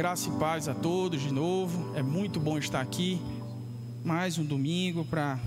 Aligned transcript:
Graça 0.00 0.30
e 0.30 0.32
paz 0.38 0.66
a 0.66 0.74
todos 0.74 1.20
de 1.20 1.30
novo. 1.30 1.94
É 1.94 2.02
muito 2.02 2.40
bom 2.40 2.56
estar 2.56 2.80
aqui. 2.80 3.20
Mais 4.02 4.38
um 4.38 4.44
domingo 4.46 5.04
para 5.04 5.38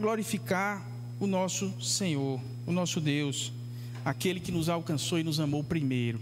glorificar 0.00 0.84
o 1.20 1.26
nosso 1.28 1.72
Senhor, 1.80 2.40
o 2.66 2.72
nosso 2.72 3.00
Deus, 3.00 3.52
aquele 4.04 4.40
que 4.40 4.50
nos 4.50 4.68
alcançou 4.68 5.20
e 5.20 5.22
nos 5.22 5.38
amou 5.38 5.62
primeiro. 5.62 6.18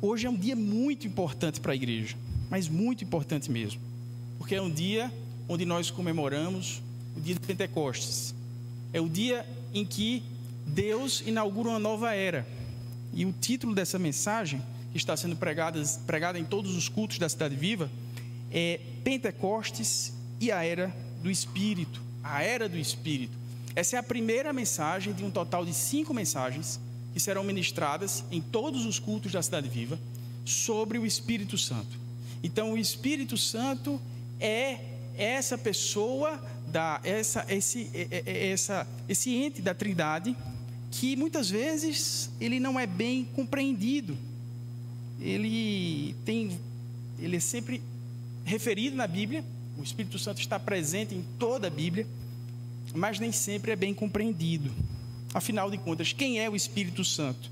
Hoje 0.00 0.28
é 0.28 0.30
um 0.30 0.36
dia 0.36 0.54
muito 0.54 1.04
importante 1.04 1.60
para 1.60 1.72
a 1.72 1.74
igreja, 1.74 2.16
mas 2.48 2.68
muito 2.68 3.02
importante 3.02 3.50
mesmo, 3.50 3.80
porque 4.38 4.54
é 4.54 4.62
um 4.62 4.70
dia 4.70 5.12
onde 5.48 5.64
nós 5.64 5.90
comemoramos 5.90 6.80
o 7.16 7.20
dia 7.20 7.34
de 7.34 7.40
Pentecostes. 7.40 8.32
É 8.92 9.00
o 9.00 9.08
dia 9.08 9.44
em 9.74 9.84
que 9.84 10.22
Deus 10.64 11.24
inaugura 11.26 11.70
uma 11.70 11.80
nova 11.80 12.14
era. 12.14 12.46
E 13.12 13.26
o 13.26 13.32
título 13.32 13.74
dessa 13.74 13.98
mensagem 13.98 14.62
está 14.94 15.16
sendo 15.16 15.36
pregada, 15.36 15.82
pregada 16.06 16.38
em 16.38 16.44
todos 16.44 16.76
os 16.76 16.88
cultos 16.88 17.18
da 17.18 17.28
Cidade 17.28 17.56
Viva, 17.56 17.90
é 18.50 18.80
Pentecostes 19.02 20.12
e 20.40 20.52
a 20.52 20.64
Era 20.64 20.94
do 21.22 21.30
Espírito. 21.30 22.00
A 22.22 22.42
Era 22.42 22.68
do 22.68 22.78
Espírito. 22.78 23.36
Essa 23.74 23.96
é 23.96 23.98
a 23.98 24.02
primeira 24.02 24.52
mensagem 24.52 25.12
de 25.12 25.24
um 25.24 25.30
total 25.30 25.64
de 25.64 25.74
cinco 25.74 26.14
mensagens 26.14 26.78
que 27.12 27.20
serão 27.20 27.42
ministradas 27.42 28.24
em 28.30 28.40
todos 28.40 28.86
os 28.86 28.98
cultos 28.98 29.32
da 29.32 29.42
Cidade 29.42 29.68
Viva 29.68 29.98
sobre 30.44 30.98
o 30.98 31.04
Espírito 31.04 31.58
Santo. 31.58 31.98
Então, 32.42 32.72
o 32.72 32.78
Espírito 32.78 33.36
Santo 33.36 34.00
é 34.38 34.78
essa 35.16 35.56
pessoa 35.56 36.40
da 36.68 37.00
essa 37.04 37.44
esse 37.48 37.90
é, 37.94 38.08
é, 38.10 38.22
é, 38.26 38.48
essa 38.50 38.86
esse 39.08 39.34
ente 39.34 39.62
da 39.62 39.72
Trindade 39.72 40.36
que 40.90 41.14
muitas 41.14 41.48
vezes 41.48 42.30
ele 42.40 42.58
não 42.58 42.78
é 42.78 42.86
bem 42.86 43.24
compreendido 43.24 44.16
ele 45.24 46.14
tem, 46.22 46.60
ele 47.18 47.36
é 47.36 47.40
sempre 47.40 47.80
referido 48.44 48.94
na 48.94 49.06
Bíblia. 49.06 49.42
O 49.78 49.82
Espírito 49.82 50.18
Santo 50.18 50.38
está 50.38 50.60
presente 50.60 51.14
em 51.14 51.24
toda 51.38 51.68
a 51.68 51.70
Bíblia, 51.70 52.06
mas 52.94 53.18
nem 53.18 53.32
sempre 53.32 53.72
é 53.72 53.76
bem 53.76 53.94
compreendido. 53.94 54.70
Afinal 55.32 55.70
de 55.70 55.78
contas, 55.78 56.12
quem 56.12 56.38
é 56.38 56.48
o 56.48 56.54
Espírito 56.54 57.02
Santo? 57.04 57.50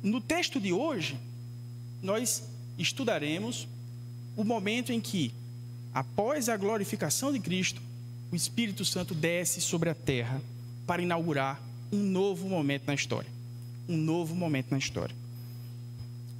No 0.00 0.20
texto 0.20 0.60
de 0.60 0.72
hoje, 0.72 1.16
nós 2.00 2.44
estudaremos 2.78 3.66
o 4.36 4.44
momento 4.44 4.92
em 4.92 5.00
que, 5.00 5.32
após 5.92 6.48
a 6.48 6.56
glorificação 6.56 7.32
de 7.32 7.40
Cristo, 7.40 7.82
o 8.30 8.36
Espírito 8.36 8.84
Santo 8.84 9.12
desce 9.12 9.60
sobre 9.60 9.90
a 9.90 9.94
terra 9.94 10.40
para 10.86 11.02
inaugurar 11.02 11.60
um 11.92 11.98
novo 11.98 12.48
momento 12.48 12.84
na 12.86 12.94
história. 12.94 13.30
Um 13.88 13.96
novo 13.96 14.34
momento 14.34 14.70
na 14.70 14.78
história. 14.78 15.14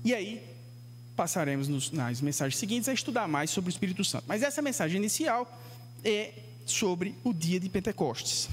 E 0.05 0.15
aí, 0.15 0.52
passaremos 1.17 1.69
nos, 1.69 1.91
nas 1.91 2.21
mensagens 2.21 2.59
seguintes 2.59 2.89
a 2.89 2.93
estudar 2.93 3.29
mais 3.29 3.51
sobre 3.51 3.69
o 3.69 3.73
Espírito 3.73 4.05
Santo. 4.05 4.25
Mas 4.27 4.43
essa 4.43 4.63
mensagem 4.63 4.99
inicial 4.99 5.61
é 6.05 6.33
sobre 6.65 7.15
o 7.23 7.33
dia 7.33 7.61
de 7.61 7.69
Pentecostes. 7.69 8.49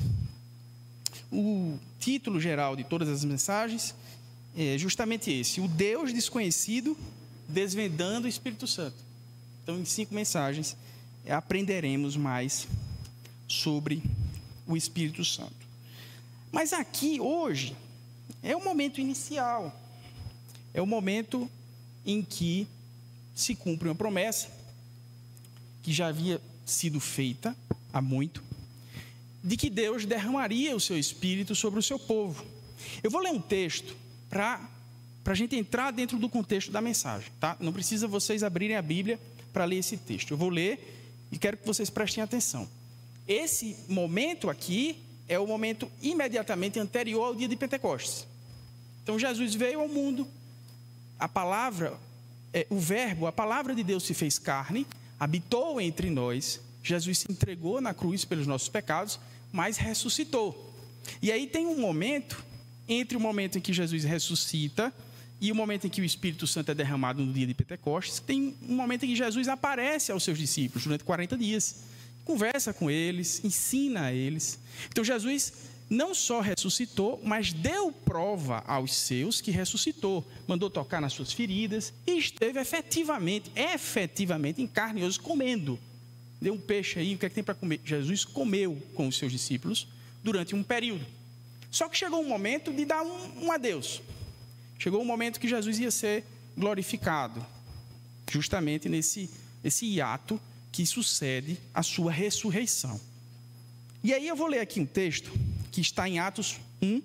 O 1.31 1.77
título 1.99 2.39
geral 2.39 2.75
de 2.75 2.83
todas 2.83 3.07
as 3.09 3.23
mensagens 3.23 3.95
é 4.57 4.77
justamente 4.77 5.31
esse: 5.31 5.61
O 5.61 5.67
Deus 5.67 6.13
desconhecido 6.13 6.97
desvendando 7.47 8.25
o 8.25 8.29
Espírito 8.29 8.67
Santo. 8.67 8.97
Então, 9.63 9.79
em 9.79 9.85
cinco 9.85 10.13
mensagens, 10.13 10.75
aprenderemos 11.27 12.15
mais 12.15 12.67
sobre 13.47 14.03
o 14.67 14.75
Espírito 14.75 15.23
Santo. 15.23 15.53
Mas 16.51 16.73
aqui, 16.73 17.19
hoje, 17.19 17.75
é 18.41 18.55
o 18.55 18.63
momento 18.63 18.99
inicial 18.99 19.75
é 20.73 20.81
o 20.81 20.87
momento 20.87 21.49
em 22.05 22.21
que 22.21 22.67
se 23.35 23.55
cumpre 23.55 23.87
uma 23.87 23.95
promessa 23.95 24.49
que 25.81 25.93
já 25.93 26.07
havia 26.07 26.41
sido 26.65 26.99
feita 26.99 27.55
há 27.91 28.01
muito, 28.01 28.43
de 29.43 29.55
que 29.55 29.69
Deus 29.69 30.05
derramaria 30.05 30.75
o 30.75 30.79
seu 30.79 30.97
espírito 30.97 31.55
sobre 31.55 31.79
o 31.79 31.83
seu 31.83 31.97
povo. 31.97 32.45
Eu 33.01 33.09
vou 33.09 33.21
ler 33.21 33.31
um 33.31 33.41
texto 33.41 33.95
para 34.29 34.69
a 35.25 35.33
gente 35.33 35.55
entrar 35.55 35.91
dentro 35.91 36.17
do 36.17 36.29
contexto 36.29 36.71
da 36.71 36.81
mensagem, 36.81 37.31
tá? 37.39 37.57
Não 37.59 37.71
precisa 37.71 38.07
vocês 38.07 38.43
abrirem 38.43 38.75
a 38.75 38.81
Bíblia 38.81 39.19
para 39.51 39.65
ler 39.65 39.77
esse 39.77 39.97
texto. 39.97 40.31
Eu 40.31 40.37
vou 40.37 40.49
ler 40.49 41.27
e 41.31 41.37
quero 41.37 41.57
que 41.57 41.65
vocês 41.65 41.89
prestem 41.89 42.23
atenção. 42.23 42.67
Esse 43.27 43.75
momento 43.87 44.49
aqui 44.49 44.97
é 45.27 45.37
o 45.37 45.47
momento 45.47 45.89
imediatamente 46.01 46.79
anterior 46.79 47.23
ao 47.25 47.35
dia 47.35 47.47
de 47.47 47.55
Pentecostes. 47.55 48.27
Então 49.03 49.17
Jesus 49.17 49.53
veio 49.55 49.79
ao 49.79 49.87
mundo, 49.87 50.27
a 51.19 51.27
palavra, 51.27 51.99
é, 52.53 52.65
o 52.69 52.79
verbo, 52.79 53.27
a 53.27 53.31
palavra 53.31 53.75
de 53.75 53.83
Deus 53.83 54.03
se 54.03 54.13
fez 54.13 54.39
carne, 54.39 54.87
habitou 55.19 55.81
entre 55.81 56.09
nós, 56.09 56.61
Jesus 56.81 57.19
se 57.19 57.31
entregou 57.31 57.81
na 57.81 57.93
cruz 57.93 58.23
pelos 58.23 58.47
nossos 58.47 58.69
pecados, 58.69 59.19
mas 59.51 59.77
ressuscitou. 59.77 60.73
E 61.21 61.31
aí 61.31 61.45
tem 61.45 61.67
um 61.67 61.79
momento, 61.79 62.43
entre 62.87 63.17
o 63.17 63.19
momento 63.19 63.57
em 63.57 63.61
que 63.61 63.73
Jesus 63.73 64.03
ressuscita 64.03 64.93
e 65.41 65.51
o 65.51 65.55
momento 65.55 65.87
em 65.87 65.89
que 65.89 66.01
o 66.01 66.05
Espírito 66.05 66.47
Santo 66.47 66.71
é 66.71 66.75
derramado 66.75 67.23
no 67.23 67.33
dia 67.33 67.47
de 67.47 67.53
Pentecostes, 67.53 68.19
tem 68.19 68.55
um 68.67 68.75
momento 68.75 69.05
em 69.05 69.09
que 69.09 69.15
Jesus 69.15 69.47
aparece 69.47 70.11
aos 70.11 70.23
seus 70.23 70.37
discípulos 70.37 70.83
durante 70.83 71.03
40 71.03 71.37
dias, 71.37 71.83
conversa 72.25 72.73
com 72.73 72.89
eles, 72.89 73.43
ensina 73.43 74.05
a 74.05 74.13
eles. 74.13 74.59
Então 74.89 75.03
Jesus 75.03 75.53
não 75.89 76.13
só 76.13 76.39
ressuscitou, 76.39 77.19
mas 77.23 77.51
deu 77.51 77.91
prova 77.91 78.63
aos 78.67 78.93
seus 78.93 79.41
que 79.41 79.49
ressuscitou. 79.49 80.25
Mandou 80.47 80.69
tocar 80.69 81.01
nas 81.01 81.13
suas 81.13 81.33
feridas 81.33 81.91
e 82.05 82.17
esteve 82.19 82.59
efetivamente, 82.59 83.51
efetivamente 83.55 84.61
em 84.61 84.67
carne 84.67 85.01
e 85.01 85.03
osso 85.03 85.19
comendo. 85.19 85.79
Deu 86.39 86.53
um 86.53 86.59
peixe 86.59 86.99
aí, 86.99 87.15
o 87.15 87.17
que 87.17 87.25
é 87.25 87.29
que 87.29 87.35
tem 87.35 87.43
para 87.43 87.55
comer? 87.55 87.81
Jesus 87.83 88.23
comeu 88.23 88.81
com 88.93 89.07
os 89.07 89.17
seus 89.17 89.31
discípulos 89.31 89.87
durante 90.23 90.53
um 90.53 90.63
período. 90.63 91.05
Só 91.71 91.89
que 91.89 91.97
chegou 91.97 92.21
um 92.21 92.27
momento 92.27 92.71
de 92.71 92.85
dar 92.85 93.01
um, 93.01 93.45
um 93.45 93.51
adeus. 93.51 94.01
Chegou 94.77 95.01
um 95.01 95.05
momento 95.05 95.39
que 95.39 95.47
Jesus 95.47 95.79
ia 95.79 95.91
ser 95.91 96.23
glorificado, 96.55 97.45
justamente 98.31 98.87
nesse 98.87 99.29
esse 99.63 99.85
hiato 99.85 100.39
que 100.71 100.85
sucede 100.85 101.57
à 101.73 101.83
sua 101.83 102.11
ressurreição. 102.11 102.99
E 104.03 104.13
aí 104.13 104.27
eu 104.27 104.35
vou 104.35 104.47
ler 104.47 104.59
aqui 104.59 104.79
um 104.79 104.85
texto 104.85 105.29
que 105.71 105.81
está 105.81 106.07
em 106.07 106.19
Atos 106.19 106.59
1, 106.81 107.01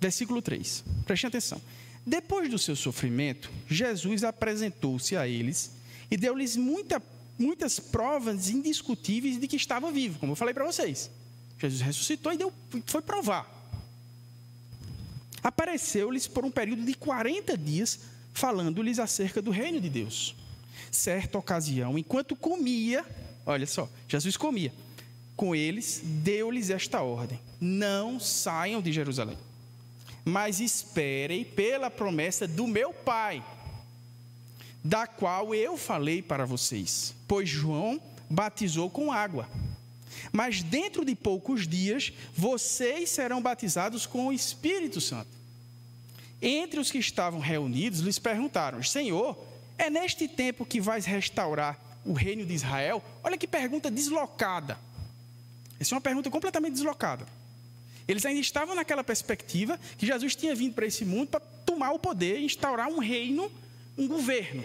versículo 0.00 0.42
3. 0.42 0.84
Preste 1.06 1.26
atenção. 1.26 1.60
Depois 2.06 2.50
do 2.50 2.58
seu 2.58 2.76
sofrimento, 2.76 3.50
Jesus 3.68 4.24
apresentou-se 4.24 5.16
a 5.16 5.26
eles 5.26 5.72
e 6.10 6.16
deu-lhes 6.16 6.56
muita, 6.56 7.02
muitas 7.38 7.80
provas 7.80 8.50
indiscutíveis 8.50 9.40
de 9.40 9.48
que 9.48 9.56
estava 9.56 9.90
vivo, 9.90 10.18
como 10.18 10.32
eu 10.32 10.36
falei 10.36 10.52
para 10.52 10.64
vocês. 10.64 11.10
Jesus 11.58 11.80
ressuscitou 11.80 12.32
e 12.32 12.36
deu, 12.36 12.52
foi 12.86 13.00
provar. 13.00 13.50
Apareceu-lhes 15.42 16.26
por 16.26 16.44
um 16.44 16.50
período 16.50 16.84
de 16.84 16.94
40 16.94 17.56
dias, 17.56 18.00
falando-lhes 18.32 18.98
acerca 18.98 19.40
do 19.40 19.50
reino 19.50 19.80
de 19.80 19.88
Deus. 19.88 20.34
Certa 20.90 21.38
ocasião, 21.38 21.98
enquanto 21.98 22.36
comia, 22.36 23.04
olha 23.46 23.66
só, 23.66 23.88
Jesus 24.08 24.36
comia 24.36 24.72
com 25.36 25.54
eles, 25.54 26.02
deu-lhes 26.04 26.70
esta 26.70 27.02
ordem: 27.02 27.40
não 27.64 28.20
saiam 28.20 28.82
de 28.82 28.92
Jerusalém, 28.92 29.38
mas 30.22 30.60
esperem 30.60 31.44
pela 31.44 31.90
promessa 31.90 32.46
do 32.46 32.66
meu 32.66 32.92
Pai, 32.92 33.42
da 34.84 35.06
qual 35.06 35.54
eu 35.54 35.78
falei 35.78 36.20
para 36.20 36.44
vocês. 36.44 37.14
Pois 37.26 37.48
João 37.48 37.98
batizou 38.28 38.90
com 38.90 39.10
água, 39.10 39.48
mas 40.30 40.62
dentro 40.62 41.06
de 41.06 41.14
poucos 41.14 41.66
dias 41.66 42.12
vocês 42.34 43.08
serão 43.08 43.40
batizados 43.40 44.04
com 44.04 44.26
o 44.26 44.32
Espírito 44.32 45.00
Santo. 45.00 45.30
Entre 46.42 46.78
os 46.78 46.90
que 46.90 46.98
estavam 46.98 47.40
reunidos, 47.40 48.00
lhes 48.00 48.18
perguntaram: 48.18 48.82
Senhor, 48.82 49.42
é 49.78 49.88
neste 49.88 50.28
tempo 50.28 50.66
que 50.66 50.82
vais 50.82 51.06
restaurar 51.06 51.80
o 52.04 52.12
reino 52.12 52.44
de 52.44 52.52
Israel? 52.52 53.02
Olha 53.22 53.38
que 53.38 53.48
pergunta 53.48 53.90
deslocada. 53.90 54.78
Essa 55.80 55.94
é 55.94 55.96
uma 55.96 56.02
pergunta 56.02 56.30
completamente 56.30 56.74
deslocada. 56.74 57.26
Eles 58.06 58.24
ainda 58.26 58.40
estavam 58.40 58.74
naquela 58.74 59.02
perspectiva 59.02 59.78
que 59.96 60.06
Jesus 60.06 60.36
tinha 60.36 60.54
vindo 60.54 60.74
para 60.74 60.86
esse 60.86 61.04
mundo 61.04 61.28
para 61.28 61.40
tomar 61.40 61.92
o 61.92 61.98
poder 61.98 62.38
e 62.38 62.44
instaurar 62.44 62.88
um 62.88 62.98
reino, 62.98 63.50
um 63.96 64.06
governo. 64.06 64.64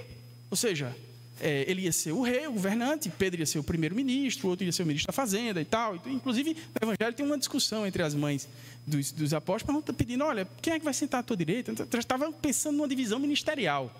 Ou 0.51 0.57
seja, 0.57 0.95
é, 1.39 1.63
ele 1.67 1.83
ia 1.83 1.91
ser 1.91 2.11
o 2.11 2.21
rei, 2.21 2.47
o 2.47 2.51
governante, 2.51 3.09
Pedro 3.09 3.39
ia 3.39 3.45
ser 3.45 3.59
o 3.59 3.63
primeiro-ministro, 3.63 4.49
outro 4.49 4.65
ia 4.65 4.71
ser 4.71 4.83
o 4.83 4.85
ministro 4.85 5.07
da 5.07 5.13
Fazenda 5.13 5.61
e 5.61 5.65
tal. 5.65 5.95
Inclusive, 6.05 6.53
no 6.53 6.89
Evangelho 6.89 7.15
tem 7.15 7.25
uma 7.25 7.37
discussão 7.37 7.87
entre 7.87 8.03
as 8.03 8.13
mães 8.13 8.47
dos, 8.85 9.11
dos 9.11 9.33
apóstolos, 9.33 9.83
pedindo: 9.97 10.23
olha, 10.23 10.47
quem 10.61 10.73
é 10.73 10.79
que 10.79 10.85
vai 10.85 10.93
sentar 10.93 11.21
à 11.21 11.23
tua 11.23 11.37
direita? 11.37 11.71
Então, 11.71 11.99
estavam 11.99 12.33
pensando 12.33 12.75
numa 12.75 12.87
divisão 12.87 13.19
ministerial. 13.19 13.93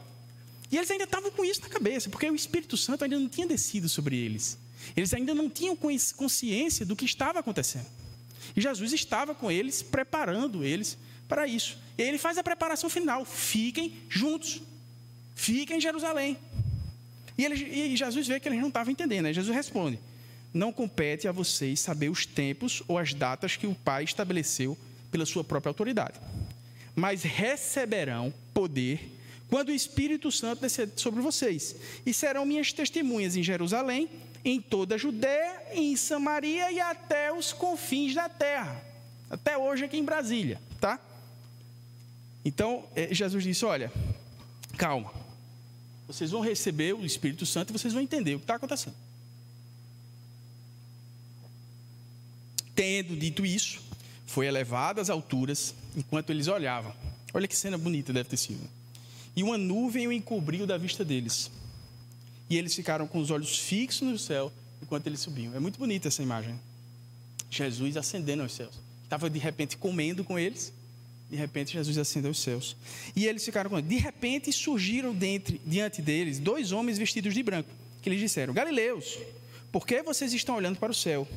E 0.71 0.77
eles 0.77 0.91
ainda 0.91 1.06
estavam 1.06 1.31
com 1.31 1.44
isso 1.44 1.62
na 1.62 1.69
cabeça, 1.69 2.09
porque 2.09 2.30
o 2.30 2.36
Espírito 2.36 2.77
Santo 2.77 3.03
ainda 3.03 3.18
não 3.18 3.30
tinha 3.30 3.47
descido 3.47 3.89
sobre 3.89 4.18
eles. 4.18 4.57
Eles 4.95 5.13
ainda 5.13 5.33
não 5.33 5.50
tinham 5.50 5.75
consciência 5.75 6.86
do 6.86 6.95
que 6.95 7.06
estava 7.06 7.39
acontecendo. 7.39 7.88
E 8.56 8.62
Jesus 8.62 8.94
estava 8.94 9.33
com 9.36 9.51
eles, 9.51 9.81
preparando 9.81 10.63
eles 10.63 10.97
para 11.27 11.47
isso. 11.47 11.77
E 11.97 12.01
ele 12.01 12.18
faz 12.18 12.38
a 12.38 12.44
preparação 12.44 12.89
final: 12.89 13.25
fiquem 13.25 13.94
juntos. 14.09 14.62
fica 15.36 15.75
em 15.75 15.81
Jerusalém. 15.81 16.38
E, 17.38 17.45
ele, 17.45 17.56
e 17.56 17.95
Jesus 17.95 18.27
vê 18.27 18.39
que 18.39 18.50
eles 18.50 18.59
não 18.59 18.68
estavam 18.68 18.91
entendendo. 18.91 19.24
Né? 19.24 19.33
Jesus 19.33 19.56
responde: 19.56 20.00
Não 20.53 20.74
compete 20.74 21.27
a 21.27 21.31
vocês 21.31 21.80
saber 21.80 22.09
os 22.09 22.25
tempos 22.25 22.83
ou 22.88 22.97
as 22.97 23.13
datas 23.13 23.56
que 23.56 23.68
o 23.68 23.75
Pai 23.75 24.03
estabeleceu 24.03 24.77
pela 25.09 25.25
sua 25.25 25.44
própria 25.44 25.69
autoridade, 25.69 26.19
mas 26.95 27.24
receberão 27.24 28.33
poder 28.53 29.19
quando 29.50 29.69
o 29.69 29.74
Espírito 29.74 30.31
Santo 30.31 30.62
descer 30.62 30.89
sobre 30.95 31.21
vocês, 31.21 31.75
e 32.06 32.13
serão 32.13 32.45
minhas 32.45 32.71
testemunhas 32.71 33.36
em 33.36 33.41
Jerusalém, 33.41 34.07
em 34.44 34.62
toda 34.62 34.95
a 34.95 34.97
Judéia, 34.97 35.62
em 35.74 35.95
Samaria 35.95 36.71
e 36.71 36.80
até 36.80 37.31
os 37.33 37.51
confins 37.53 38.13
da 38.13 38.30
terra. 38.30 38.83
Até 39.30 39.57
hoje 39.57 39.86
aqui 39.86 39.97
em 39.97 40.03
Brasília, 40.03 40.59
tá? 40.80 41.00
Então, 42.44 42.86
é, 42.95 43.13
Jesus 43.13 43.44
disse: 43.44 43.65
Olha, 43.65 43.91
calma. 44.77 45.12
Vocês 46.07 46.31
vão 46.31 46.41
receber 46.41 46.95
o 46.95 47.06
Espírito 47.06 47.45
Santo 47.45 47.69
e 47.69 47.74
vocês 47.74 47.94
vão 47.94 48.01
entender 48.01 48.33
o 48.33 48.39
que 48.39 48.44
está 48.44 48.56
acontecendo. 48.56 48.95
Tendo 52.74 53.15
dito 53.15 53.45
isso, 53.45 53.81
foi 54.25 54.47
elevado 54.47 55.01
às 55.01 55.09
alturas 55.09 55.75
enquanto 55.95 56.31
eles 56.31 56.47
olhavam. 56.47 56.94
Olha 57.33 57.47
que 57.47 57.56
cena 57.56 57.77
bonita 57.77 58.12
deve 58.12 58.30
ter 58.30 58.38
sido. 58.38 58.68
E 59.36 59.44
uma 59.44 59.57
nuvem 59.57 60.07
o 60.07 60.12
encobriu 60.12 60.65
da 60.65 60.77
vista 60.77 61.06
deles. 61.06 61.51
E 62.50 62.57
eles 62.57 62.74
ficaram 62.74 63.07
com 63.07 63.19
os 63.19 63.30
olhos 63.31 63.57
fixos 63.57 64.07
no 64.07 64.18
céu 64.18 64.51
enquanto 64.81 65.07
eles 65.07 65.19
subiam. 65.19 65.56
É 65.56 65.60
muito 65.60 65.78
bonita 65.78 66.07
essa 66.07 66.24
imagem. 66.24 66.60
Jesus 67.50 67.98
ascendendo 67.98 68.44
aos 68.44 68.54
céus. 68.54 68.80
Estava 69.04 69.30
de 69.30 69.40
repente 69.40 69.78
comendo 69.78 70.24
com 70.24 70.38
eles 70.38 70.74
de 71.30 71.36
repente, 71.36 71.74
Jesus 71.74 71.98
ascendeu 71.98 72.31
aos 72.31 72.40
céus. 72.40 72.75
E 73.16 73.28
eles 73.28 73.46
ficaram 73.46 73.69
com. 73.69 73.80
De 73.80 73.98
repente, 73.98 74.51
surgiram 74.51 75.13
dentre, 75.13 75.62
diante 75.63 76.01
deles 76.01 76.40
dois 76.40 76.72
homens 76.72 76.98
vestidos 76.98 77.34
de 77.34 77.44
branco, 77.44 77.69
que 78.01 78.10
lhes 78.10 78.19
disseram: 78.19 78.51
Galileus, 78.51 79.19
por 79.72 79.86
que 79.86 80.01
vocês 80.01 80.34
estão 80.34 80.56
olhando 80.56 80.80
para 80.80 80.92
o 80.92 80.96
céu? 80.96 81.28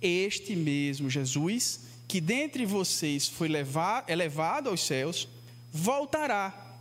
Este 0.00 0.54
mesmo 0.54 1.08
Jesus, 1.08 1.80
que 2.06 2.20
dentre 2.20 2.66
vocês 2.66 3.26
foi 3.26 3.48
levado, 3.48 4.10
elevado 4.10 4.68
aos 4.68 4.82
céus, 4.82 5.26
voltará 5.72 6.76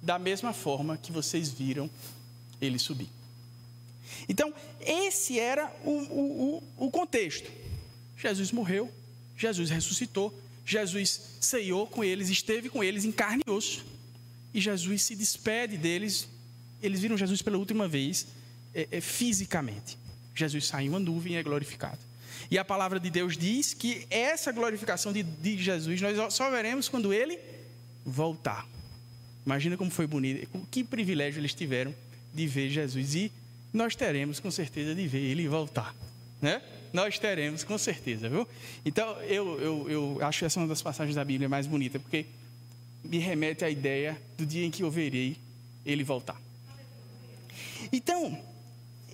da 0.00 0.20
mesma 0.20 0.52
forma 0.52 0.96
que 0.96 1.10
vocês 1.10 1.50
viram 1.50 1.90
ele 2.60 2.78
subir. 2.78 3.08
Então, 4.28 4.52
esse 4.80 5.38
era 5.38 5.72
o, 5.84 5.90
o, 5.90 6.62
o, 6.78 6.86
o 6.86 6.90
contexto. 6.90 7.50
Jesus 8.16 8.50
morreu, 8.52 8.90
Jesus 9.36 9.70
ressuscitou, 9.70 10.32
Jesus 10.64 11.36
ceiou 11.40 11.86
com 11.86 12.02
eles, 12.02 12.28
esteve 12.28 12.68
com 12.68 12.82
eles 12.82 13.04
em 13.04 13.12
carne 13.12 13.42
e 13.46 13.50
osso. 13.50 13.84
E 14.52 14.60
Jesus 14.60 15.02
se 15.02 15.14
despede 15.14 15.76
deles. 15.76 16.28
Eles 16.82 17.00
viram 17.00 17.16
Jesus 17.16 17.42
pela 17.42 17.58
última 17.58 17.86
vez 17.86 18.26
é, 18.74 18.88
é, 18.90 19.00
fisicamente. 19.00 19.98
Jesus 20.34 20.66
sai 20.66 20.84
em 20.84 20.88
uma 20.88 20.98
nuvem 20.98 21.34
e 21.34 21.36
é 21.36 21.42
glorificado. 21.42 21.98
E 22.50 22.58
a 22.58 22.64
palavra 22.64 22.98
de 22.98 23.10
Deus 23.10 23.36
diz 23.36 23.74
que 23.74 24.06
essa 24.10 24.52
glorificação 24.52 25.12
de, 25.12 25.22
de 25.22 25.62
Jesus 25.62 26.00
nós 26.00 26.34
só 26.34 26.50
veremos 26.50 26.88
quando 26.88 27.12
ele 27.12 27.38
voltar. 28.04 28.68
Imagina 29.44 29.76
como 29.76 29.90
foi 29.90 30.06
bonito, 30.06 30.48
que 30.70 30.82
privilégio 30.82 31.40
eles 31.40 31.54
tiveram 31.54 31.94
de 32.36 32.46
ver 32.46 32.70
Jesus. 32.70 33.14
E 33.14 33.32
nós 33.72 33.96
teremos 33.96 34.38
com 34.38 34.50
certeza 34.50 34.94
de 34.94 35.08
ver 35.08 35.22
ele 35.22 35.48
voltar. 35.48 35.94
Né? 36.40 36.60
nós 36.96 37.18
teremos, 37.18 37.62
com 37.62 37.76
certeza, 37.76 38.26
viu? 38.26 38.48
Então, 38.84 39.20
eu, 39.22 39.60
eu, 39.60 39.90
eu 39.90 40.18
acho 40.22 40.46
essa 40.46 40.58
uma 40.58 40.66
das 40.66 40.80
passagens 40.80 41.14
da 41.14 41.22
Bíblia 41.22 41.46
mais 41.46 41.66
bonita, 41.66 41.98
porque 41.98 42.24
me 43.04 43.18
remete 43.18 43.64
à 43.64 43.70
ideia 43.70 44.20
do 44.36 44.46
dia 44.46 44.64
em 44.64 44.70
que 44.70 44.82
eu 44.82 44.90
verei 44.90 45.36
ele 45.84 46.02
voltar. 46.02 46.40
Então, 47.92 48.42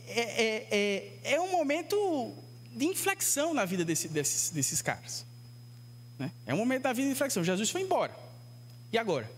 é, 0.07 0.21
é, 0.21 0.69
é, 0.71 1.35
é 1.35 1.41
um 1.41 1.51
momento 1.51 2.33
de 2.73 2.85
inflexão 2.85 3.53
na 3.53 3.65
vida 3.65 3.85
desse, 3.85 4.07
desses, 4.09 4.51
desses 4.51 4.81
caras. 4.81 5.27
Né? 6.19 6.31
É 6.47 6.55
um 6.55 6.59
momento 6.59 6.83
da 6.83 6.93
vida 6.93 7.09
de 7.09 7.13
inflexão. 7.13 7.43
Jesus 7.43 7.69
foi 7.69 7.83
embora. 7.83 8.17
E 8.93 8.99
agora? 8.99 9.31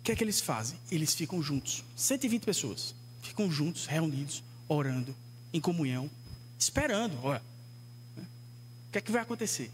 O 0.00 0.02
que 0.02 0.12
é 0.12 0.16
que 0.16 0.24
eles 0.24 0.40
fazem? 0.40 0.76
Eles 0.90 1.14
ficam 1.14 1.40
juntos. 1.40 1.84
120 1.94 2.44
pessoas. 2.44 2.94
Ficam 3.28 3.50
juntos, 3.50 3.84
reunidos, 3.84 4.42
orando, 4.66 5.14
em 5.52 5.60
comunhão, 5.60 6.10
esperando. 6.58 7.14
Olha, 7.22 7.42
o 8.16 8.90
que 8.90 8.96
é 8.96 9.00
que 9.02 9.12
vai 9.12 9.20
acontecer? 9.20 9.70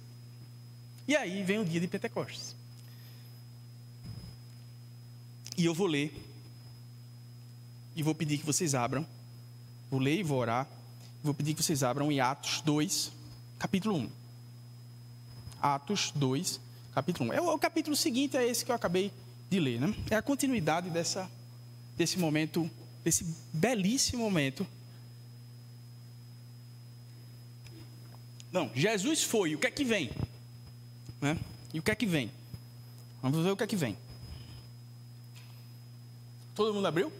E 1.06 1.14
aí 1.14 1.40
vem 1.44 1.60
o 1.60 1.64
dia 1.64 1.80
de 1.80 1.86
Pentecostes. 1.86 2.56
E 5.56 5.64
eu 5.64 5.72
vou 5.72 5.86
ler. 5.86 6.12
E 7.94 8.02
vou 8.02 8.12
pedir 8.12 8.38
que 8.38 8.44
vocês 8.44 8.74
abram. 8.74 9.06
Vou 9.88 10.00
ler 10.00 10.18
e 10.18 10.24
vou 10.24 10.40
orar. 10.40 10.66
Vou 11.22 11.32
pedir 11.32 11.54
que 11.54 11.62
vocês 11.62 11.84
abram 11.84 12.10
em 12.10 12.18
Atos 12.18 12.60
2, 12.62 13.12
capítulo 13.56 13.96
1. 13.96 14.10
Atos 15.62 16.10
2, 16.16 16.60
capítulo 16.92 17.30
1. 17.30 17.32
É 17.34 17.40
o, 17.40 17.54
o 17.54 17.58
capítulo 17.58 17.94
seguinte 17.94 18.36
é 18.36 18.44
esse 18.44 18.64
que 18.64 18.72
eu 18.72 18.74
acabei 18.74 19.12
de 19.48 19.60
ler, 19.60 19.80
né? 19.80 19.94
É 20.10 20.16
a 20.16 20.22
continuidade 20.22 20.90
dessa, 20.90 21.30
desse 21.96 22.18
momento, 22.18 22.68
desse 23.04 23.24
belíssimo 23.52 24.22
momento 24.22 24.66
Não, 28.54 28.70
Jesus 28.72 29.24
foi, 29.24 29.52
o 29.56 29.58
que 29.58 29.66
é 29.66 29.70
que 29.72 29.82
vem? 29.82 30.12
Né? 31.20 31.36
E 31.72 31.80
o 31.80 31.82
que 31.82 31.90
é 31.90 31.94
que 31.96 32.06
vem? 32.06 32.30
Vamos 33.20 33.42
ver 33.42 33.50
o 33.50 33.56
que 33.56 33.64
é 33.64 33.66
que 33.66 33.74
vem. 33.74 33.98
Todo 36.54 36.72
mundo 36.72 36.86
abriu? 36.86 37.12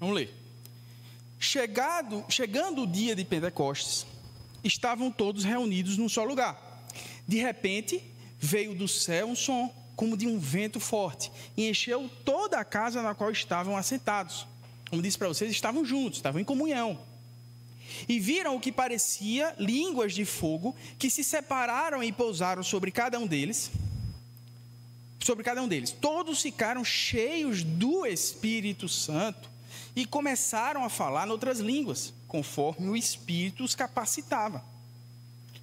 Vamos 0.00 0.16
ler. 0.16 0.34
Chegado, 1.38 2.24
chegando 2.28 2.82
o 2.82 2.86
dia 2.88 3.14
de 3.14 3.24
Pentecostes, 3.24 4.04
estavam 4.64 5.12
todos 5.12 5.44
reunidos 5.44 5.96
num 5.96 6.08
só 6.08 6.24
lugar. 6.24 6.84
De 7.28 7.36
repente, 7.36 8.02
veio 8.40 8.74
do 8.74 8.88
céu 8.88 9.28
um 9.28 9.36
som, 9.36 9.72
como 9.96 10.16
de 10.16 10.26
um 10.26 10.38
vento 10.38 10.80
forte, 10.80 11.30
e 11.56 11.68
encheu 11.68 12.10
toda 12.24 12.58
a 12.58 12.64
casa 12.64 13.02
na 13.02 13.14
qual 13.14 13.30
estavam 13.30 13.76
assentados. 13.76 14.46
Como 14.88 15.02
disse 15.02 15.18
para 15.18 15.28
vocês, 15.28 15.50
estavam 15.50 15.84
juntos, 15.84 16.18
estavam 16.18 16.40
em 16.40 16.44
comunhão 16.44 16.98
e 18.08 18.18
viram 18.18 18.56
o 18.56 18.60
que 18.60 18.72
parecia 18.72 19.54
línguas 19.58 20.14
de 20.14 20.24
fogo 20.24 20.74
que 20.98 21.10
se 21.10 21.22
separaram 21.22 22.02
e 22.02 22.12
pousaram 22.12 22.62
sobre 22.62 22.90
cada 22.90 23.18
um 23.18 23.26
deles. 23.26 23.70
Sobre 25.20 25.44
cada 25.44 25.62
um 25.62 25.68
deles. 25.68 25.92
Todos 25.92 26.42
ficaram 26.42 26.84
cheios 26.84 27.62
do 27.62 28.04
Espírito 28.04 28.88
Santo 28.88 29.48
e 29.94 30.04
começaram 30.04 30.84
a 30.84 30.88
falar 30.88 31.26
noutras 31.26 31.60
línguas, 31.60 32.12
conforme 32.26 32.88
o 32.88 32.96
Espírito 32.96 33.62
os 33.62 33.74
capacitava. 33.74 34.64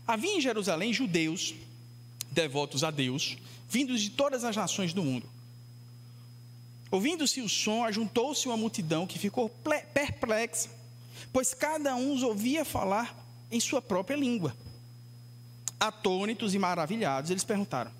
Havia 0.07 0.37
em 0.37 0.41
Jerusalém 0.41 0.93
judeus 0.93 1.53
devotos 2.31 2.83
a 2.83 2.91
Deus, 2.91 3.37
vindos 3.69 4.01
de 4.01 4.09
todas 4.09 4.43
as 4.43 4.55
nações 4.55 4.93
do 4.93 5.03
mundo. 5.03 5.29
Ouvindo-se 6.91 7.39
o 7.39 7.47
som, 7.47 7.85
ajuntou-se 7.85 8.47
uma 8.47 8.57
multidão 8.57 9.05
que 9.05 9.19
ficou 9.19 9.47
perplexa 9.93 10.79
pois 11.31 11.53
cada 11.53 11.95
um 11.95 12.13
os 12.13 12.23
ouvia 12.23 12.65
falar 12.65 13.15
em 13.51 13.59
sua 13.59 13.81
própria 13.81 14.15
língua. 14.15 14.55
Atônitos 15.79 16.53
e 16.53 16.59
maravilhados, 16.59 17.31
eles 17.31 17.43
perguntaram: 17.43 17.91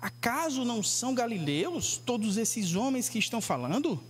Acaso 0.00 0.64
não 0.64 0.82
são 0.82 1.14
galileus 1.14 1.96
todos 1.98 2.36
esses 2.36 2.74
homens 2.74 3.08
que 3.08 3.18
estão 3.18 3.40
falando? 3.40 4.02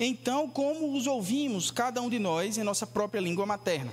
Então, 0.00 0.48
como 0.48 0.96
os 0.96 1.06
ouvimos, 1.06 1.70
cada 1.70 2.00
um 2.00 2.08
de 2.08 2.18
nós, 2.18 2.56
em 2.56 2.62
nossa 2.62 2.86
própria 2.86 3.20
língua 3.20 3.44
materna? 3.44 3.92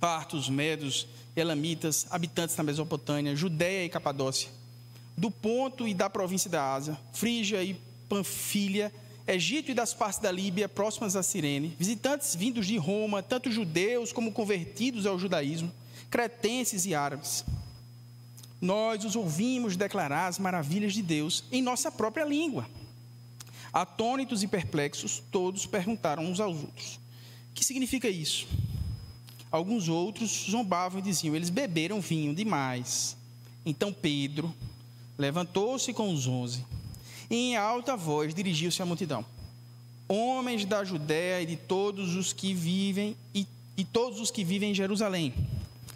Partos, 0.00 0.48
medos, 0.48 1.06
elamitas, 1.36 2.06
habitantes 2.10 2.56
da 2.56 2.62
Mesopotâmia, 2.62 3.34
Judéia 3.34 3.84
e 3.84 3.88
Capadócia, 3.88 4.48
do 5.16 5.30
Ponto 5.30 5.86
e 5.86 5.94
da 5.94 6.10
província 6.10 6.50
da 6.50 6.74
Ásia, 6.74 6.98
Frígia 7.12 7.62
e 7.62 7.74
Panfilha, 8.08 8.92
Egito 9.26 9.70
e 9.70 9.74
das 9.74 9.94
partes 9.94 10.18
da 10.18 10.30
Líbia 10.30 10.68
próximas 10.68 11.16
a 11.16 11.22
Cirene, 11.22 11.74
visitantes 11.78 12.34
vindos 12.34 12.66
de 12.66 12.76
Roma, 12.76 13.22
tanto 13.22 13.50
judeus 13.50 14.12
como 14.12 14.32
convertidos 14.32 15.06
ao 15.06 15.18
judaísmo, 15.18 15.72
cretenses 16.10 16.84
e 16.84 16.94
árabes. 16.94 17.44
Nós 18.60 19.04
os 19.04 19.16
ouvimos 19.16 19.76
declarar 19.76 20.26
as 20.26 20.38
maravilhas 20.38 20.92
de 20.92 21.02
Deus 21.02 21.44
em 21.50 21.62
nossa 21.62 21.90
própria 21.90 22.24
língua. 22.24 22.68
Atônitos 23.72 24.42
e 24.42 24.46
perplexos, 24.46 25.22
todos 25.30 25.66
perguntaram 25.66 26.24
uns 26.24 26.38
aos 26.38 26.56
outros: 26.56 27.00
que 27.54 27.64
significa 27.64 28.08
isso? 28.08 28.46
Alguns 29.50 29.88
outros 29.88 30.46
zombavam 30.50 30.98
e 30.98 31.02
diziam: 31.02 31.36
Eles 31.36 31.50
beberam 31.50 32.00
vinho 32.00 32.34
demais. 32.34 33.16
Então 33.64 33.92
Pedro 33.92 34.52
levantou-se 35.18 35.92
com 35.92 36.12
os 36.12 36.26
onze 36.26 36.64
e 37.30 37.36
em 37.36 37.56
alta 37.56 37.96
voz 37.96 38.34
dirigiu-se 38.34 38.82
à 38.82 38.86
multidão: 38.86 39.24
Homens 40.08 40.64
da 40.64 40.84
Judéia 40.84 41.42
e 41.42 41.46
de 41.46 41.56
todos 41.56 42.14
os 42.14 42.32
que 42.32 42.52
vivem 42.52 43.16
e, 43.34 43.46
e 43.76 43.84
todos 43.84 44.20
os 44.20 44.30
que 44.30 44.44
vivem 44.44 44.70
em 44.70 44.74
Jerusalém, 44.74 45.34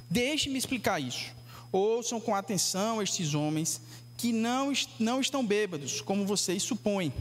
deixe-me 0.08 0.58
explicar 0.58 1.00
isso. 1.00 1.36
Ouçam 1.70 2.18
com 2.20 2.34
atenção 2.34 3.02
estes 3.02 3.34
homens 3.34 3.80
que 4.16 4.32
não, 4.32 4.72
não 4.98 5.20
estão 5.20 5.46
bêbados, 5.46 6.00
como 6.00 6.26
vocês 6.26 6.62
supõem. 6.62 7.12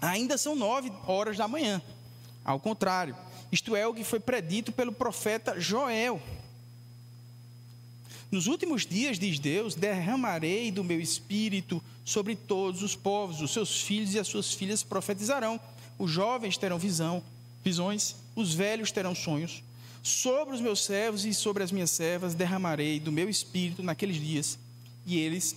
Ainda 0.00 0.36
são 0.36 0.56
nove 0.56 0.92
horas 1.06 1.36
da 1.36 1.46
manhã. 1.46 1.80
Ao 2.44 2.58
contrário, 2.58 3.16
isto 3.52 3.76
é 3.76 3.86
o 3.86 3.94
que 3.94 4.02
foi 4.02 4.18
predito 4.18 4.72
pelo 4.72 4.92
profeta 4.92 5.58
Joel. 5.60 6.20
Nos 8.30 8.46
últimos 8.46 8.86
dias, 8.86 9.18
diz 9.18 9.40
Deus, 9.40 9.74
derramarei 9.74 10.70
do 10.70 10.84
meu 10.84 11.00
espírito 11.00 11.82
sobre 12.04 12.36
todos 12.36 12.80
os 12.82 12.94
povos. 12.94 13.40
Os 13.40 13.52
seus 13.52 13.82
filhos 13.82 14.14
e 14.14 14.20
as 14.20 14.28
suas 14.28 14.54
filhas 14.54 14.84
profetizarão. 14.84 15.58
Os 15.98 16.10
jovens 16.10 16.56
terão 16.56 16.78
visão, 16.78 17.22
visões, 17.64 18.14
os 18.36 18.54
velhos 18.54 18.92
terão 18.92 19.14
sonhos. 19.14 19.64
Sobre 20.02 20.54
os 20.54 20.60
meus 20.60 20.84
servos 20.84 21.24
e 21.24 21.34
sobre 21.34 21.62
as 21.62 21.72
minhas 21.72 21.90
servas 21.90 22.34
derramarei 22.34 23.00
do 23.00 23.10
meu 23.10 23.28
espírito 23.28 23.82
naqueles 23.82 24.16
dias, 24.16 24.58
e 25.04 25.18
eles 25.18 25.56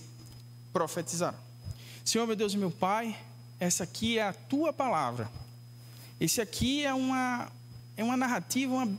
profetizarão. 0.72 1.38
Senhor, 2.04 2.26
meu 2.26 2.36
Deus 2.36 2.52
e 2.52 2.58
meu 2.58 2.70
Pai, 2.70 3.16
essa 3.58 3.84
aqui 3.84 4.18
é 4.18 4.22
a 4.24 4.32
tua 4.34 4.72
palavra. 4.72 5.30
Esse 6.20 6.40
aqui 6.40 6.84
é 6.84 6.92
uma, 6.92 7.50
é 7.96 8.04
uma 8.04 8.16
narrativa, 8.16 8.74
uma, 8.74 8.98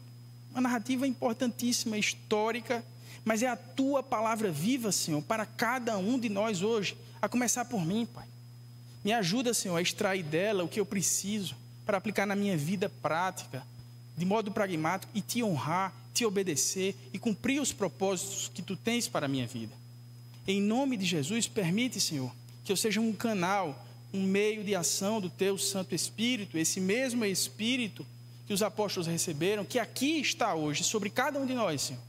uma 0.51 0.61
narrativa 0.61 1.05
importantíssima, 1.05 1.97
histórica, 1.97 2.83
mas 3.25 3.41
é 3.41 3.47
a 3.47 3.57
tua 3.57 4.03
palavra 4.03 4.51
viva, 4.51 4.91
Senhor, 4.91 5.21
para 5.23 5.47
cada 5.47 5.97
um 5.97 6.19
de 6.19 6.29
nós 6.29 6.61
hoje, 6.61 6.95
a 7.19 7.27
começar 7.27 7.65
por 7.65 7.83
mim, 7.83 8.05
Pai. 8.05 8.27
Me 9.03 9.11
ajuda, 9.11 9.53
Senhor, 9.53 9.75
a 9.75 9.81
extrair 9.81 10.23
dela 10.23 10.63
o 10.63 10.67
que 10.67 10.79
eu 10.79 10.85
preciso 10.85 11.55
para 11.85 11.97
aplicar 11.97 12.27
na 12.27 12.35
minha 12.35 12.55
vida 12.55 12.87
prática, 12.87 13.65
de 14.15 14.25
modo 14.25 14.51
pragmático, 14.51 15.11
e 15.15 15.21
te 15.21 15.43
honrar, 15.43 15.91
te 16.13 16.23
obedecer 16.23 16.95
e 17.11 17.19
cumprir 17.19 17.59
os 17.59 17.73
propósitos 17.73 18.49
que 18.53 18.61
tu 18.61 18.75
tens 18.75 19.07
para 19.07 19.25
a 19.25 19.29
minha 19.29 19.47
vida. 19.47 19.73
Em 20.47 20.61
nome 20.61 20.95
de 20.95 21.05
Jesus, 21.05 21.47
permite, 21.47 21.99
Senhor, 21.99 22.31
que 22.63 22.71
eu 22.71 22.77
seja 22.77 23.01
um 23.01 23.11
canal, 23.11 23.83
um 24.13 24.21
meio 24.21 24.63
de 24.63 24.75
ação 24.75 25.19
do 25.19 25.29
teu 25.29 25.57
Santo 25.57 25.95
Espírito, 25.95 26.57
esse 26.57 26.79
mesmo 26.79 27.25
Espírito 27.25 28.05
que 28.47 28.53
os 28.53 28.61
apóstolos 28.61 29.07
receberam, 29.07 29.65
que 29.65 29.79
aqui 29.79 30.19
está 30.19 30.53
hoje 30.53 30.83
sobre 30.83 31.09
cada 31.09 31.39
um 31.39 31.45
de 31.45 31.55
nós, 31.55 31.81
Senhor. 31.81 32.01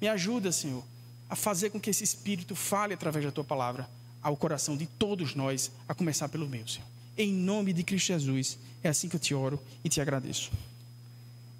Me 0.00 0.08
ajuda, 0.08 0.52
Senhor, 0.52 0.84
a 1.28 1.36
fazer 1.36 1.70
com 1.70 1.80
que 1.80 1.90
esse 1.90 2.04
Espírito 2.04 2.54
fale 2.54 2.94
através 2.94 3.24
da 3.24 3.32
tua 3.32 3.44
palavra 3.44 3.88
ao 4.22 4.36
coração 4.36 4.76
de 4.76 4.86
todos 4.86 5.34
nós, 5.34 5.70
a 5.88 5.94
começar 5.94 6.28
pelo 6.28 6.48
meu, 6.48 6.66
Senhor. 6.66 6.86
Em 7.16 7.32
nome 7.32 7.72
de 7.72 7.82
Cristo 7.82 8.08
Jesus, 8.08 8.58
é 8.82 8.88
assim 8.88 9.08
que 9.08 9.16
eu 9.16 9.20
te 9.20 9.34
oro 9.34 9.60
e 9.84 9.88
te 9.88 10.00
agradeço. 10.00 10.50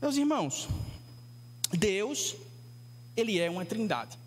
Meus 0.02 0.16
irmãos, 0.16 0.68
Deus, 1.72 2.36
Ele 3.16 3.38
é 3.38 3.48
uma 3.48 3.64
trindade. 3.64 4.18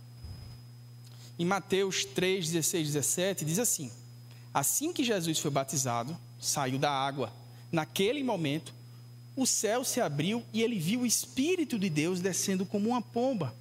Em 1.38 1.46
Mateus 1.46 2.04
3, 2.04 2.50
16, 2.50 2.88
17, 2.88 3.46
diz 3.46 3.60
assim: 3.60 3.92
Assim 4.54 4.92
que 4.92 5.04
Jesus 5.04 5.38
foi 5.40 5.52
batizado, 5.52 6.18
saiu 6.40 6.80
da 6.80 6.92
água. 6.92 7.32
Naquele 7.72 8.24
momento, 8.24 8.74
o 9.36 9.46
céu 9.46 9.84
se 9.84 10.02
abriu 10.02 10.44
e 10.52 10.62
ele 10.62 10.80
viu 10.80 11.02
o 11.02 11.06
Espírito 11.06 11.78
de 11.78 11.90
Deus 11.90 12.20
descendo 12.20 12.66
como 12.66 12.90
uma 12.90 13.02
pomba 13.02 13.54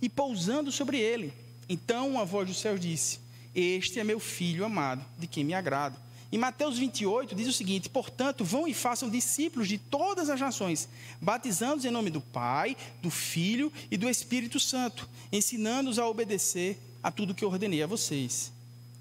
e 0.00 0.08
pousando 0.08 0.70
sobre 0.70 0.98
ele. 0.98 1.32
Então 1.68 2.08
uma 2.08 2.24
voz 2.24 2.48
do 2.48 2.54
céu 2.54 2.78
disse: 2.78 3.20
Este 3.54 3.98
é 4.00 4.04
meu 4.04 4.20
filho 4.20 4.64
amado, 4.64 5.04
de 5.18 5.26
quem 5.26 5.44
me 5.44 5.54
agrado. 5.54 5.96
Em 6.30 6.38
Mateus 6.38 6.78
28 6.78 7.34
diz 7.34 7.48
o 7.48 7.52
seguinte: 7.52 7.88
Portanto, 7.88 8.44
vão 8.44 8.66
e 8.66 8.74
façam 8.74 9.08
discípulos 9.08 9.68
de 9.68 9.78
todas 9.78 10.28
as 10.28 10.40
nações, 10.40 10.88
batizando-os 11.20 11.84
em 11.84 11.90
nome 11.90 12.10
do 12.10 12.20
Pai, 12.20 12.76
do 13.00 13.10
Filho 13.10 13.72
e 13.90 13.96
do 13.96 14.08
Espírito 14.08 14.58
Santo, 14.58 15.08
ensinando-os 15.32 15.98
a 15.98 16.06
obedecer 16.06 16.78
a 17.02 17.10
tudo 17.10 17.34
que 17.34 17.44
ordenei 17.44 17.82
a 17.82 17.86
vocês. 17.86 18.52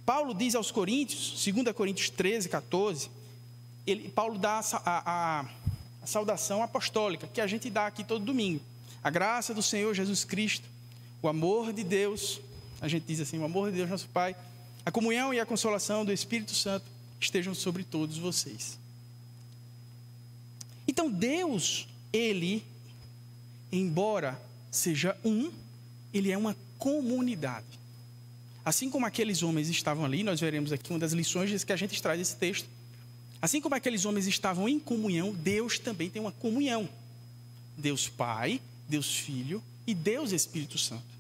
Paulo 0.06 0.36
diz 0.36 0.54
aos 0.54 0.70
Coríntios, 0.70 1.44
2 1.44 1.76
Coríntios 1.76 2.12
13, 2.12 2.48
14, 2.48 3.10
ele, 3.88 4.10
Paulo 4.10 4.38
dá 4.38 4.60
a, 4.60 4.80
a, 4.86 5.46
a 6.04 6.08
saudação 6.08 6.62
apostólica, 6.62 7.28
que 7.28 7.42
a 7.42 7.48
gente 7.48 7.70
dá 7.70 7.88
aqui 7.88 8.04
todo 8.04 8.24
domingo. 8.24 8.62
A 9.04 9.10
graça 9.10 9.54
do 9.54 9.64
Senhor 9.64 9.94
Jesus 9.96 10.24
Cristo, 10.24 10.68
o 11.26 11.28
amor 11.28 11.74
de 11.74 11.84
Deus, 11.84 12.40
a 12.80 12.88
gente 12.88 13.06
diz 13.08 13.20
assim, 13.20 13.40
o 13.40 13.46
amor 13.46 13.72
de 13.72 13.78
Deus, 13.78 13.90
nosso 13.90 14.08
Pai, 14.10 14.36
a 14.86 14.92
comunhão 14.92 15.34
e 15.34 15.40
a 15.40 15.46
consolação 15.46 16.06
do 16.06 16.14
Espírito 16.14 16.54
Santo 16.54 16.86
estejam 17.20 17.56
sobre 17.56 17.84
todos 17.84 18.18
vocês. 18.20 18.78
Então, 20.88 21.10
Deus, 21.10 21.88
Ele, 22.14 22.64
embora 23.72 24.40
seja 24.70 25.18
um, 25.26 25.52
Ele 26.14 26.32
é 26.32 26.38
uma 26.38 26.56
comunidade. 26.78 27.66
Assim 28.64 28.90
como 28.90 29.08
aqueles 29.08 29.42
homens 29.42 29.68
estavam 29.68 30.06
ali, 30.06 30.24
nós 30.24 30.40
veremos 30.40 30.72
aqui 30.72 30.92
uma 30.92 31.00
das 31.00 31.12
lições 31.12 31.64
que 31.64 31.74
a 31.74 31.76
gente 31.76 32.00
traz 32.02 32.20
desse 32.20 32.36
texto. 32.36 32.70
Assim 33.42 33.60
como 33.60 33.74
aqueles 33.74 34.06
homens 34.06 34.28
estavam 34.28 34.70
em 34.70 34.80
comunhão, 34.80 35.34
Deus 35.34 35.80
também 35.80 36.08
tem 36.08 36.22
uma 36.22 36.32
comunhão. 36.32 36.88
Deus 37.76 38.08
Pai, 38.08 38.62
Deus 38.88 39.16
Filho 39.16 39.62
e 39.88 39.96
Deus 39.96 40.32
Espírito 40.32 40.78
Santo. 40.78 41.15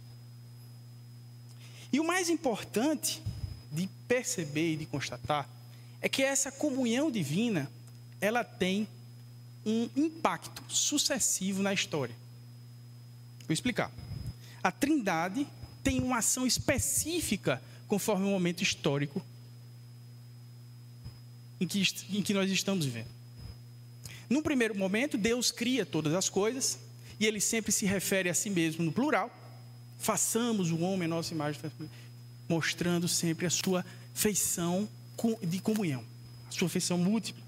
E 1.91 1.99
o 1.99 2.03
mais 2.03 2.29
importante 2.29 3.21
de 3.71 3.87
perceber 4.07 4.73
e 4.73 4.77
de 4.77 4.85
constatar 4.85 5.49
é 6.01 6.09
que 6.09 6.23
essa 6.23 6.51
comunhão 6.51 7.09
divina, 7.09 7.69
ela 8.21 8.43
tem 8.43 8.87
um 9.65 9.89
impacto 9.95 10.63
sucessivo 10.67 11.61
na 11.61 11.73
história. 11.73 12.15
Vou 13.47 13.53
explicar. 13.53 13.91
A 14.61 14.71
Trindade 14.71 15.47
tem 15.83 16.01
uma 16.01 16.17
ação 16.17 16.45
específica 16.45 17.61
conforme 17.87 18.25
o 18.25 18.29
momento 18.29 18.63
histórico 18.63 19.21
em 21.59 21.67
que, 21.67 21.81
em 22.09 22.21
que 22.21 22.33
nós 22.33 22.49
estamos 22.51 22.85
vivendo. 22.85 23.09
Num 24.29 24.41
primeiro 24.41 24.75
momento, 24.75 25.17
Deus 25.17 25.51
cria 25.51 25.85
todas 25.85 26.13
as 26.13 26.29
coisas 26.29 26.79
e 27.19 27.25
ele 27.25 27.39
sempre 27.39 27.71
se 27.71 27.85
refere 27.85 28.29
a 28.29 28.33
si 28.33 28.49
mesmo 28.49 28.83
no 28.83 28.91
plural. 28.91 29.31
Façamos 29.99 30.71
o 30.71 30.79
homem 30.79 31.05
a 31.05 31.09
nossa 31.09 31.33
imagem, 31.33 31.61
mostrando 32.47 33.07
sempre 33.07 33.45
a 33.45 33.49
sua 33.49 33.85
feição 34.13 34.87
de 35.41 35.59
comunhão, 35.59 36.03
a 36.47 36.51
sua 36.51 36.69
feição 36.69 36.97
múltipla. 36.97 37.43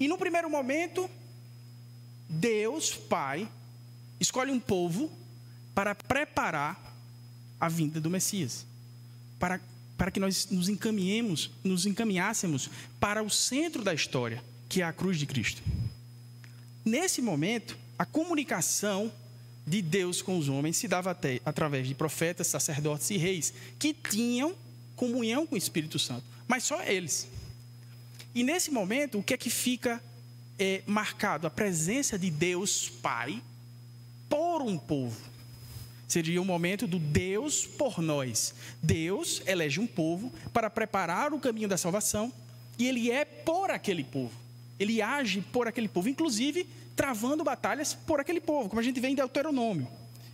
E 0.00 0.06
no 0.06 0.16
primeiro 0.16 0.48
momento, 0.48 1.08
Deus, 2.28 2.94
Pai, 2.94 3.48
escolhe 4.20 4.50
um 4.50 4.60
povo 4.60 5.10
para 5.74 5.94
preparar 5.94 6.94
a 7.60 7.68
vinda 7.68 8.00
do 8.00 8.10
Messias, 8.10 8.66
para, 9.38 9.60
para 9.96 10.10
que 10.10 10.20
nós 10.20 10.48
nos 10.50 10.68
encaminhemos, 10.68 11.50
nos 11.64 11.86
encaminhássemos 11.86 12.70
para 13.00 13.22
o 13.22 13.30
centro 13.30 13.82
da 13.82 13.94
história, 13.94 14.42
que 14.68 14.82
é 14.82 14.84
a 14.84 14.92
cruz 14.92 15.18
de 15.18 15.26
Cristo. 15.26 15.62
Nesse 16.84 17.20
momento, 17.20 17.76
a 17.98 18.04
comunicação 18.04 19.12
de 19.68 19.82
Deus 19.82 20.22
com 20.22 20.38
os 20.38 20.48
homens 20.48 20.76
se 20.76 20.88
dava 20.88 21.10
até 21.10 21.40
através 21.44 21.86
de 21.86 21.94
profetas, 21.94 22.46
sacerdotes 22.46 23.10
e 23.10 23.16
reis, 23.16 23.52
que 23.78 23.92
tinham 23.92 24.54
comunhão 24.96 25.46
com 25.46 25.54
o 25.54 25.58
Espírito 25.58 25.98
Santo, 25.98 26.24
mas 26.46 26.64
só 26.64 26.82
eles. 26.82 27.28
E 28.34 28.42
nesse 28.42 28.70
momento, 28.70 29.18
o 29.18 29.22
que 29.22 29.34
é 29.34 29.36
que 29.36 29.50
fica 29.50 30.02
é, 30.58 30.82
marcado? 30.86 31.46
A 31.46 31.50
presença 31.50 32.18
de 32.18 32.30
Deus 32.30 32.88
Pai 32.88 33.42
por 34.28 34.62
um 34.62 34.78
povo. 34.78 35.20
Seria 36.06 36.40
o 36.40 36.44
momento 36.44 36.86
do 36.86 36.98
Deus 36.98 37.66
por 37.66 38.00
nós. 38.00 38.54
Deus 38.82 39.42
elege 39.46 39.78
um 39.78 39.86
povo 39.86 40.32
para 40.52 40.70
preparar 40.70 41.32
o 41.34 41.38
caminho 41.38 41.68
da 41.68 41.76
salvação 41.76 42.32
e 42.78 42.86
ele 42.88 43.10
é 43.10 43.24
por 43.24 43.70
aquele 43.70 44.04
povo. 44.04 44.32
Ele 44.78 45.02
age 45.02 45.42
por 45.52 45.66
aquele 45.66 45.88
povo, 45.88 46.08
inclusive 46.08 46.66
travando 46.98 47.44
batalhas 47.44 47.94
por 47.94 48.18
aquele 48.18 48.40
povo, 48.40 48.68
como 48.68 48.80
a 48.80 48.82
gente 48.82 48.98
vê 48.98 49.06
em 49.06 49.14
Deuteronômio 49.14 49.86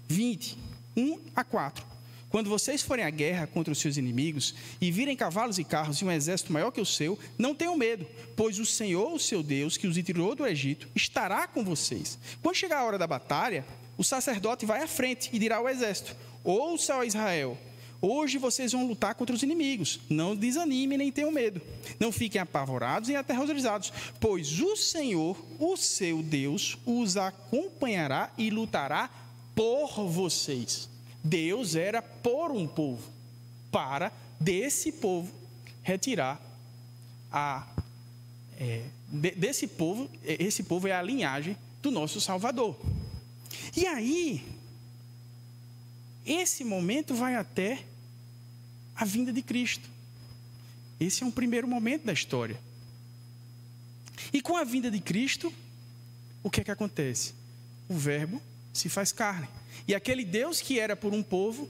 20, 0.09 0.56
1 0.97 1.21
a 1.37 1.44
4. 1.44 1.85
Quando 2.30 2.49
vocês 2.49 2.80
forem 2.80 3.04
à 3.04 3.11
guerra 3.11 3.47
contra 3.47 3.71
os 3.71 3.78
seus 3.78 3.99
inimigos 3.99 4.54
e 4.80 4.90
virem 4.90 5.14
cavalos 5.14 5.59
e 5.59 5.62
carros 5.62 5.99
e 5.99 6.06
um 6.06 6.11
exército 6.11 6.54
maior 6.54 6.71
que 6.71 6.80
o 6.80 6.87
seu, 6.87 7.18
não 7.37 7.54
tenham 7.54 7.76
medo, 7.76 8.06
pois 8.35 8.59
o 8.59 8.64
Senhor, 8.64 9.12
o 9.12 9.18
seu 9.18 9.42
Deus, 9.42 9.76
que 9.76 9.87
os 9.87 9.94
tirou 9.94 10.35
do 10.35 10.47
Egito, 10.47 10.88
estará 10.94 11.47
com 11.47 11.62
vocês. 11.62 12.18
Quando 12.42 12.56
chegar 12.56 12.78
a 12.78 12.85
hora 12.85 12.99
da 12.99 13.06
batalha, 13.06 13.62
o 13.99 14.02
sacerdote 14.02 14.64
vai 14.64 14.83
à 14.83 14.88
frente 14.88 15.28
e 15.35 15.38
dirá 15.38 15.56
ao 15.56 15.68
exército: 15.68 16.16
Ouça, 16.42 16.97
ó 16.97 17.04
Israel, 17.04 17.59
hoje 18.06 18.38
vocês 18.38 18.73
vão 18.73 18.87
lutar 18.87 19.14
contra 19.14 19.34
os 19.34 19.42
inimigos. 19.42 20.00
Não 20.08 20.37
desanimem 20.37 20.99
nem 20.99 21.12
tenham 21.12 21.30
medo. 21.30 21.61
Não 21.99 22.12
fiquem 22.12 22.40
apavorados 22.40 23.08
e 23.08 23.16
aterrorizados, 23.16 23.92
pois 24.20 24.61
o 24.61 24.76
Senhor, 24.76 25.37
o 25.58 25.76
seu 25.76 26.23
Deus, 26.23 26.76
os 26.84 27.16
acompanhará 27.16 28.32
e 28.37 28.50
lutará 28.50 29.11
por 29.54 30.06
vocês. 30.08 30.88
Deus 31.23 31.75
era 31.75 32.02
por 32.02 32.50
um 32.50 32.66
povo, 32.66 33.11
para 33.70 34.12
desse 34.38 34.92
povo 34.92 35.32
retirar 35.82 36.40
a. 37.32 37.66
É, 38.58 38.84
desse 39.37 39.66
povo, 39.66 40.08
esse 40.23 40.62
povo 40.62 40.87
é 40.87 40.92
a 40.92 41.02
linhagem 41.02 41.56
do 41.82 41.90
nosso 41.90 42.20
Salvador. 42.20 42.76
E 43.76 43.87
aí, 43.87 44.44
esse 46.25 46.64
momento 46.64 47.14
vai 47.14 47.34
até 47.34 47.84
a 48.94 49.04
vinda 49.04 49.32
de 49.32 49.42
Cristo. 49.42 49.88
Esse 50.98 51.22
é 51.22 51.26
um 51.26 51.30
primeiro 51.30 51.66
momento 51.66 52.04
da 52.04 52.12
história. 52.12 52.58
E 54.32 54.40
com 54.40 54.56
a 54.56 54.64
vinda 54.64 54.90
de 54.90 55.00
Cristo, 55.00 55.52
o 56.42 56.50
que 56.50 56.60
é 56.60 56.64
que 56.64 56.70
acontece? 56.70 57.34
O 57.88 57.94
Verbo 57.94 58.40
se 58.72 58.88
faz 58.88 59.12
carne. 59.12 59.48
E 59.86 59.94
aquele 59.94 60.24
Deus 60.24 60.60
que 60.60 60.78
era 60.78 60.96
por 60.96 61.12
um 61.12 61.22
povo 61.22 61.68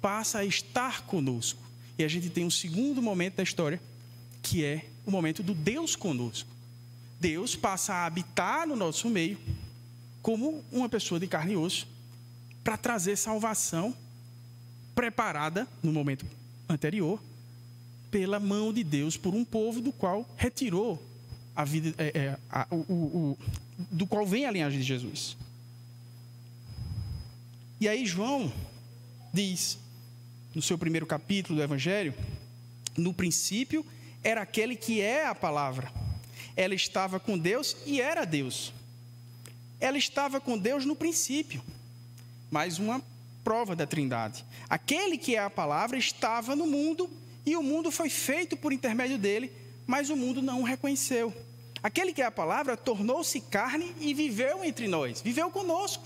passa 0.00 0.38
a 0.38 0.44
estar 0.44 1.02
conosco. 1.02 1.62
E 1.98 2.04
a 2.04 2.08
gente 2.08 2.28
tem 2.28 2.44
um 2.44 2.50
segundo 2.50 3.00
momento 3.00 3.36
da 3.36 3.42
história, 3.42 3.80
que 4.42 4.64
é 4.64 4.86
o 5.06 5.10
momento 5.10 5.42
do 5.42 5.54
Deus 5.54 5.94
conosco. 5.94 6.48
Deus 7.20 7.54
passa 7.54 7.94
a 7.94 8.06
habitar 8.06 8.66
no 8.66 8.76
nosso 8.76 9.08
meio 9.08 9.38
como 10.20 10.64
uma 10.72 10.88
pessoa 10.88 11.20
de 11.20 11.26
carne 11.26 11.52
e 11.52 11.56
osso 11.56 11.86
para 12.62 12.76
trazer 12.76 13.16
salvação 13.16 13.94
preparada 14.94 15.68
no 15.82 15.92
momento 15.92 16.26
anterior 16.68 17.20
pela 18.10 18.38
mão 18.38 18.72
de 18.72 18.84
Deus 18.84 19.16
por 19.16 19.34
um 19.34 19.44
povo 19.44 19.80
do 19.80 19.92
qual 19.92 20.28
retirou 20.36 21.02
a 21.54 21.64
vida, 21.64 21.94
é, 21.98 22.18
é, 22.18 22.38
a, 22.50 22.66
o, 22.70 22.76
o, 22.76 23.38
do 23.90 24.06
qual 24.06 24.26
vem 24.26 24.46
a 24.46 24.50
linhagem 24.50 24.78
de 24.78 24.84
Jesus. 24.84 25.36
E 27.80 27.88
aí 27.88 28.06
João 28.06 28.52
diz, 29.32 29.78
no 30.54 30.62
seu 30.62 30.78
primeiro 30.78 31.06
capítulo 31.06 31.58
do 31.58 31.62
Evangelho, 31.62 32.14
no 32.96 33.12
princípio 33.12 33.84
era 34.22 34.42
aquele 34.42 34.76
que 34.76 35.00
é 35.00 35.26
a 35.26 35.34
palavra. 35.34 35.92
Ela 36.56 36.74
estava 36.74 37.18
com 37.18 37.36
Deus 37.36 37.76
e 37.84 38.00
era 38.00 38.24
Deus. 38.24 38.72
Ela 39.80 39.98
estava 39.98 40.40
com 40.40 40.56
Deus 40.56 40.84
no 40.84 40.94
princípio. 40.94 41.62
Mais 42.50 42.78
uma 42.78 43.02
prova 43.44 43.76
da 43.76 43.86
Trindade. 43.86 44.44
Aquele 44.68 45.18
que 45.18 45.36
é 45.36 45.38
a 45.38 45.50
palavra 45.50 45.98
estava 45.98 46.56
no 46.56 46.66
mundo 46.66 47.08
e 47.44 47.54
o 47.54 47.62
mundo 47.62 47.92
foi 47.92 48.08
feito 48.08 48.56
por 48.56 48.72
intermédio 48.72 49.18
dele, 49.18 49.52
mas 49.86 50.08
o 50.08 50.16
mundo 50.16 50.40
não 50.40 50.62
o 50.62 50.64
reconheceu. 50.64 51.32
Aquele 51.82 52.14
que 52.14 52.22
é 52.22 52.24
a 52.24 52.30
palavra 52.30 52.78
tornou-se 52.78 53.38
carne 53.42 53.94
e 54.00 54.14
viveu 54.14 54.64
entre 54.64 54.88
nós, 54.88 55.20
viveu 55.20 55.50
conosco. 55.50 56.02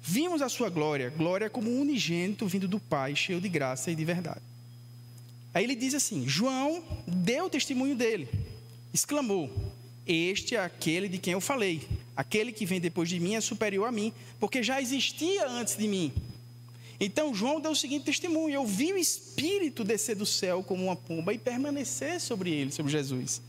Vimos 0.00 0.40
a 0.40 0.48
sua 0.48 0.70
glória, 0.70 1.10
glória 1.10 1.50
como 1.50 1.68
unigênito 1.68 2.46
vindo 2.46 2.68
do 2.68 2.78
Pai, 2.78 3.16
cheio 3.16 3.40
de 3.40 3.48
graça 3.48 3.90
e 3.90 3.96
de 3.96 4.04
verdade. 4.04 4.40
Aí 5.52 5.64
ele 5.64 5.74
diz 5.74 5.94
assim: 5.94 6.26
João 6.28 6.82
deu 7.06 7.50
testemunho 7.50 7.96
dele, 7.96 8.28
exclamou: 8.94 9.50
Este 10.06 10.54
é 10.54 10.60
aquele 10.60 11.08
de 11.08 11.18
quem 11.18 11.32
eu 11.32 11.40
falei. 11.40 11.86
Aquele 12.20 12.52
que 12.52 12.66
vem 12.66 12.78
depois 12.78 13.08
de 13.08 13.18
mim 13.18 13.34
é 13.34 13.40
superior 13.40 13.88
a 13.88 13.90
mim, 13.90 14.12
porque 14.38 14.62
já 14.62 14.78
existia 14.78 15.48
antes 15.48 15.74
de 15.74 15.88
mim. 15.88 16.12
Então 17.00 17.34
João 17.34 17.58
deu 17.58 17.70
o 17.70 17.74
seguinte 17.74 18.04
testemunho: 18.04 18.54
Eu 18.54 18.66
vi 18.66 18.92
o 18.92 18.98
Espírito 18.98 19.82
descer 19.82 20.16
do 20.16 20.26
céu 20.26 20.62
como 20.62 20.84
uma 20.84 20.94
pomba 20.94 21.32
e 21.32 21.38
permanecer 21.38 22.20
sobre 22.20 22.50
ele, 22.50 22.70
sobre 22.72 22.92
Jesus. 22.92 23.40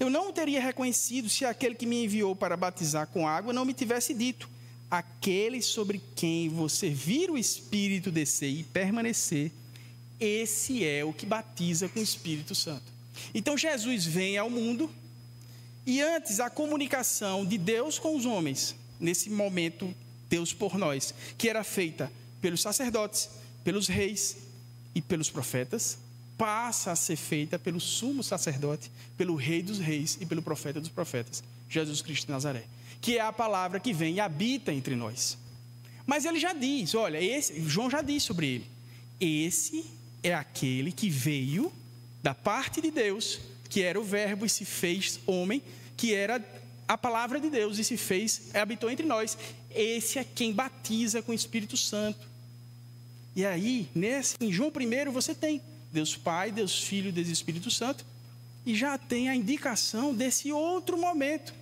Eu 0.00 0.10
não 0.10 0.30
o 0.30 0.32
teria 0.32 0.60
reconhecido 0.60 1.28
se 1.28 1.44
aquele 1.44 1.76
que 1.76 1.86
me 1.86 2.02
enviou 2.02 2.34
para 2.34 2.56
batizar 2.56 3.06
com 3.06 3.28
água 3.28 3.52
não 3.52 3.64
me 3.64 3.72
tivesse 3.72 4.12
dito: 4.12 4.50
Aquele 4.90 5.62
sobre 5.62 6.00
quem 6.16 6.48
você 6.48 6.90
vir 6.90 7.30
o 7.30 7.38
Espírito 7.38 8.10
descer 8.10 8.50
e 8.50 8.64
permanecer, 8.64 9.52
esse 10.18 10.84
é 10.84 11.04
o 11.04 11.12
que 11.12 11.26
batiza 11.26 11.88
com 11.88 12.00
o 12.00 12.02
Espírito 12.02 12.56
Santo. 12.56 12.92
Então 13.32 13.56
Jesus 13.56 14.04
vem 14.04 14.36
ao 14.36 14.50
mundo 14.50 14.90
e 15.86 16.00
antes 16.00 16.40
a 16.40 16.48
comunicação 16.48 17.44
de 17.44 17.58
Deus 17.58 17.98
com 17.98 18.16
os 18.16 18.24
homens, 18.24 18.74
nesse 18.98 19.28
momento 19.28 19.94
Deus 20.28 20.52
por 20.52 20.78
nós, 20.78 21.14
que 21.36 21.48
era 21.48 21.62
feita 21.62 22.10
pelos 22.40 22.62
sacerdotes, 22.62 23.28
pelos 23.62 23.86
reis 23.88 24.36
e 24.94 25.02
pelos 25.02 25.30
profetas, 25.30 25.98
passa 26.36 26.92
a 26.92 26.96
ser 26.96 27.16
feita 27.16 27.58
pelo 27.58 27.80
sumo 27.80 28.22
sacerdote, 28.22 28.90
pelo 29.16 29.34
rei 29.34 29.62
dos 29.62 29.78
reis 29.78 30.18
e 30.20 30.26
pelo 30.26 30.42
profeta 30.42 30.80
dos 30.80 30.88
profetas, 30.88 31.42
Jesus 31.68 32.02
Cristo 32.02 32.26
de 32.26 32.32
Nazaré, 32.32 32.64
que 33.00 33.18
é 33.18 33.20
a 33.20 33.32
palavra 33.32 33.78
que 33.78 33.92
vem 33.92 34.14
e 34.14 34.20
habita 34.20 34.72
entre 34.72 34.96
nós. 34.96 35.38
Mas 36.06 36.24
ele 36.24 36.38
já 36.38 36.52
diz, 36.52 36.94
olha, 36.94 37.22
esse, 37.22 37.62
João 37.68 37.90
já 37.90 38.02
disse 38.02 38.26
sobre 38.26 38.46
ele, 38.46 38.66
esse 39.20 39.84
é 40.22 40.34
aquele 40.34 40.90
que 40.92 41.08
veio 41.08 41.72
da 42.22 42.34
parte 42.34 42.80
de 42.80 42.90
Deus, 42.90 43.40
que 43.68 43.82
era 43.82 44.00
o 44.00 44.04
Verbo 44.04 44.44
e 44.44 44.48
se 44.48 44.64
fez 44.64 45.20
homem, 45.26 45.62
que 45.96 46.14
era 46.14 46.44
a 46.86 46.98
palavra 46.98 47.40
de 47.40 47.48
Deus 47.50 47.78
e 47.78 47.84
se 47.84 47.96
fez, 47.96 48.54
habitou 48.54 48.90
entre 48.90 49.06
nós. 49.06 49.36
Esse 49.70 50.18
é 50.18 50.24
quem 50.24 50.52
batiza 50.52 51.22
com 51.22 51.32
o 51.32 51.34
Espírito 51.34 51.76
Santo. 51.76 52.26
E 53.34 53.44
aí, 53.44 53.88
nesse, 53.94 54.36
em 54.40 54.52
João 54.52 54.70
1, 54.70 55.10
você 55.10 55.34
tem 55.34 55.60
Deus 55.92 56.16
Pai, 56.16 56.52
Deus 56.52 56.82
Filho, 56.82 57.10
Deus 57.10 57.28
Espírito 57.28 57.70
Santo, 57.70 58.04
e 58.64 58.74
já 58.74 58.96
tem 58.96 59.28
a 59.28 59.34
indicação 59.34 60.14
desse 60.14 60.52
outro 60.52 60.96
momento. 60.96 61.52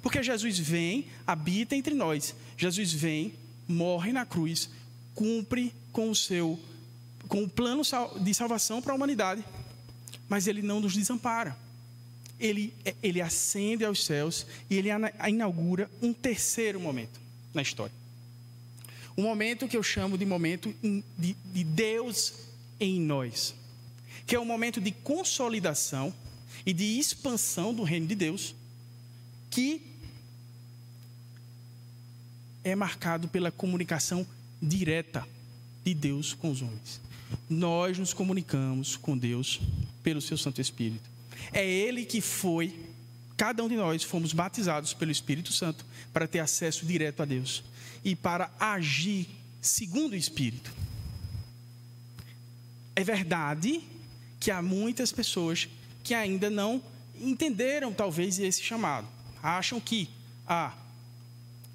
Porque 0.00 0.22
Jesus 0.22 0.58
vem, 0.58 1.06
habita 1.26 1.74
entre 1.74 1.94
nós. 1.94 2.34
Jesus 2.56 2.92
vem, 2.92 3.34
morre 3.66 4.12
na 4.12 4.24
cruz, 4.24 4.70
cumpre 5.14 5.72
com 5.92 6.10
o 6.10 6.14
seu 6.14 6.58
com 7.28 7.42
o 7.42 7.48
plano 7.48 7.82
de 8.20 8.34
salvação 8.34 8.80
para 8.80 8.92
a 8.92 8.94
humanidade. 8.94 9.44
Mas 10.28 10.46
ele 10.46 10.62
não 10.62 10.80
nos 10.80 10.94
desampara. 10.94 11.56
Ele, 12.38 12.72
ele 13.02 13.20
ascende 13.20 13.84
aos 13.84 14.04
céus 14.04 14.46
e 14.68 14.76
ele 14.76 14.88
inaugura 15.28 15.90
um 16.02 16.12
terceiro 16.12 16.78
momento 16.78 17.18
na 17.54 17.62
história. 17.62 17.94
Um 19.16 19.22
momento 19.22 19.66
que 19.66 19.76
eu 19.76 19.82
chamo 19.82 20.18
de 20.18 20.26
momento 20.26 20.74
de, 21.18 21.34
de 21.34 21.64
Deus 21.64 22.34
em 22.78 23.00
nós, 23.00 23.54
que 24.26 24.36
é 24.36 24.40
um 24.40 24.44
momento 24.44 24.80
de 24.80 24.92
consolidação 24.92 26.12
e 26.66 26.74
de 26.74 26.98
expansão 26.98 27.72
do 27.72 27.82
reino 27.82 28.06
de 28.06 28.14
Deus, 28.14 28.54
que 29.50 29.80
é 32.62 32.74
marcado 32.74 33.28
pela 33.28 33.50
comunicação 33.50 34.26
direta 34.60 35.26
de 35.82 35.94
Deus 35.94 36.34
com 36.34 36.50
os 36.50 36.60
homens 36.60 37.00
nós 37.48 37.98
nos 37.98 38.12
comunicamos 38.12 38.96
com 38.96 39.16
Deus 39.16 39.60
pelo 40.06 40.20
seu 40.20 40.38
Santo 40.38 40.60
Espírito. 40.60 41.10
É 41.52 41.68
Ele 41.68 42.04
que 42.04 42.20
foi, 42.20 42.78
cada 43.36 43.64
um 43.64 43.68
de 43.68 43.74
nós 43.74 44.04
fomos 44.04 44.32
batizados 44.32 44.94
pelo 44.94 45.10
Espírito 45.10 45.52
Santo 45.52 45.84
para 46.12 46.28
ter 46.28 46.38
acesso 46.38 46.86
direto 46.86 47.24
a 47.24 47.26
Deus 47.26 47.64
e 48.04 48.14
para 48.14 48.48
agir 48.60 49.26
segundo 49.60 50.12
o 50.12 50.16
Espírito. 50.16 50.72
É 52.94 53.02
verdade 53.02 53.82
que 54.38 54.52
há 54.52 54.62
muitas 54.62 55.10
pessoas 55.10 55.68
que 56.04 56.14
ainda 56.14 56.48
não 56.48 56.80
entenderam, 57.20 57.92
talvez, 57.92 58.38
esse 58.38 58.62
chamado. 58.62 59.08
Acham 59.42 59.80
que, 59.80 60.08
ah, 60.46 60.72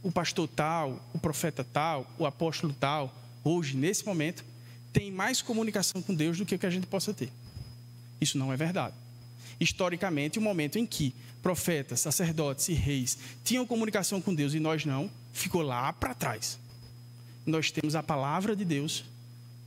o 0.02 0.10
pastor 0.10 0.48
tal, 0.48 1.06
o 1.14 1.20
profeta 1.20 1.66
tal, 1.66 2.10
o 2.18 2.26
apóstolo 2.26 2.74
tal, 2.80 3.14
hoje, 3.44 3.76
nesse 3.76 4.06
momento, 4.06 4.46
tem 4.94 5.12
mais 5.12 5.42
comunicação 5.42 6.02
com 6.02 6.16
Deus 6.16 6.38
do 6.38 6.46
que 6.46 6.56
o 6.56 6.60
que 6.60 6.66
a 6.66 6.70
gente 6.72 6.88
possa 6.88 7.14
ter. 7.14 7.30
Isso 8.22 8.38
não 8.38 8.54
é 8.54 8.56
verdade. 8.56 8.96
Historicamente, 9.60 10.40
o 10.40 10.42
momento 10.42 10.78
em 10.78 10.86
que 10.86 11.14
profetas, 11.42 12.00
sacerdotes 12.00 12.70
e 12.70 12.74
reis 12.74 13.18
tinham 13.44 13.66
comunicação 13.66 14.22
com 14.22 14.34
Deus 14.34 14.54
e 14.54 14.60
nós 14.60 14.86
não, 14.86 15.10
ficou 15.34 15.62
lá 15.62 15.92
para 15.92 16.14
trás. 16.14 16.60
Nós 17.46 17.72
temos 17.72 17.96
a 17.96 18.04
palavra 18.04 18.56
de 18.56 18.64
Deus, 18.64 19.04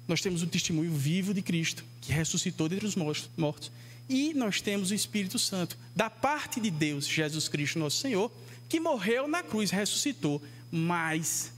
nós 0.06 0.20
temos 0.20 0.42
o 0.42 0.46
testemunho 0.46 0.92
vivo 0.92 1.34
de 1.34 1.42
Cristo, 1.42 1.84
que 2.00 2.12
ressuscitou 2.12 2.68
dentre 2.68 2.86
os 2.86 2.94
mortos, 2.94 3.72
e 4.08 4.32
nós 4.34 4.60
temos 4.60 4.90
o 4.90 4.94
Espírito 4.94 5.38
Santo, 5.38 5.76
da 5.96 6.08
parte 6.08 6.60
de 6.60 6.70
Deus, 6.70 7.08
Jesus 7.08 7.48
Cristo, 7.48 7.78
nosso 7.78 7.96
Senhor, 7.96 8.30
que 8.68 8.78
morreu 8.78 9.26
na 9.26 9.42
cruz, 9.42 9.70
ressuscitou, 9.70 10.40
mas 10.70 11.52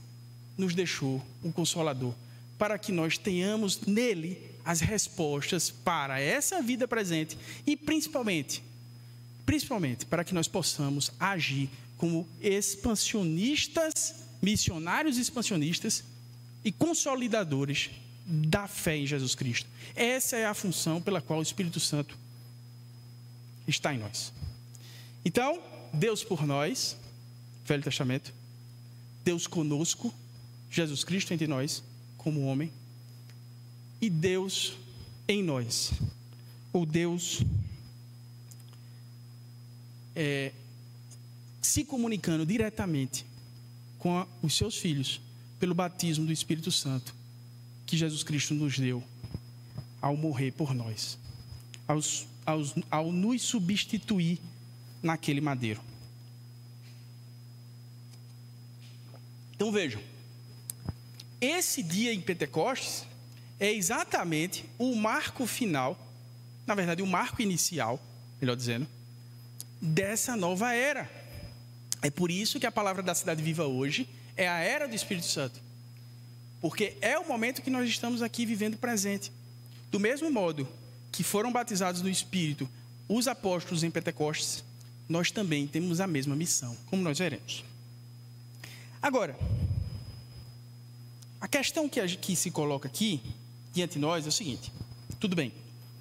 nos 0.57 0.73
deixou 0.73 1.23
o 1.43 1.51
Consolador 1.51 2.13
para 2.57 2.77
que 2.77 2.91
nós 2.91 3.17
tenhamos 3.17 3.81
nele 3.81 4.46
as 4.67 4.81
respostas 4.81 5.69
para 5.71 6.19
essa 6.19 6.61
vida 6.61 6.85
presente 6.85 7.37
e 7.65 7.77
principalmente, 7.77 8.61
principalmente 9.45 10.05
para 10.05 10.25
que 10.25 10.33
nós 10.33 10.45
possamos 10.45 11.09
agir 11.17 11.69
como 11.95 12.27
expansionistas, 12.41 14.25
missionários 14.41 15.17
expansionistas 15.17 16.03
e 16.65 16.71
consolidadores 16.73 17.91
da 18.25 18.67
fé 18.67 18.97
em 18.97 19.07
Jesus 19.07 19.35
Cristo. 19.35 19.69
Essa 19.95 20.35
é 20.35 20.45
a 20.45 20.53
função 20.53 21.01
pela 21.01 21.21
qual 21.21 21.39
o 21.39 21.43
Espírito 21.43 21.79
Santo 21.79 22.17
está 23.65 23.93
em 23.93 23.99
nós. 23.99 24.33
Então, 25.23 25.61
Deus 25.93 26.25
por 26.25 26.45
nós, 26.45 26.97
Velho 27.65 27.83
Testamento, 27.83 28.33
Deus 29.23 29.47
conosco, 29.47 30.13
Jesus 30.69 31.05
Cristo 31.05 31.33
entre 31.33 31.47
nós 31.47 31.81
como 32.17 32.45
homem 32.45 32.69
e 34.01 34.09
Deus 34.09 34.73
em 35.27 35.43
nós, 35.43 35.91
ou 36.71 36.85
Deus 36.85 37.41
é, 40.15 40.51
se 41.61 41.83
comunicando 41.83 42.45
diretamente 42.45 43.25
com 43.99 44.17
a, 44.17 44.27
os 44.41 44.53
seus 44.53 44.77
filhos 44.77 45.21
pelo 45.59 45.73
batismo 45.75 46.25
do 46.25 46.31
Espírito 46.31 46.71
Santo 46.71 47.13
que 47.85 47.97
Jesus 47.97 48.23
Cristo 48.23 48.53
nos 48.53 48.77
deu 48.77 49.03
ao 50.01 50.15
morrer 50.15 50.51
por 50.51 50.73
nós. 50.73 51.17
aos, 51.87 52.27
aos, 52.45 52.75
ao 52.91 53.11
nos 53.11 53.41
substituir 53.41 54.39
naquele 55.01 55.41
madeiro. 55.41 55.81
Então 59.55 59.71
vejam, 59.71 60.01
esse 61.41 61.81
dia 61.81 62.13
em 62.13 62.21
Pentecostes 62.21 63.05
é 63.59 63.71
exatamente 63.71 64.65
o 64.77 64.95
marco 64.95 65.45
final, 65.47 65.97
na 66.65 66.75
verdade, 66.75 67.01
o 67.01 67.07
marco 67.07 67.41
inicial, 67.41 67.99
melhor 68.39 68.55
dizendo, 68.55 68.87
dessa 69.81 70.35
nova 70.35 70.73
era. 70.73 71.09
É 72.01 72.09
por 72.11 72.29
isso 72.29 72.59
que 72.59 72.65
a 72.65 72.71
palavra 72.71 73.01
da 73.01 73.15
cidade 73.15 73.41
viva 73.41 73.65
hoje 73.65 74.07
é 74.35 74.47
a 74.47 74.59
era 74.59 74.87
do 74.87 74.95
Espírito 74.95 75.25
Santo. 75.25 75.59
Porque 76.61 76.95
é 77.01 77.17
o 77.17 77.27
momento 77.27 77.61
que 77.61 77.69
nós 77.69 77.89
estamos 77.89 78.21
aqui 78.21 78.45
vivendo 78.45 78.77
presente. 78.77 79.31
Do 79.91 79.99
mesmo 79.99 80.29
modo 80.31 80.67
que 81.11 81.23
foram 81.23 81.51
batizados 81.51 82.01
no 82.01 82.09
Espírito 82.09 82.69
os 83.09 83.27
apóstolos 83.27 83.83
em 83.83 83.89
Pentecostes, 83.89 84.63
nós 85.07 85.31
também 85.31 85.65
temos 85.65 85.99
a 85.99 86.07
mesma 86.07 86.35
missão, 86.35 86.75
como 86.87 87.01
nós 87.01 87.17
veremos. 87.17 87.63
Agora, 89.01 89.37
a 91.39 91.47
questão 91.47 91.87
que, 91.87 92.05
que 92.17 92.35
se 92.35 92.51
coloca 92.51 92.87
aqui 92.87 93.21
diante 93.77 93.93
de 93.93 93.99
nós 93.99 94.25
é 94.25 94.29
o 94.29 94.31
seguinte: 94.31 94.71
tudo 95.19 95.35
bem, 95.35 95.53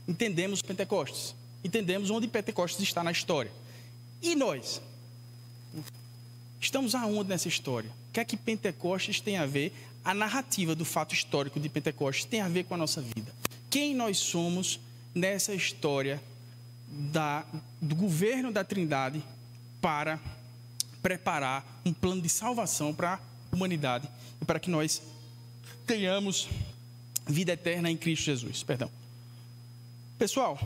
entendemos 0.09 0.63
Pentecostes, 0.63 1.35
entendemos 1.63 2.11
onde 2.11 2.27
Pentecostes 2.27 2.83
está 2.83 3.05
na 3.05 3.13
história. 3.13 3.53
E 4.21 4.35
nós? 4.35 4.81
Estamos 6.59 6.95
aonde 6.95 7.29
nessa 7.29 7.49
história? 7.49 7.91
O 8.09 8.13
que 8.13 8.21
é 8.21 8.25
que 8.25 8.37
Pentecostes 8.37 9.21
tem 9.21 9.37
a 9.37 9.47
ver, 9.47 9.73
a 10.03 10.15
narrativa 10.15 10.75
do 10.75 10.85
fato 10.85 11.15
histórico 11.15 11.61
de 11.61 11.69
Pentecostes 11.69 12.25
tem 12.25 12.41
a 12.41 12.49
ver 12.49 12.65
com 12.65 12.75
a 12.75 12.79
nossa 12.79 13.03
vida? 13.03 13.33
Quem 13.69 13.95
nós 13.95 14.19
somos 14.19 14.81
nessa 15.15 15.55
história 15.55 16.21
da, 17.13 17.45
do 17.81 17.95
governo 17.95 18.51
da 18.51 18.65
Trindade 18.65 19.23
para 19.81 20.19
preparar 21.03 21.65
um 21.85 21.93
plano 21.93 22.23
de 22.23 22.29
salvação 22.29 22.95
para 22.95 23.15
a 23.15 23.21
humanidade 23.55 24.09
e 24.41 24.45
para 24.45 24.59
que 24.59 24.71
nós 24.71 25.03
tenhamos 25.87 26.49
vida 27.27 27.53
eterna 27.53 27.91
em 27.91 27.97
Cristo 27.97 28.25
Jesus. 28.25 28.63
Perdão. 28.63 28.91
Pessoal, 30.19 30.59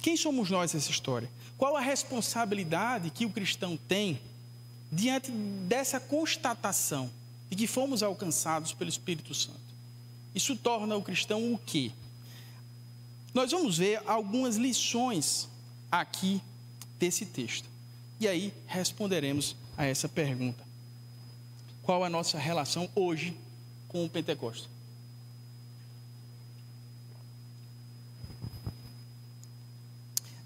quem 0.00 0.16
somos 0.16 0.50
nós 0.50 0.72
nessa 0.72 0.90
história? 0.90 1.28
Qual 1.56 1.76
a 1.76 1.80
responsabilidade 1.80 3.10
que 3.10 3.26
o 3.26 3.30
cristão 3.30 3.76
tem 3.76 4.20
diante 4.90 5.30
dessa 5.30 5.98
constatação 5.98 7.10
de 7.50 7.56
que 7.56 7.66
fomos 7.66 8.02
alcançados 8.02 8.72
pelo 8.72 8.88
Espírito 8.88 9.34
Santo? 9.34 9.58
Isso 10.34 10.54
torna 10.56 10.96
o 10.96 11.02
cristão 11.02 11.52
o 11.52 11.58
quê? 11.58 11.90
Nós 13.34 13.50
vamos 13.50 13.78
ver 13.78 14.00
algumas 14.06 14.56
lições 14.56 15.48
aqui 15.90 16.40
desse 16.98 17.26
texto. 17.26 17.68
E 18.20 18.26
aí 18.26 18.52
responderemos 18.66 19.56
a 19.76 19.84
essa 19.84 20.08
pergunta. 20.08 20.64
Qual 21.82 22.04
a 22.04 22.10
nossa 22.10 22.38
relação 22.38 22.88
hoje 22.94 23.36
com 23.88 24.04
o 24.04 24.08
Pentecostes? 24.08 24.68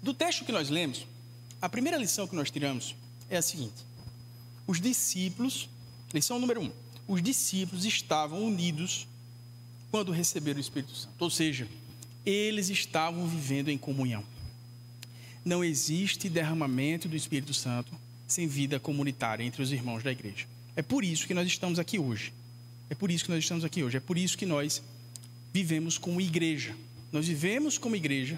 Do 0.03 0.13
texto 0.13 0.43
que 0.43 0.51
nós 0.51 0.69
lemos, 0.69 1.07
a 1.61 1.69
primeira 1.69 1.97
lição 1.97 2.27
que 2.27 2.35
nós 2.35 2.51
tiramos 2.51 2.93
é 3.29 3.37
a 3.37 3.41
seguinte: 3.41 3.85
os 4.67 4.81
discípulos, 4.81 5.69
lição 6.13 6.37
número 6.37 6.61
um, 6.61 6.71
os 7.07 7.23
discípulos 7.23 7.85
estavam 7.85 8.43
unidos 8.43 9.07
quando 9.89 10.11
receberam 10.11 10.57
o 10.57 10.61
Espírito 10.61 10.93
Santo, 10.93 11.15
ou 11.19 11.29
seja, 11.29 11.69
eles 12.25 12.69
estavam 12.69 13.25
vivendo 13.25 13.69
em 13.69 13.77
comunhão. 13.77 14.25
Não 15.45 15.63
existe 15.63 16.27
derramamento 16.27 17.07
do 17.07 17.15
Espírito 17.15 17.53
Santo 17.53 17.93
sem 18.27 18.45
vida 18.45 18.81
comunitária 18.81 19.43
entre 19.43 19.61
os 19.61 19.71
irmãos 19.71 20.03
da 20.03 20.11
igreja. 20.11 20.45
É 20.75 20.81
por 20.81 21.05
isso 21.05 21.25
que 21.25 21.33
nós 21.33 21.47
estamos 21.47 21.79
aqui 21.79 21.97
hoje. 21.97 22.33
É 22.89 22.95
por 22.95 23.09
isso 23.09 23.23
que 23.23 23.31
nós 23.31 23.41
estamos 23.41 23.63
aqui 23.63 23.81
hoje. 23.81 23.95
É 23.95 23.99
por 24.01 24.17
isso 24.17 24.37
que 24.37 24.45
nós 24.45 24.81
vivemos 25.53 25.97
como 25.97 26.19
igreja. 26.19 26.75
Nós 27.09 27.25
vivemos 27.25 27.77
como 27.77 27.95
igreja 27.95 28.37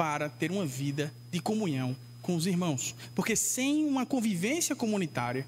para 0.00 0.30
ter 0.30 0.50
uma 0.50 0.64
vida 0.64 1.12
de 1.30 1.40
comunhão 1.40 1.94
com 2.22 2.34
os 2.34 2.46
irmãos. 2.46 2.94
Porque 3.14 3.36
sem 3.36 3.84
uma 3.84 4.06
convivência 4.06 4.74
comunitária, 4.74 5.46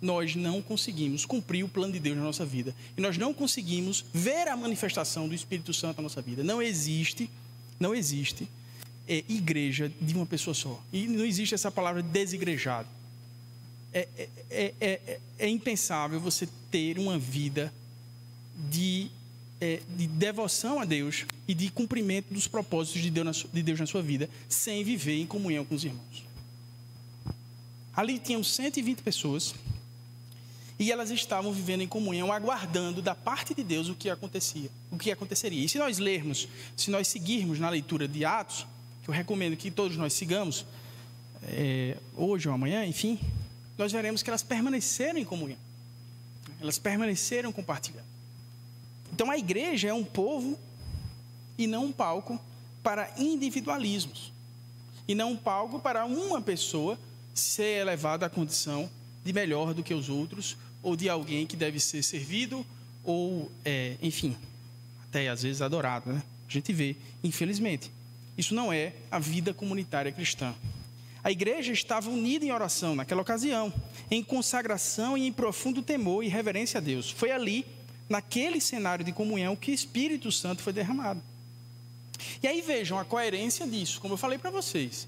nós 0.00 0.34
não 0.34 0.62
conseguimos 0.62 1.26
cumprir 1.26 1.62
o 1.64 1.68
plano 1.68 1.92
de 1.92 2.00
Deus 2.00 2.16
na 2.16 2.22
nossa 2.22 2.46
vida. 2.46 2.74
E 2.96 3.00
nós 3.02 3.18
não 3.18 3.34
conseguimos 3.34 4.06
ver 4.10 4.48
a 4.48 4.56
manifestação 4.56 5.28
do 5.28 5.34
Espírito 5.34 5.74
Santo 5.74 5.98
na 5.98 6.04
nossa 6.04 6.22
vida. 6.22 6.42
Não 6.42 6.62
existe, 6.62 7.28
não 7.78 7.94
existe 7.94 8.48
é, 9.06 9.22
igreja 9.28 9.92
de 10.00 10.14
uma 10.14 10.24
pessoa 10.24 10.54
só. 10.54 10.82
E 10.90 11.06
não 11.06 11.26
existe 11.26 11.54
essa 11.54 11.70
palavra 11.70 12.02
desigrejado. 12.02 12.88
É, 13.92 14.08
é, 14.16 14.28
é, 14.50 14.74
é, 14.80 15.20
é 15.40 15.46
impensável 15.46 16.18
você 16.18 16.48
ter 16.70 16.98
uma 16.98 17.18
vida 17.18 17.70
de 18.70 19.10
é, 19.60 19.80
de 19.96 20.06
devoção 20.06 20.80
a 20.80 20.84
Deus 20.84 21.26
e 21.46 21.54
de 21.54 21.70
cumprimento 21.70 22.32
dos 22.32 22.48
propósitos 22.48 23.02
de 23.02 23.10
Deus, 23.10 23.26
na, 23.26 23.50
de 23.52 23.62
Deus 23.62 23.78
na 23.78 23.86
sua 23.86 24.02
vida, 24.02 24.28
sem 24.48 24.82
viver 24.82 25.20
em 25.20 25.26
comunhão 25.26 25.64
com 25.64 25.74
os 25.74 25.84
irmãos. 25.84 26.24
Ali 27.94 28.18
tinham 28.18 28.42
120 28.42 29.02
pessoas 29.02 29.54
e 30.78 30.90
elas 30.90 31.10
estavam 31.10 31.52
vivendo 31.52 31.82
em 31.82 31.86
comunhão, 31.86 32.32
aguardando 32.32 33.02
da 33.02 33.14
parte 33.14 33.54
de 33.54 33.62
Deus 33.62 33.90
o 33.90 33.94
que 33.94 34.08
acontecia, 34.08 34.70
o 34.90 34.96
que 34.96 35.10
aconteceria. 35.10 35.62
E 35.62 35.68
se 35.68 35.76
nós 35.76 35.98
lermos, 35.98 36.48
se 36.74 36.90
nós 36.90 37.06
seguirmos 37.08 37.58
na 37.58 37.68
leitura 37.68 38.08
de 38.08 38.24
Atos, 38.24 38.66
que 39.02 39.10
eu 39.10 39.14
recomendo 39.14 39.56
que 39.58 39.70
todos 39.70 39.98
nós 39.98 40.14
sigamos, 40.14 40.64
é, 41.42 41.98
hoje 42.16 42.48
ou 42.48 42.54
amanhã, 42.54 42.86
enfim, 42.86 43.20
nós 43.76 43.92
veremos 43.92 44.22
que 44.22 44.30
elas 44.30 44.42
permaneceram 44.42 45.18
em 45.18 45.24
comunhão. 45.24 45.58
Elas 46.60 46.78
permaneceram 46.78 47.52
compartilhando. 47.52 48.08
Então 49.12 49.30
a 49.30 49.38
igreja 49.38 49.88
é 49.88 49.94
um 49.94 50.04
povo 50.04 50.58
e 51.58 51.66
não 51.66 51.86
um 51.86 51.92
palco 51.92 52.40
para 52.82 53.12
individualismos. 53.18 54.32
E 55.06 55.14
não 55.14 55.32
um 55.32 55.36
palco 55.36 55.80
para 55.80 56.04
uma 56.04 56.40
pessoa 56.40 56.98
ser 57.34 57.80
elevada 57.80 58.26
à 58.26 58.30
condição 58.30 58.88
de 59.24 59.32
melhor 59.32 59.74
do 59.74 59.82
que 59.82 59.92
os 59.92 60.08
outros, 60.08 60.56
ou 60.82 60.96
de 60.96 61.08
alguém 61.08 61.46
que 61.46 61.56
deve 61.56 61.78
ser 61.78 62.02
servido, 62.02 62.64
ou, 63.04 63.50
é, 63.64 63.96
enfim, 64.02 64.36
até 65.04 65.28
às 65.28 65.42
vezes 65.42 65.60
adorado. 65.60 66.12
Né? 66.12 66.22
A 66.48 66.52
gente 66.52 66.72
vê, 66.72 66.96
infelizmente. 67.22 67.90
Isso 68.38 68.54
não 68.54 68.72
é 68.72 68.94
a 69.10 69.18
vida 69.18 69.52
comunitária 69.52 70.10
cristã. 70.10 70.54
A 71.22 71.30
igreja 71.30 71.72
estava 71.72 72.08
unida 72.08 72.44
em 72.44 72.52
oração 72.52 72.94
naquela 72.94 73.20
ocasião, 73.20 73.70
em 74.10 74.22
consagração 74.24 75.18
e 75.18 75.26
em 75.26 75.32
profundo 75.32 75.82
temor 75.82 76.24
e 76.24 76.28
reverência 76.28 76.78
a 76.78 76.80
Deus. 76.80 77.10
Foi 77.10 77.30
ali 77.30 77.66
naquele 78.10 78.60
cenário 78.60 79.04
de 79.04 79.12
comunhão 79.12 79.54
que 79.54 79.70
o 79.70 79.74
Espírito 79.74 80.32
Santo 80.32 80.62
foi 80.62 80.72
derramado. 80.72 81.22
E 82.42 82.48
aí 82.48 82.60
vejam 82.60 82.98
a 82.98 83.04
coerência 83.04 83.66
disso, 83.66 84.00
como 84.00 84.14
eu 84.14 84.18
falei 84.18 84.36
para 84.36 84.50
vocês. 84.50 85.06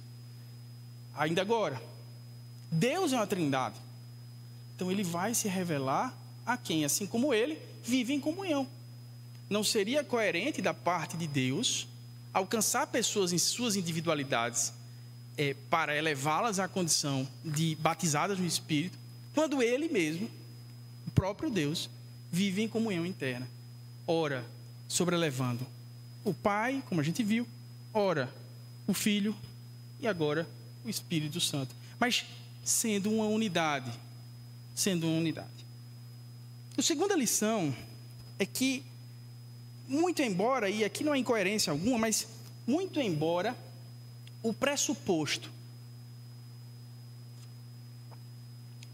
Ainda 1.15 1.43
agora, 1.43 1.83
Deus 2.71 3.13
é 3.13 3.17
uma 3.17 3.27
trindade. 3.27 3.75
Então 4.77 4.91
ele 4.91 5.03
vai 5.03 5.35
se 5.35 5.49
revelar 5.49 6.17
a 6.47 6.57
quem, 6.57 6.85
assim 6.85 7.05
como 7.05 7.35
ele, 7.35 7.59
vive 7.83 8.15
em 8.15 8.21
comunhão. 8.21 8.67
Não 9.51 9.65
seria 9.65 10.05
coerente 10.05 10.63
da 10.63 10.73
parte 10.73 11.17
de 11.17 11.27
Deus 11.27 11.89
alcançar 12.33 12.87
pessoas 12.87 13.33
em 13.33 13.39
suas 13.39 13.77
individualidades 13.77 14.73
é, 15.37 15.55
para 15.69 15.97
elevá-las 15.97 16.59
à 16.59 16.69
condição 16.69 17.29
de 17.45 17.75
batizadas 17.77 18.39
no 18.39 18.47
Espírito, 18.47 18.97
quando 19.35 19.63
ele 19.63 19.89
mesmo, 19.89 20.31
o 21.07 21.11
próprio 21.11 21.51
Deus, 21.51 21.91
vive 22.33 22.63
em 22.63 22.69
comunhão 22.69 23.05
interna. 23.05 23.47
Ora, 24.07 24.45
sobrelevando 24.89 25.67
o 26.25 26.33
Pai, 26.33 26.83
como 26.89 27.01
a 27.01 27.05
gente 27.05 27.23
viu, 27.23 27.47
ora, 27.93 28.33
o 28.87 28.95
Filho 28.95 29.37
e 30.01 30.09
agora 30.09 30.49
o 30.85 30.89
Espírito 30.89 31.41
Santo. 31.41 31.75
Mas 32.01 32.25
sendo 32.65 33.13
uma 33.13 33.27
unidade. 33.27 33.93
Sendo 34.75 35.07
uma 35.07 35.19
unidade. 35.19 35.49
A 36.77 36.83
segunda 36.83 37.15
lição 37.15 37.77
é 38.39 38.47
que, 38.47 38.83
muito 39.87 40.23
embora, 40.23 40.71
e 40.71 40.83
aqui 40.83 41.05
não 41.05 41.13
há 41.13 41.19
incoerência 41.19 41.71
alguma, 41.71 41.99
mas 41.99 42.27
muito 42.67 42.99
embora 42.99 43.55
o 44.43 44.55
pressuposto 44.55 45.51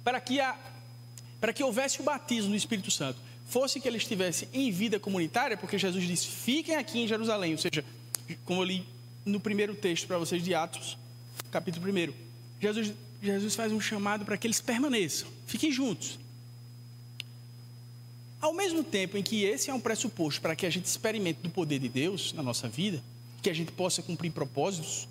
para 0.02 0.20
que, 0.20 0.40
a, 0.40 0.56
para 1.40 1.52
que 1.52 1.62
houvesse 1.62 2.00
o 2.00 2.02
batismo 2.02 2.50
no 2.50 2.56
Espírito 2.56 2.90
Santo 2.90 3.27
fosse 3.48 3.80
que 3.80 3.88
ele 3.88 3.96
estivesse 3.96 4.48
em 4.52 4.70
vida 4.70 5.00
comunitária, 5.00 5.56
porque 5.56 5.78
Jesus 5.78 6.06
disse: 6.06 6.26
fiquem 6.26 6.76
aqui 6.76 7.00
em 7.00 7.08
Jerusalém. 7.08 7.52
Ou 7.52 7.58
seja, 7.58 7.84
como 8.44 8.60
eu 8.60 8.64
li 8.64 8.86
no 9.24 9.40
primeiro 9.40 9.74
texto 9.74 10.06
para 10.06 10.18
vocês 10.18 10.42
de 10.42 10.54
Atos, 10.54 10.96
capítulo 11.50 11.86
1. 11.90 12.12
Jesus, 12.60 12.92
Jesus 13.22 13.54
faz 13.54 13.72
um 13.72 13.80
chamado 13.80 14.24
para 14.24 14.36
que 14.36 14.46
eles 14.46 14.60
permaneçam, 14.60 15.28
fiquem 15.46 15.72
juntos. 15.72 16.18
Ao 18.40 18.54
mesmo 18.54 18.84
tempo 18.84 19.16
em 19.16 19.22
que 19.22 19.42
esse 19.42 19.68
é 19.68 19.74
um 19.74 19.80
pressuposto 19.80 20.40
para 20.40 20.54
que 20.54 20.64
a 20.64 20.70
gente 20.70 20.84
experimente 20.84 21.40
do 21.42 21.50
poder 21.50 21.80
de 21.80 21.88
Deus 21.88 22.32
na 22.32 22.42
nossa 22.42 22.68
vida, 22.68 23.02
que 23.42 23.50
a 23.50 23.54
gente 23.54 23.72
possa 23.72 24.00
cumprir 24.00 24.30
propósitos, 24.30 25.08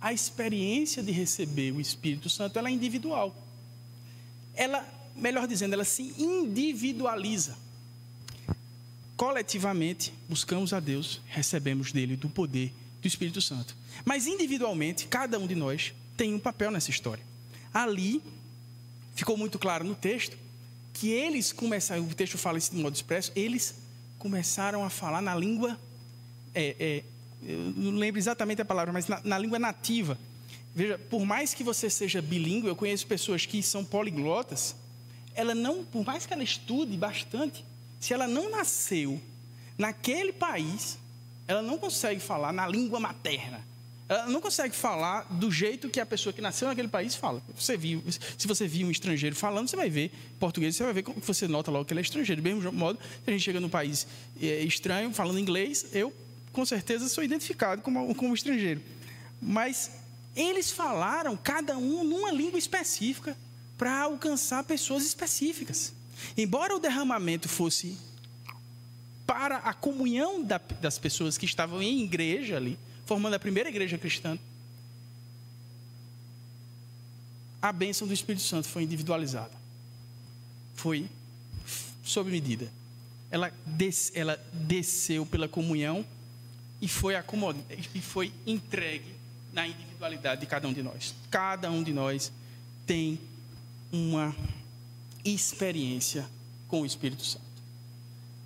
a 0.00 0.12
experiência 0.12 1.00
de 1.00 1.12
receber 1.12 1.70
o 1.72 1.80
Espírito 1.80 2.28
Santo 2.28 2.58
é 2.58 2.70
individual. 2.70 3.34
Ela, 4.54 4.84
melhor 5.14 5.46
dizendo, 5.46 5.74
ela 5.74 5.84
se 5.84 6.14
individualiza. 6.18 7.56
Coletivamente, 9.16 10.12
buscamos 10.28 10.72
a 10.72 10.80
Deus, 10.80 11.20
recebemos 11.26 11.92
dele 11.92 12.16
do 12.16 12.28
poder 12.28 12.72
do 13.00 13.06
Espírito 13.06 13.40
Santo. 13.40 13.76
Mas 14.04 14.26
individualmente, 14.26 15.06
cada 15.06 15.38
um 15.38 15.46
de 15.46 15.54
nós 15.54 15.92
tem 16.16 16.34
um 16.34 16.38
papel 16.38 16.70
nessa 16.70 16.90
história. 16.90 17.22
Ali, 17.72 18.22
ficou 19.14 19.36
muito 19.36 19.58
claro 19.58 19.84
no 19.84 19.94
texto, 19.94 20.36
que 20.92 21.08
eles 21.10 21.52
começaram, 21.52 22.02
o 22.02 22.14
texto 22.14 22.38
fala 22.38 22.58
isso 22.58 22.70
de 22.70 22.80
modo 22.80 22.94
expresso, 22.94 23.32
eles 23.34 23.74
começaram 24.18 24.84
a 24.84 24.90
falar 24.90 25.20
na 25.20 25.34
língua, 25.34 25.78
é, 26.54 26.76
é, 26.78 27.02
eu 27.44 27.58
não 27.76 27.98
lembro 27.98 28.20
exatamente 28.20 28.62
a 28.62 28.64
palavra, 28.64 28.92
mas 28.92 29.08
na, 29.08 29.20
na 29.24 29.38
língua 29.38 29.58
nativa. 29.58 30.16
Veja, 30.74 30.98
por 30.98 31.24
mais 31.24 31.52
que 31.54 31.64
você 31.64 31.90
seja 31.90 32.22
bilíngue, 32.22 32.68
eu 32.68 32.76
conheço 32.76 33.06
pessoas 33.06 33.44
que 33.44 33.62
são 33.62 33.84
poliglotas, 33.84 34.76
ela 35.34 35.54
não, 35.54 35.84
por 35.84 36.04
mais 36.04 36.26
que 36.26 36.32
ela 36.32 36.42
estude 36.42 36.96
bastante, 36.96 37.64
se 38.00 38.12
ela 38.12 38.26
não 38.26 38.50
nasceu 38.50 39.20
naquele 39.78 40.32
país, 40.32 40.98
ela 41.46 41.62
não 41.62 41.78
consegue 41.78 42.20
falar 42.20 42.52
na 42.52 42.66
língua 42.66 43.00
materna. 43.00 43.60
Ela 44.08 44.26
não 44.26 44.40
consegue 44.40 44.74
falar 44.74 45.22
do 45.30 45.50
jeito 45.50 45.88
que 45.88 45.98
a 45.98 46.04
pessoa 46.04 46.32
que 46.32 46.40
nasceu 46.42 46.68
naquele 46.68 46.88
país 46.88 47.14
fala. 47.14 47.42
Você 47.56 47.76
viu, 47.76 48.02
se 48.36 48.46
você 48.46 48.66
viu 48.66 48.86
um 48.86 48.90
estrangeiro 48.90 49.34
falando, 49.34 49.68
você 49.68 49.76
vai 49.76 49.88
ver 49.88 50.12
português, 50.38 50.76
você 50.76 50.84
vai 50.84 50.92
ver 50.92 51.02
como 51.02 51.20
você 51.20 51.48
nota 51.48 51.70
logo 51.70 51.84
que 51.84 51.92
ele 51.92 52.00
é 52.00 52.02
estrangeiro. 52.02 52.42
Do 52.42 52.44
mesmo 52.44 52.72
modo, 52.72 52.98
se 52.98 53.30
a 53.30 53.30
gente 53.30 53.42
chega 53.42 53.58
num 53.58 53.70
país 53.70 54.06
é, 54.40 54.60
estranho, 54.64 55.12
falando 55.14 55.38
inglês, 55.38 55.86
eu 55.92 56.12
com 56.52 56.66
certeza 56.66 57.08
sou 57.08 57.24
identificado 57.24 57.80
como, 57.80 58.14
como 58.14 58.34
estrangeiro. 58.34 58.82
Mas 59.40 59.92
eles 60.36 60.70
falaram, 60.70 61.36
cada 61.36 61.78
um, 61.78 62.04
numa 62.04 62.30
língua 62.30 62.58
específica, 62.58 63.36
para 63.82 64.02
alcançar 64.02 64.62
pessoas 64.62 65.04
específicas. 65.04 65.92
Embora 66.38 66.72
o 66.72 66.78
derramamento 66.78 67.48
fosse 67.48 67.98
para 69.26 69.56
a 69.56 69.74
comunhão 69.74 70.40
das 70.80 71.00
pessoas 71.00 71.36
que 71.36 71.46
estavam 71.46 71.82
em 71.82 72.04
igreja 72.04 72.56
ali, 72.56 72.78
formando 73.04 73.34
a 73.34 73.40
primeira 73.40 73.68
igreja 73.68 73.98
cristã, 73.98 74.38
a 77.60 77.72
bênção 77.72 78.06
do 78.06 78.14
Espírito 78.14 78.44
Santo 78.44 78.68
foi 78.68 78.84
individualizada. 78.84 79.50
Foi 80.76 81.08
sob 82.04 82.30
medida. 82.30 82.70
Ela, 83.32 83.52
des, 83.66 84.12
ela 84.14 84.40
desceu 84.52 85.26
pela 85.26 85.48
comunhão 85.48 86.06
e 86.80 86.86
foi, 86.86 87.14
e 87.92 88.00
foi 88.00 88.32
entregue 88.46 89.12
na 89.52 89.66
individualidade 89.66 90.42
de 90.42 90.46
cada 90.46 90.68
um 90.68 90.72
de 90.72 90.84
nós. 90.84 91.16
Cada 91.32 91.68
um 91.68 91.82
de 91.82 91.92
nós 91.92 92.30
tem 92.86 93.18
uma 93.92 94.34
experiência 95.22 96.26
com 96.66 96.80
o 96.80 96.86
Espírito 96.86 97.24
Santo. 97.24 97.44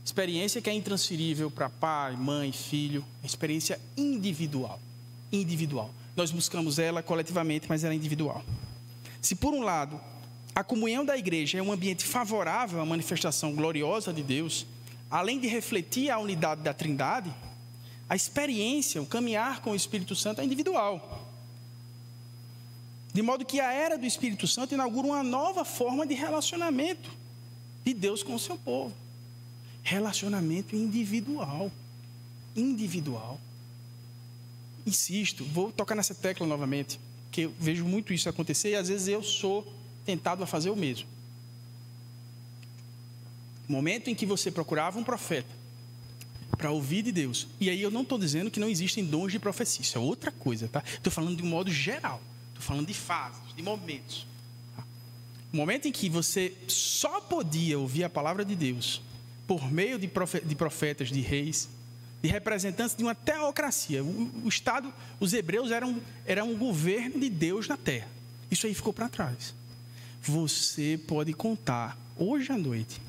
Experiência 0.04 0.60
que 0.60 0.68
é 0.68 0.74
intransferível 0.74 1.50
para 1.50 1.70
pai, 1.70 2.16
mãe, 2.16 2.52
filho, 2.52 3.04
experiência 3.24 3.80
individual. 3.96 4.80
Individual. 5.32 5.90
Nós 6.16 6.30
buscamos 6.30 6.78
ela 6.78 7.02
coletivamente, 7.02 7.66
mas 7.68 7.84
ela 7.84 7.94
é 7.94 7.96
individual. 7.96 8.44
Se 9.22 9.34
por 9.34 9.54
um 9.54 9.62
lado, 9.62 10.00
a 10.54 10.64
comunhão 10.64 11.04
da 11.04 11.16
igreja 11.16 11.58
é 11.58 11.62
um 11.62 11.72
ambiente 11.72 12.04
favorável 12.04 12.80
à 12.80 12.86
manifestação 12.86 13.54
gloriosa 13.54 14.12
de 14.12 14.22
Deus, 14.22 14.66
além 15.10 15.38
de 15.38 15.46
refletir 15.46 16.10
a 16.10 16.18
unidade 16.18 16.62
da 16.62 16.72
Trindade, 16.72 17.32
a 18.08 18.14
experiência, 18.14 19.02
o 19.02 19.06
caminhar 19.06 19.60
com 19.60 19.72
o 19.72 19.74
Espírito 19.74 20.14
Santo 20.14 20.40
é 20.40 20.44
individual. 20.44 21.25
De 23.16 23.22
modo 23.22 23.46
que 23.46 23.60
a 23.60 23.72
era 23.72 23.96
do 23.96 24.04
Espírito 24.04 24.46
Santo 24.46 24.74
inaugura 24.74 25.06
uma 25.06 25.22
nova 25.22 25.64
forma 25.64 26.06
de 26.06 26.12
relacionamento 26.12 27.10
de 27.82 27.94
Deus 27.94 28.22
com 28.22 28.34
o 28.34 28.38
seu 28.38 28.58
povo 28.58 28.92
relacionamento 29.82 30.76
individual. 30.76 31.72
Individual. 32.54 33.40
Insisto, 34.84 35.46
vou 35.46 35.72
tocar 35.72 35.94
nessa 35.94 36.14
tecla 36.14 36.46
novamente, 36.46 37.00
que 37.32 37.42
eu 37.42 37.54
vejo 37.58 37.86
muito 37.86 38.12
isso 38.12 38.28
acontecer 38.28 38.72
e 38.72 38.76
às 38.76 38.88
vezes 38.88 39.08
eu 39.08 39.22
sou 39.22 39.66
tentado 40.04 40.42
a 40.44 40.46
fazer 40.46 40.68
o 40.68 40.76
mesmo. 40.76 41.08
Momento 43.66 44.10
em 44.10 44.14
que 44.14 44.26
você 44.26 44.50
procurava 44.50 44.98
um 44.98 45.04
profeta 45.04 45.48
para 46.58 46.70
ouvir 46.70 47.00
de 47.00 47.12
Deus. 47.12 47.48
E 47.58 47.70
aí 47.70 47.80
eu 47.80 47.90
não 47.90 48.02
estou 48.02 48.18
dizendo 48.18 48.50
que 48.50 48.60
não 48.60 48.68
existem 48.68 49.06
dons 49.06 49.32
de 49.32 49.38
profecia, 49.38 49.80
isso 49.80 49.96
é 49.96 50.00
outra 50.02 50.30
coisa, 50.30 50.68
tá? 50.68 50.84
Estou 50.86 51.10
falando 51.10 51.38
de 51.38 51.42
um 51.42 51.48
modo 51.48 51.70
geral. 51.70 52.20
Estou 52.56 52.68
falando 52.68 52.86
de 52.86 52.94
fases, 52.94 53.42
de 53.54 53.62
momentos. 53.62 54.26
O 55.52 55.56
momento 55.56 55.86
em 55.86 55.92
que 55.92 56.08
você 56.08 56.54
só 56.66 57.20
podia 57.20 57.78
ouvir 57.78 58.02
a 58.04 58.10
palavra 58.10 58.44
de 58.44 58.56
Deus 58.56 59.02
por 59.46 59.70
meio 59.70 59.98
de 59.98 60.08
profetas, 60.56 61.08
de 61.08 61.20
reis, 61.20 61.68
de 62.22 62.28
representantes 62.28 62.96
de 62.96 63.02
uma 63.02 63.14
teocracia. 63.14 64.02
O, 64.02 64.48
Estado, 64.48 64.92
os 65.20 65.34
hebreus 65.34 65.70
eram, 65.70 66.00
eram 66.24 66.50
um 66.50 66.56
governo 66.58 67.20
de 67.20 67.28
Deus 67.28 67.68
na 67.68 67.76
terra. 67.76 68.08
Isso 68.50 68.66
aí 68.66 68.74
ficou 68.74 68.92
para 68.92 69.08
trás. 69.08 69.54
Você 70.22 70.98
pode 71.06 71.32
contar 71.34 71.96
hoje 72.16 72.50
à 72.50 72.58
noite 72.58 73.00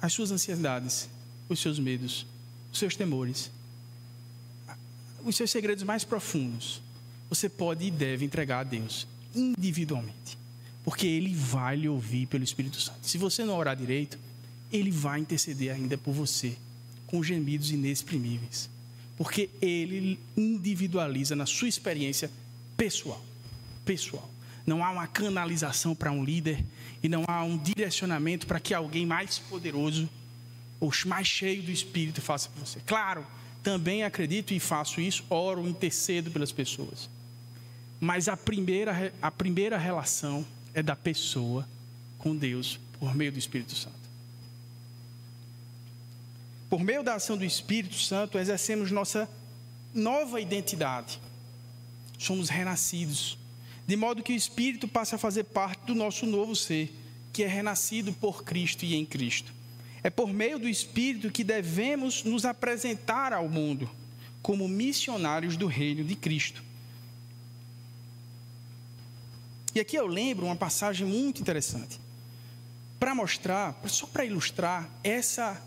as 0.00 0.12
suas 0.12 0.30
ansiedades, 0.30 1.08
os 1.48 1.58
seus 1.60 1.78
medos, 1.78 2.24
os 2.72 2.78
seus 2.78 2.96
temores, 2.96 3.50
os 5.24 5.36
seus 5.36 5.50
segredos 5.50 5.82
mais 5.82 6.04
profundos. 6.04 6.80
Você 7.30 7.48
pode 7.48 7.86
e 7.86 7.90
deve 7.90 8.24
entregar 8.24 8.60
a 8.60 8.64
Deus 8.64 9.06
individualmente, 9.34 10.36
porque 10.84 11.06
Ele 11.06 11.34
vai 11.34 11.76
lhe 11.76 11.88
ouvir 11.88 12.26
pelo 12.26 12.44
Espírito 12.44 12.80
Santo. 12.80 12.98
Se 13.06 13.16
você 13.16 13.44
não 13.44 13.56
orar 13.56 13.76
direito, 13.76 14.18
ele 14.72 14.90
vai 14.90 15.20
interceder 15.20 15.74
ainda 15.74 15.98
por 15.98 16.12
você, 16.12 16.56
com 17.06 17.22
gemidos 17.22 17.70
inexprimíveis. 17.70 18.70
Porque 19.16 19.50
Ele 19.60 20.18
individualiza 20.36 21.34
na 21.34 21.44
sua 21.44 21.68
experiência 21.68 22.30
pessoal. 22.76 23.22
Pessoal. 23.84 24.30
Não 24.64 24.84
há 24.84 24.90
uma 24.90 25.06
canalização 25.06 25.94
para 25.94 26.12
um 26.12 26.24
líder 26.24 26.64
e 27.02 27.08
não 27.08 27.24
há 27.26 27.42
um 27.42 27.58
direcionamento 27.58 28.46
para 28.46 28.60
que 28.60 28.72
alguém 28.72 29.04
mais 29.04 29.38
poderoso 29.38 30.08
ou 30.78 30.92
mais 31.06 31.26
cheio 31.26 31.62
do 31.62 31.70
Espírito 31.70 32.22
faça 32.22 32.48
por 32.48 32.64
você. 32.64 32.78
Claro, 32.86 33.26
também 33.62 34.04
acredito 34.04 34.54
e 34.54 34.60
faço 34.60 35.00
isso, 35.00 35.24
oro, 35.28 35.68
intercedo 35.68 36.30
pelas 36.30 36.52
pessoas. 36.52 37.08
Mas 38.00 38.28
a 38.28 38.36
primeira, 38.36 39.12
a 39.20 39.30
primeira 39.30 39.76
relação 39.76 40.46
é 40.72 40.82
da 40.82 40.96
pessoa 40.96 41.68
com 42.18 42.34
Deus 42.34 42.80
por 42.98 43.14
meio 43.14 43.30
do 43.30 43.38
Espírito 43.38 43.74
Santo. 43.74 44.00
Por 46.70 46.82
meio 46.82 47.02
da 47.02 47.14
ação 47.14 47.36
do 47.36 47.44
Espírito 47.44 47.96
Santo, 47.96 48.38
exercemos 48.38 48.90
nossa 48.90 49.28
nova 49.92 50.40
identidade. 50.40 51.20
Somos 52.18 52.48
renascidos. 52.48 53.36
De 53.86 53.96
modo 53.96 54.22
que 54.22 54.32
o 54.32 54.36
Espírito 54.36 54.86
passa 54.86 55.16
a 55.16 55.18
fazer 55.18 55.44
parte 55.44 55.84
do 55.86 55.94
nosso 55.94 56.24
novo 56.26 56.54
ser, 56.54 56.94
que 57.32 57.42
é 57.42 57.48
renascido 57.48 58.12
por 58.12 58.44
Cristo 58.44 58.84
e 58.84 58.94
em 58.94 59.04
Cristo. 59.04 59.52
É 60.02 60.08
por 60.08 60.32
meio 60.32 60.58
do 60.58 60.68
Espírito 60.68 61.30
que 61.30 61.44
devemos 61.44 62.22
nos 62.24 62.44
apresentar 62.44 63.32
ao 63.32 63.48
mundo 63.48 63.90
como 64.40 64.68
missionários 64.68 65.56
do 65.56 65.66
reino 65.66 66.04
de 66.04 66.14
Cristo. 66.14 66.62
E 69.74 69.80
aqui 69.80 69.96
eu 69.96 70.06
lembro 70.06 70.46
uma 70.46 70.56
passagem 70.56 71.06
muito 71.06 71.40
interessante. 71.40 72.00
Para 72.98 73.14
mostrar, 73.14 73.80
só 73.86 74.06
para 74.06 74.24
ilustrar 74.24 74.88
essa 75.02 75.60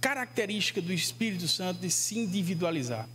característica 0.00 0.80
do 0.80 0.92
Espírito 0.92 1.46
Santo 1.46 1.80
de 1.80 1.90
se 1.90 2.18
individualizar. 2.18 3.08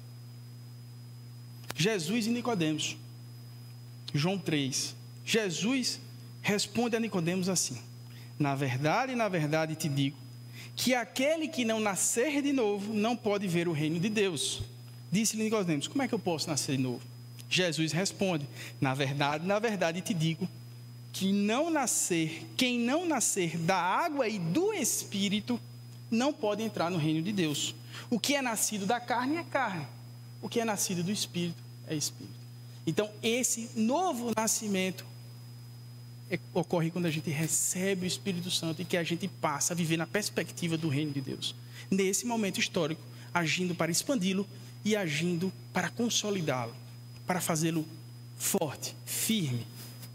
Jesus 1.75 2.27
e 2.27 2.29
Nicodemos. 2.29 2.95
João 4.13 4.37
3. 4.37 4.95
Jesus 5.25 5.99
responde 6.41 6.95
a 6.95 6.99
Nicodemos 6.99 7.49
assim: 7.49 7.77
Na 8.39 8.55
verdade, 8.55 9.15
na 9.15 9.27
verdade 9.27 9.75
te 9.75 9.89
digo 9.89 10.15
que 10.75 10.93
aquele 10.93 11.47
que 11.47 11.65
não 11.65 11.79
nascer 11.79 12.41
de 12.41 12.53
novo 12.53 12.93
não 12.93 13.15
pode 13.15 13.47
ver 13.47 13.67
o 13.67 13.71
reino 13.71 13.99
de 13.99 14.09
Deus. 14.09 14.61
Disse-lhe 15.11 15.43
Nicodemos: 15.43 15.87
Como 15.87 16.03
é 16.03 16.07
que 16.07 16.13
eu 16.13 16.19
posso 16.19 16.47
nascer 16.47 16.77
de 16.77 16.83
novo? 16.83 17.14
Jesus 17.49 17.91
responde: 17.91 18.47
Na 18.79 18.93
verdade, 18.93 19.45
na 19.45 19.59
verdade 19.59 20.01
te 20.01 20.13
digo 20.13 20.47
que 21.13 21.31
não 21.31 21.69
nascer, 21.69 22.45
quem 22.57 22.77
não 22.77 23.05
nascer 23.05 23.57
da 23.57 23.77
água 23.77 24.27
e 24.27 24.37
do 24.37 24.73
espírito 24.73 25.59
não 26.11 26.33
pode 26.33 26.61
entrar 26.61 26.91
no 26.91 26.97
reino 26.97 27.21
de 27.21 27.31
Deus. 27.31 27.73
O 28.09 28.19
que 28.19 28.35
é 28.35 28.41
nascido 28.41 28.85
da 28.85 28.99
carne 28.99 29.37
é 29.37 29.43
carne, 29.43 29.87
o 30.41 30.49
que 30.49 30.59
é 30.59 30.65
nascido 30.65 31.03
do 31.03 31.11
espírito 31.11 31.57
é 31.87 31.95
espírito. 31.95 32.35
Então, 32.85 33.09
esse 33.23 33.71
novo 33.75 34.31
nascimento 34.35 35.05
é, 36.29 36.39
ocorre 36.53 36.91
quando 36.91 37.05
a 37.05 37.11
gente 37.11 37.29
recebe 37.29 38.05
o 38.05 38.07
Espírito 38.07 38.49
Santo 38.51 38.81
e 38.81 38.85
que 38.85 38.97
a 38.97 39.03
gente 39.03 39.27
passa 39.27 39.73
a 39.73 39.75
viver 39.75 39.97
na 39.97 40.07
perspectiva 40.07 40.77
do 40.77 40.89
reino 40.89 41.11
de 41.11 41.21
Deus. 41.21 41.55
Nesse 41.89 42.25
momento 42.25 42.59
histórico, 42.59 43.01
agindo 43.33 43.75
para 43.75 43.91
expandi-lo 43.91 44.47
e 44.83 44.95
agindo 44.95 45.51
para 45.71 45.89
consolidá-lo, 45.89 46.75
para 47.25 47.41
fazê-lo 47.41 47.85
forte, 48.37 48.95
firme 49.05 49.65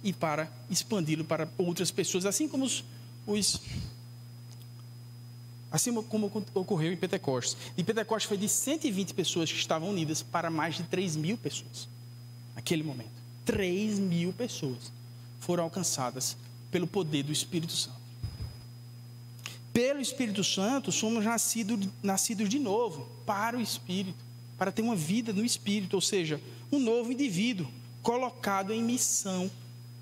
e 0.02 0.12
para 0.12 0.50
expandi-lo 0.70 1.24
para 1.24 1.48
outras 1.58 1.90
pessoas, 1.90 2.24
assim 2.24 2.48
como 2.48 2.64
os, 2.64 2.84
os 3.26 3.60
assim 5.70 5.92
como 6.02 6.30
ocorreu 6.54 6.92
em 6.92 6.96
Pentecostes. 6.96 7.56
Em 7.76 7.84
Pentecostes 7.84 8.28
foi 8.28 8.36
de 8.36 8.48
120 8.48 9.14
pessoas 9.14 9.50
que 9.50 9.58
estavam 9.58 9.90
unidas 9.90 10.22
para 10.22 10.50
mais 10.50 10.76
de 10.76 10.82
3 10.84 11.16
mil 11.16 11.36
pessoas. 11.36 11.88
Naquele 12.54 12.82
momento. 12.82 13.10
3 13.44 13.98
mil 13.98 14.32
pessoas 14.32 14.92
foram 15.40 15.64
alcançadas 15.64 16.36
pelo 16.70 16.86
poder 16.86 17.22
do 17.22 17.32
Espírito 17.32 17.72
Santo. 17.72 18.00
Pelo 19.72 20.00
Espírito 20.00 20.42
Santo, 20.42 20.90
somos 20.90 21.24
nascidos, 21.24 21.88
nascidos 22.02 22.48
de 22.48 22.58
novo 22.58 23.08
para 23.24 23.56
o 23.56 23.60
Espírito, 23.60 24.18
para 24.58 24.72
ter 24.72 24.82
uma 24.82 24.96
vida 24.96 25.32
no 25.32 25.44
Espírito, 25.44 25.94
ou 25.94 26.00
seja, 26.00 26.40
um 26.72 26.78
novo 26.78 27.12
indivíduo 27.12 27.68
colocado 28.02 28.72
em 28.72 28.82
missão 28.82 29.50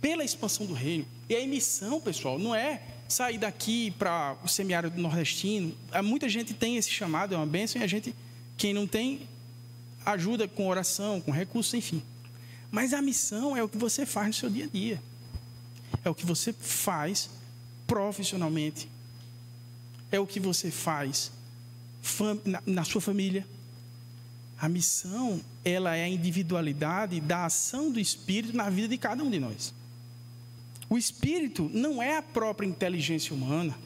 pela 0.01 0.25
expansão 0.25 0.67
do 0.67 0.75
reino. 0.75 1.07
E 1.29 1.37
a 1.37 1.47
missão, 1.47 2.01
pessoal, 2.01 2.39
não 2.39 2.55
é 2.55 2.83
sair 3.09 3.39
daqui 3.39 3.91
para 3.93 4.37
o 4.45 4.49
semiárido 4.49 5.01
nordestino. 5.01 5.75
Muita 6.05 6.29
gente 6.29 6.55
tem 6.55 6.77
esse 6.77 6.91
chamado, 6.91 7.35
é 7.35 7.37
uma 7.37 7.47
bênção, 7.47 7.81
e 7.81 7.85
a 7.85 7.87
gente, 7.87 8.15
quem 8.57 8.73
não 8.73 8.87
tem, 8.87 9.29
ajuda 10.05 10.47
com 10.47 10.69
oração, 10.69 11.21
com 11.21 11.31
recursos, 11.31 11.75
enfim. 11.75 12.03
Mas 12.71 12.93
a 12.93 13.03
missão 13.03 13.57
é 13.57 13.63
o 13.63 13.69
que 13.69 13.79
você 13.79 14.05
faz 14.07 14.29
no 14.29 14.35
seu 14.35 14.51
dia 14.51 14.67
a 14.67 14.69
dia. 14.69 15.03
É 16.05 16.11
o 16.11 16.15
que 16.15 16.25
você 16.25 16.53
faz 16.53 17.31
profissionalmente. 17.87 18.89
É 20.13 20.21
o 20.21 20.27
que 20.27 20.39
você 20.39 20.71
faz 20.71 21.33
na 22.65 22.85
sua 22.85 23.01
família. 23.01 23.47
A 24.61 24.69
missão, 24.69 25.41
ela 25.65 25.95
é 25.95 26.05
a 26.05 26.09
individualidade 26.09 27.21
da 27.21 27.47
ação 27.47 27.93
do 27.93 28.01
Espírito 28.01 28.57
na 28.57 28.69
vida 28.69 28.89
de 28.89 28.99
cada 28.99 29.23
um 29.23 29.31
de 29.31 29.39
nós. 29.39 29.73
O 30.91 30.99
Espírito 30.99 31.71
não 31.73 32.03
é 32.03 32.17
a 32.17 32.23
própria 32.23 32.67
inteligência 32.67 33.35
humana, 33.35 33.79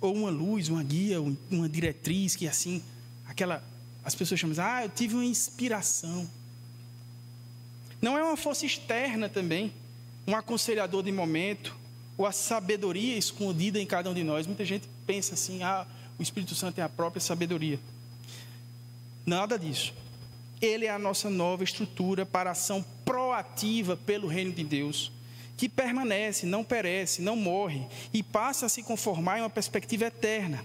ou 0.00 0.14
uma 0.14 0.30
luz, 0.30 0.68
uma 0.68 0.82
guia, 0.82 1.20
uma 1.50 1.68
diretriz 1.68 2.34
que 2.34 2.48
assim, 2.48 2.82
aquela 3.26 3.62
as 4.02 4.14
pessoas 4.14 4.40
chamam, 4.40 4.56
ah, 4.58 4.84
eu 4.84 4.88
tive 4.88 5.14
uma 5.14 5.24
inspiração. 5.24 6.28
Não 8.00 8.16
é 8.16 8.22
uma 8.22 8.36
força 8.36 8.64
externa 8.64 9.28
também, 9.28 9.72
um 10.26 10.34
aconselhador 10.34 11.02
de 11.02 11.12
momento, 11.12 11.76
ou 12.16 12.26
a 12.26 12.32
sabedoria 12.32 13.16
escondida 13.16 13.78
em 13.78 13.86
cada 13.86 14.10
um 14.10 14.14
de 14.14 14.24
nós. 14.24 14.46
Muita 14.46 14.64
gente 14.64 14.88
pensa 15.06 15.34
assim, 15.34 15.62
ah, 15.62 15.86
o 16.18 16.22
Espírito 16.22 16.54
Santo 16.54 16.78
é 16.78 16.82
a 16.82 16.88
própria 16.88 17.20
sabedoria. 17.20 17.78
Nada 19.24 19.58
disso. 19.58 19.92
Ele 20.60 20.86
é 20.86 20.90
a 20.90 20.98
nossa 20.98 21.30
nova 21.30 21.64
estrutura 21.64 22.26
para 22.26 22.50
ação 22.50 22.84
proativa 23.04 23.96
pelo 23.96 24.28
reino 24.28 24.52
de 24.52 24.62
Deus, 24.62 25.10
que 25.56 25.68
permanece, 25.68 26.46
não 26.46 26.62
perece, 26.62 27.22
não 27.22 27.36
morre 27.36 27.86
e 28.12 28.22
passa 28.22 28.66
a 28.66 28.68
se 28.68 28.82
conformar 28.82 29.38
em 29.38 29.42
uma 29.42 29.50
perspectiva 29.50 30.04
eterna. 30.04 30.64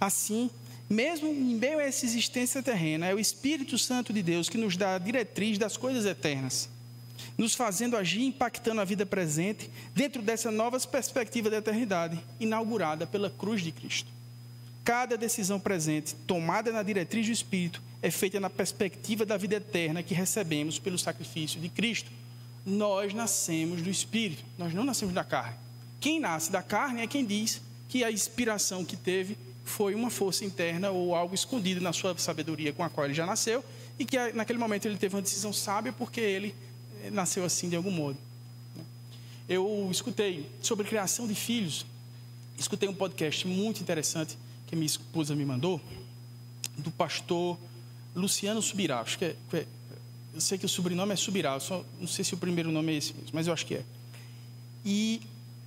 Assim, 0.00 0.50
mesmo 0.88 1.28
em 1.28 1.54
meio 1.54 1.78
a 1.78 1.82
essa 1.82 2.04
existência 2.04 2.62
terrena, 2.62 3.06
é 3.06 3.14
o 3.14 3.18
Espírito 3.18 3.78
Santo 3.78 4.12
de 4.12 4.22
Deus 4.22 4.48
que 4.48 4.58
nos 4.58 4.76
dá 4.76 4.94
a 4.94 4.98
diretriz 4.98 5.58
das 5.58 5.76
coisas 5.76 6.04
eternas, 6.04 6.68
nos 7.38 7.54
fazendo 7.54 7.96
agir, 7.96 8.22
impactando 8.22 8.80
a 8.80 8.84
vida 8.84 9.06
presente 9.06 9.70
dentro 9.94 10.20
dessa 10.20 10.50
nova 10.50 10.78
perspectiva 10.80 11.50
da 11.50 11.58
eternidade, 11.58 12.22
inaugurada 12.38 13.06
pela 13.06 13.30
cruz 13.30 13.62
de 13.62 13.72
Cristo. 13.72 14.13
Cada 14.84 15.16
decisão 15.16 15.58
presente, 15.58 16.14
tomada 16.26 16.70
na 16.70 16.82
diretriz 16.82 17.24
do 17.24 17.32
Espírito, 17.32 17.80
é 18.02 18.10
feita 18.10 18.38
na 18.38 18.50
perspectiva 18.50 19.24
da 19.24 19.38
vida 19.38 19.56
eterna 19.56 20.02
que 20.02 20.12
recebemos 20.12 20.78
pelo 20.78 20.98
sacrifício 20.98 21.58
de 21.58 21.70
Cristo. 21.70 22.10
Nós 22.66 23.14
nascemos 23.14 23.80
do 23.80 23.88
Espírito, 23.88 24.44
nós 24.58 24.74
não 24.74 24.84
nascemos 24.84 25.14
da 25.14 25.24
carne. 25.24 25.56
Quem 26.00 26.20
nasce 26.20 26.52
da 26.52 26.62
carne 26.62 27.00
é 27.00 27.06
quem 27.06 27.24
diz 27.24 27.62
que 27.88 28.04
a 28.04 28.12
inspiração 28.12 28.84
que 28.84 28.94
teve 28.94 29.38
foi 29.64 29.94
uma 29.94 30.10
força 30.10 30.44
interna 30.44 30.90
ou 30.90 31.14
algo 31.14 31.34
escondido 31.34 31.80
na 31.80 31.94
sua 31.94 32.14
sabedoria 32.18 32.70
com 32.70 32.84
a 32.84 32.90
qual 32.90 33.06
ele 33.06 33.14
já 33.14 33.24
nasceu 33.24 33.64
e 33.98 34.04
que 34.04 34.18
naquele 34.34 34.58
momento 34.58 34.84
ele 34.86 34.98
teve 34.98 35.16
uma 35.16 35.22
decisão 35.22 35.50
sábia 35.52 35.94
porque 35.94 36.20
ele 36.20 36.54
eh, 37.02 37.10
nasceu 37.10 37.42
assim 37.42 37.70
de 37.70 37.76
algum 37.76 37.90
modo. 37.90 38.18
Eu 39.48 39.88
escutei 39.90 40.46
sobre 40.60 40.86
criação 40.86 41.26
de 41.26 41.34
filhos, 41.34 41.86
escutei 42.58 42.86
um 42.86 42.94
podcast 42.94 43.46
muito 43.46 43.80
interessante 43.80 44.36
que 44.66 44.76
minha 44.76 44.86
esposa 44.86 45.34
me 45.34 45.44
mandou, 45.44 45.80
do 46.78 46.90
pastor 46.90 47.58
Luciano 48.14 48.60
Subirá. 48.62 49.00
Acho 49.00 49.18
que 49.18 49.24
é, 49.24 49.36
é, 49.52 49.66
eu 50.34 50.40
sei 50.40 50.58
que 50.58 50.66
o 50.66 50.68
sobrenome 50.68 51.12
é 51.12 51.16
Subirá, 51.16 51.58
só 51.60 51.84
não 52.00 52.06
sei 52.06 52.24
se 52.24 52.34
o 52.34 52.36
primeiro 52.36 52.70
nome 52.70 52.92
é 52.92 52.96
esse 52.96 53.12
mesmo, 53.12 53.30
mas 53.32 53.46
eu 53.46 53.52
acho 53.52 53.66
que 53.66 53.76
é. 53.76 53.84
E 54.84 55.20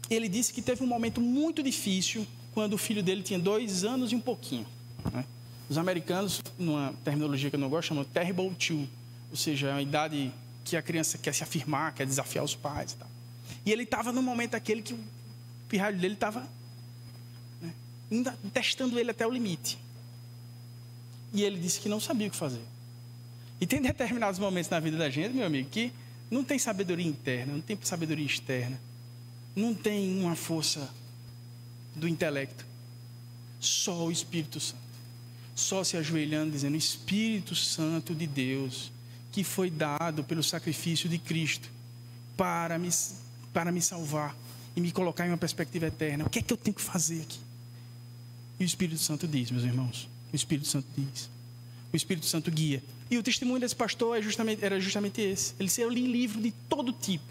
ele 0.10 0.30
disse 0.30 0.54
que 0.54 0.62
teve 0.62 0.84
um 0.84 0.88
momento 0.88 1.20
muito 1.20 1.64
difícil 1.64 2.26
quando 2.54 2.74
o 2.74 2.78
filho 2.78 3.04
dele 3.04 3.24
tinha 3.24 3.40
dois 3.40 3.84
anos 3.84 4.12
e 4.12 4.16
um 4.16 4.20
pouquinho. 4.20 4.66
Né? 5.12 5.26
Os 5.70 5.78
americanos, 5.78 6.42
numa 6.58 6.94
terminologia 7.04 7.50
que 7.50 7.56
eu 7.56 7.60
não 7.60 7.70
gosto, 7.70 7.90
chamam 7.90 8.04
terrible 8.06 8.50
two, 8.56 8.88
ou 9.30 9.38
seja, 9.38 9.70
é 9.70 9.72
uma 9.74 9.82
idade 9.82 10.32
que 10.64 10.76
a 10.76 10.82
criança 10.82 11.18
quer 11.18 11.34
se 11.34 11.44
afirmar, 11.44 11.94
quer 11.94 12.06
desafiar 12.06 12.44
os 12.44 12.56
pais 12.56 12.94
e 12.94 12.96
tal. 12.96 13.08
E 13.66 13.72
ele 13.72 13.84
estava 13.84 14.12
no 14.12 14.22
momento 14.22 14.56
aquele 14.56 14.82
que 14.82 14.94
o 14.94 15.00
pirralho 15.68 15.98
dele 15.98 16.14
estava 16.14 16.48
né, 18.10 18.36
testando 18.54 19.00
ele 19.00 19.12
até 19.12 19.26
o 19.26 19.32
limite. 19.32 19.78
E 21.34 21.44
ele 21.44 21.60
disse 21.60 21.80
que 21.80 21.90
não 21.90 22.00
sabia 22.00 22.28
o 22.28 22.32
que 22.32 22.38
fazer. 22.38 22.62
E 23.60 23.66
tem 23.66 23.82
determinados 23.82 24.40
momentos 24.40 24.70
na 24.70 24.80
vida 24.80 24.98
da 24.98 25.10
gente, 25.10 25.34
meu 25.34 25.46
amigo, 25.46 25.70
que 25.70 25.92
não 26.30 26.44
tem 26.44 26.60
sabedoria 26.60 27.06
interna, 27.06 27.54
não 27.54 27.62
tem 27.62 27.78
sabedoria 27.82 28.26
externa, 28.26 28.80
não 29.56 29.74
tem 29.74 30.20
uma 30.20 30.36
força 30.36 30.90
do 31.96 32.08
intelecto. 32.08 32.66
Só 33.60 34.06
o 34.06 34.12
Espírito 34.12 34.60
Santo. 34.60 34.88
Só 35.56 35.84
se 35.84 35.98
ajoelhando, 35.98 36.52
dizendo: 36.52 36.78
Espírito 36.78 37.56
Santo 37.56 38.14
de 38.14 38.28
Deus, 38.28 38.92
que 39.32 39.44
foi 39.44 39.72
dado 39.72 40.24
pelo 40.24 40.44
sacrifício 40.44 41.10
de 41.10 41.18
Cristo 41.18 41.70
para 42.36 42.78
me, 42.78 42.90
para 43.52 43.72
me 43.72 43.82
salvar 43.82 44.36
e 44.76 44.82
me 44.82 44.92
colocar 44.92 45.26
em 45.26 45.32
uma 45.32 45.38
perspectiva 45.38 45.88
eterna. 45.88 46.26
O 46.26 46.30
que 46.30 46.40
é 46.40 46.42
que 46.44 46.54
eu 46.54 46.58
tenho 46.58 46.76
que 46.76 46.82
fazer 46.82 47.22
aqui? 47.22 47.40
E 48.60 48.64
o 48.64 48.66
Espírito 48.66 49.00
Santo 49.00 49.28
diz, 49.28 49.52
meus 49.52 49.64
irmãos. 49.64 50.10
O 50.32 50.36
Espírito 50.36 50.68
Santo 50.68 50.88
diz. 50.98 51.30
O 51.94 51.96
Espírito 51.96 52.26
Santo 52.26 52.52
guia. 52.52 52.84
E 53.10 53.18
o 53.18 53.24
testemunho 53.24 53.60
desse 53.60 53.76
pastor 53.76 54.18
é 54.18 54.22
justamente, 54.22 54.64
era 54.64 54.80
justamente 54.80 55.22
esse. 55.22 55.54
Ele 55.58 55.68
disse: 55.68 55.82
Eu 55.82 55.90
li 55.90 56.06
livro 56.06 56.42
de 56.42 56.52
todo 56.68 56.92
tipo. 56.92 57.24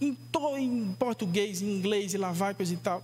Em, 0.00 0.14
to, 0.14 0.56
em 0.56 0.94
português, 0.98 1.60
em 1.60 1.70
inglês, 1.76 2.14
e 2.14 2.18
lá 2.18 2.32
vai, 2.32 2.54
coisa 2.54 2.72
e 2.72 2.76
tal 2.76 3.02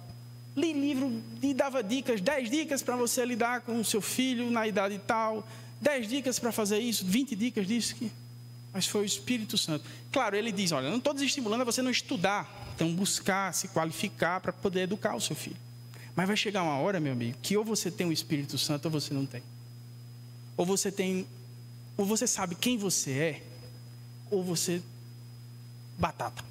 li 0.56 0.72
livro 0.72 1.22
e 1.42 1.54
dava 1.54 1.82
dicas, 1.82 2.20
10 2.20 2.50
dicas 2.50 2.82
para 2.82 2.96
você 2.96 3.24
lidar 3.24 3.62
com 3.62 3.80
o 3.80 3.84
seu 3.84 4.00
filho 4.00 4.50
na 4.50 4.66
idade 4.66 5.00
tal, 5.06 5.46
10 5.80 6.08
dicas 6.08 6.38
para 6.38 6.52
fazer 6.52 6.78
isso, 6.78 7.04
20 7.04 7.34
dicas 7.34 7.66
disso 7.66 7.94
que 7.94 8.10
mas 8.72 8.86
foi 8.86 9.02
o 9.02 9.04
Espírito 9.04 9.58
Santo. 9.58 9.84
Claro, 10.10 10.34
ele 10.34 10.50
diz, 10.50 10.72
olha, 10.72 10.88
não 10.88 10.96
estou 10.96 11.12
desestimulando 11.12 11.60
a 11.60 11.64
você 11.64 11.82
não 11.82 11.90
estudar, 11.90 12.72
então 12.74 12.90
buscar, 12.94 13.52
se 13.52 13.68
qualificar 13.68 14.40
para 14.40 14.50
poder 14.50 14.84
educar 14.84 15.14
o 15.14 15.20
seu 15.20 15.36
filho. 15.36 15.58
Mas 16.14 16.26
vai 16.26 16.36
chegar 16.36 16.62
uma 16.62 16.76
hora, 16.76 17.00
meu 17.00 17.12
amigo, 17.12 17.38
que 17.42 17.56
ou 17.56 17.64
você 17.64 17.90
tem 17.90 18.06
o 18.06 18.12
Espírito 18.12 18.58
Santo 18.58 18.86
ou 18.86 18.90
você 18.90 19.14
não 19.14 19.24
tem. 19.24 19.42
Ou 20.56 20.66
você 20.66 20.92
tem, 20.92 21.26
ou 21.96 22.04
você 22.04 22.26
sabe 22.26 22.54
quem 22.54 22.76
você 22.76 23.10
é, 23.12 23.42
ou 24.30 24.44
você 24.44 24.82
batata. 25.98 26.44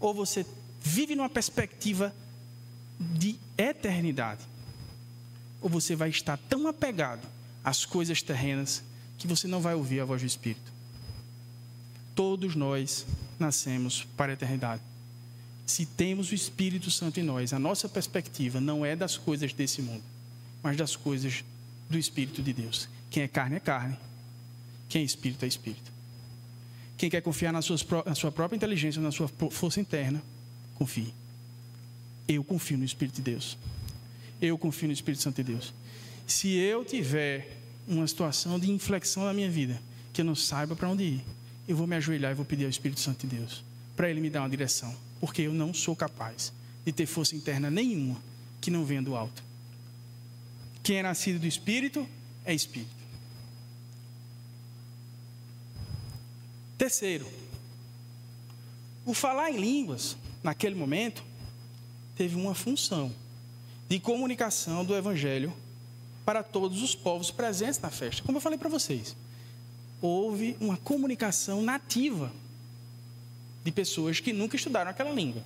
Ou 0.00 0.12
você 0.12 0.44
vive 0.82 1.14
numa 1.14 1.28
perspectiva 1.28 2.14
de 2.98 3.36
eternidade. 3.56 4.44
Ou 5.60 5.68
você 5.68 5.94
vai 5.94 6.08
estar 6.08 6.36
tão 6.48 6.66
apegado 6.66 7.26
às 7.64 7.84
coisas 7.84 8.22
terrenas 8.22 8.82
que 9.18 9.26
você 9.26 9.46
não 9.46 9.60
vai 9.60 9.74
ouvir 9.74 10.00
a 10.00 10.04
voz 10.04 10.22
do 10.22 10.26
Espírito. 10.26 10.72
Todos 12.14 12.54
nós 12.56 13.06
nascemos 13.38 14.04
para 14.16 14.32
a 14.32 14.34
eternidade. 14.34 14.82
Se 15.68 15.84
temos 15.84 16.30
o 16.30 16.34
Espírito 16.34 16.90
Santo 16.90 17.20
em 17.20 17.22
nós, 17.22 17.52
a 17.52 17.58
nossa 17.58 17.90
perspectiva 17.90 18.58
não 18.58 18.86
é 18.86 18.96
das 18.96 19.18
coisas 19.18 19.52
desse 19.52 19.82
mundo, 19.82 20.02
mas 20.62 20.78
das 20.78 20.96
coisas 20.96 21.44
do 21.90 21.98
Espírito 21.98 22.42
de 22.42 22.54
Deus. 22.54 22.88
Quem 23.10 23.22
é 23.22 23.28
carne 23.28 23.56
é 23.56 23.60
carne, 23.60 23.94
quem 24.88 25.02
é 25.02 25.04
espírito 25.04 25.44
é 25.44 25.48
espírito. 25.48 25.92
Quem 26.96 27.10
quer 27.10 27.20
confiar 27.20 27.52
na 27.52 27.60
sua, 27.60 27.76
na 28.06 28.14
sua 28.14 28.32
própria 28.32 28.56
inteligência, 28.56 29.00
na 29.02 29.12
sua 29.12 29.28
força 29.28 29.78
interna, 29.78 30.22
confie. 30.74 31.12
Eu 32.26 32.42
confio 32.42 32.78
no 32.78 32.84
Espírito 32.84 33.16
de 33.16 33.22
Deus. 33.22 33.58
Eu 34.40 34.56
confio 34.56 34.88
no 34.88 34.94
Espírito 34.94 35.22
Santo 35.22 35.36
de 35.36 35.52
Deus. 35.52 35.74
Se 36.26 36.48
eu 36.56 36.82
tiver 36.82 37.58
uma 37.86 38.08
situação 38.08 38.58
de 38.58 38.70
inflexão 38.70 39.24
na 39.24 39.34
minha 39.34 39.50
vida, 39.50 39.78
que 40.14 40.22
eu 40.22 40.24
não 40.24 40.34
saiba 40.34 40.74
para 40.74 40.88
onde 40.88 41.04
ir, 41.04 41.24
eu 41.68 41.76
vou 41.76 41.86
me 41.86 41.94
ajoelhar 41.94 42.32
e 42.32 42.34
vou 42.34 42.44
pedir 42.44 42.64
ao 42.64 42.70
Espírito 42.70 43.00
Santo 43.00 43.26
de 43.26 43.36
Deus 43.36 43.62
para 43.94 44.08
ele 44.08 44.20
me 44.20 44.30
dar 44.30 44.42
uma 44.42 44.48
direção, 44.48 44.94
porque 45.20 45.42
eu 45.42 45.52
não 45.52 45.74
sou 45.74 45.94
capaz 45.96 46.52
de 46.84 46.92
ter 46.92 47.06
força 47.06 47.34
interna 47.34 47.70
nenhuma 47.70 48.20
que 48.60 48.70
não 48.70 48.84
venha 48.84 49.02
do 49.02 49.14
alto. 49.14 49.42
Quem 50.82 50.96
é 50.96 51.02
nascido 51.02 51.38
do 51.38 51.46
Espírito 51.46 52.06
é 52.44 52.54
espírito. 52.54 52.96
Terceiro, 56.78 57.26
o 59.04 59.12
falar 59.12 59.50
em 59.50 59.58
línguas, 59.58 60.16
naquele 60.42 60.74
momento, 60.74 61.24
teve 62.16 62.36
uma 62.36 62.54
função 62.54 63.12
de 63.88 63.98
comunicação 63.98 64.84
do 64.84 64.94
evangelho 64.94 65.52
para 66.24 66.42
todos 66.42 66.82
os 66.82 66.94
povos 66.94 67.30
presentes 67.30 67.80
na 67.80 67.90
festa. 67.90 68.22
Como 68.22 68.38
eu 68.38 68.42
falei 68.42 68.58
para 68.58 68.68
vocês, 68.68 69.16
houve 70.00 70.56
uma 70.60 70.76
comunicação 70.76 71.62
nativa 71.62 72.32
de 73.68 73.72
pessoas 73.72 74.18
que 74.18 74.32
nunca 74.32 74.56
estudaram 74.56 74.90
aquela 74.90 75.12
língua. 75.12 75.42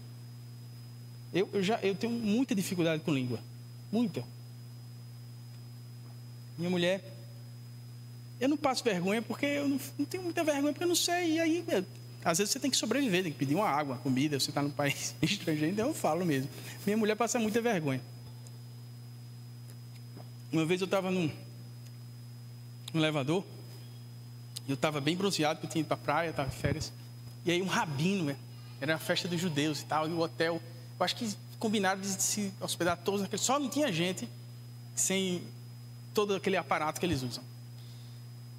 Eu, 1.35 1.49
eu, 1.53 1.63
já 1.63 1.81
eu 1.83 1.93
tenho 1.93 2.13
muita 2.13 2.55
dificuldade 2.55 3.03
com 3.03 3.13
língua, 3.13 3.41
muita. 3.91 4.23
Minha 6.57 6.71
mulher, 6.71 7.03
eu 8.41 8.49
não 8.49 8.57
passo 8.57 8.85
vergonha 8.85 9.21
porque 9.21 9.45
eu 9.45 9.69
não, 9.69 9.81
não 9.99 10.07
tenho 10.07 10.23
muita 10.23 10.45
vergonha 10.45 10.73
porque 10.73 10.85
eu 10.85 10.89
não 10.89 10.95
sei. 10.95 11.33
E 11.33 11.41
aí, 11.41 11.65
às 12.25 12.39
vezes 12.39 12.53
você 12.53 12.61
tem 12.61 12.71
que 12.71 12.77
sobreviver, 12.77 13.25
tem 13.25 13.33
que 13.33 13.39
pedir 13.39 13.57
uma 13.57 13.69
água, 13.69 13.97
comida, 13.97 14.39
você 14.39 14.51
está 14.51 14.63
num 14.63 14.71
país 14.71 15.17
estrangeiro, 15.21 15.73
então 15.73 15.89
eu 15.89 15.95
falo 15.95 16.25
mesmo. 16.25 16.49
Minha 16.87 16.97
mulher 16.97 17.17
passa 17.17 17.41
muita 17.41 17.61
vergonha. 17.61 18.01
Uma 20.53 20.65
vez 20.65 20.81
eu 20.81 20.85
estava 20.85 21.11
num, 21.11 21.29
num 22.93 23.01
elevador, 23.01 23.43
eu 24.69 24.75
estava 24.75 25.01
bem 25.01 25.17
bronzeado, 25.17 25.57
porque 25.57 25.67
eu 25.67 25.71
tinha 25.73 25.81
ido 25.81 25.89
para 25.89 25.97
a 25.97 26.01
praia, 26.01 26.31
estava 26.31 26.49
em 26.49 26.53
férias. 26.53 26.93
E 27.45 27.51
aí 27.51 27.63
um 27.63 27.67
rabino, 27.67 28.25
né? 28.25 28.37
era 28.83 28.97
a 28.97 28.99
festa 28.99 29.29
dos 29.29 29.41
judeus 29.41 29.81
e 29.81 29.85
tal, 29.85 30.09
e 30.09 30.13
o 30.13 30.19
hotel, 30.19 30.61
eu 30.99 31.05
acho 31.05 31.15
que 31.15 31.33
combinaram 31.57 32.01
de 32.01 32.09
se 32.09 32.53
hospedar 32.61 32.97
todos 32.97 33.21
naquele, 33.21 33.41
só 33.41 33.57
não 33.61 33.69
tinha 33.69 33.93
gente 33.93 34.29
sem 34.93 35.41
todo 36.13 36.35
aquele 36.35 36.57
aparato 36.57 36.99
que 36.99 37.07
eles 37.07 37.23
usam. 37.23 37.45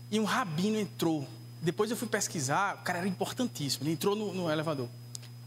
E 0.09 0.17
um 0.21 0.23
rabino 0.23 0.79
entrou. 0.79 1.27
Depois 1.61 1.91
eu 1.91 1.97
fui 1.97 2.07
pesquisar, 2.07 2.75
o 2.75 2.83
cara 2.83 2.99
era 2.99 3.07
importantíssimo, 3.07 3.83
ele 3.83 3.91
entrou 3.91 4.15
no, 4.15 4.33
no 4.33 4.49
elevador. 4.49 4.87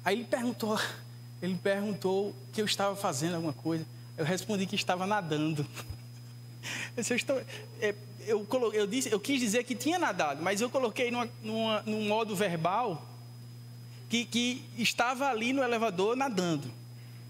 Aí 0.05 0.15
ele 0.15 0.25
perguntou, 0.25 0.79
ele 1.41 1.55
perguntou 1.55 2.35
que 2.53 2.61
eu 2.61 2.67
estava 2.67 2.95
fazendo 2.95 3.37
alguma 3.37 3.55
coisa. 3.55 3.87
Eu 4.19 4.27
respondi 4.27 4.67
que 4.67 4.77
estava 4.77 5.07
nadando. 5.07 5.67
Eu, 6.97 7.17
estou, 7.17 7.41
é, 7.81 7.95
eu, 8.27 8.45
coloquei, 8.45 8.81
eu, 8.81 8.89
disse, 8.89 9.13
eu 9.13 9.21
quis 9.21 9.39
dizer 9.39 9.63
que 9.63 9.73
tinha 9.73 10.01
nadado, 10.01 10.43
mas 10.43 10.61
eu 10.61 10.69
coloquei 10.69 11.13
numa, 11.13 11.29
numa, 11.41 11.83
num 11.83 12.09
modo 12.09 12.35
verbal 12.35 13.07
que, 14.09 14.25
que 14.25 14.65
estava 14.79 15.29
ali 15.29 15.53
no 15.53 15.63
elevador 15.63 16.17
nadando. 16.17 16.71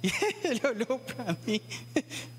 E 0.02 0.10
ele 0.46 0.60
olhou 0.66 0.98
para 0.98 1.36
mim 1.46 1.60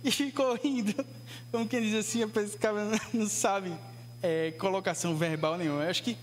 e 0.04 0.12
ficou 0.12 0.56
rindo. 0.56 1.06
Como 1.52 1.68
quem 1.68 1.82
diz 1.82 1.96
assim, 1.96 2.24
esse 2.36 2.58
cara 2.58 2.90
não 3.14 3.28
sabe 3.28 3.74
é, 4.22 4.52
colocação 4.52 5.16
verbal 5.16 5.58
nenhuma. 5.58 5.84
Eu 5.84 5.90
acho 5.90 6.04
que, 6.04 6.18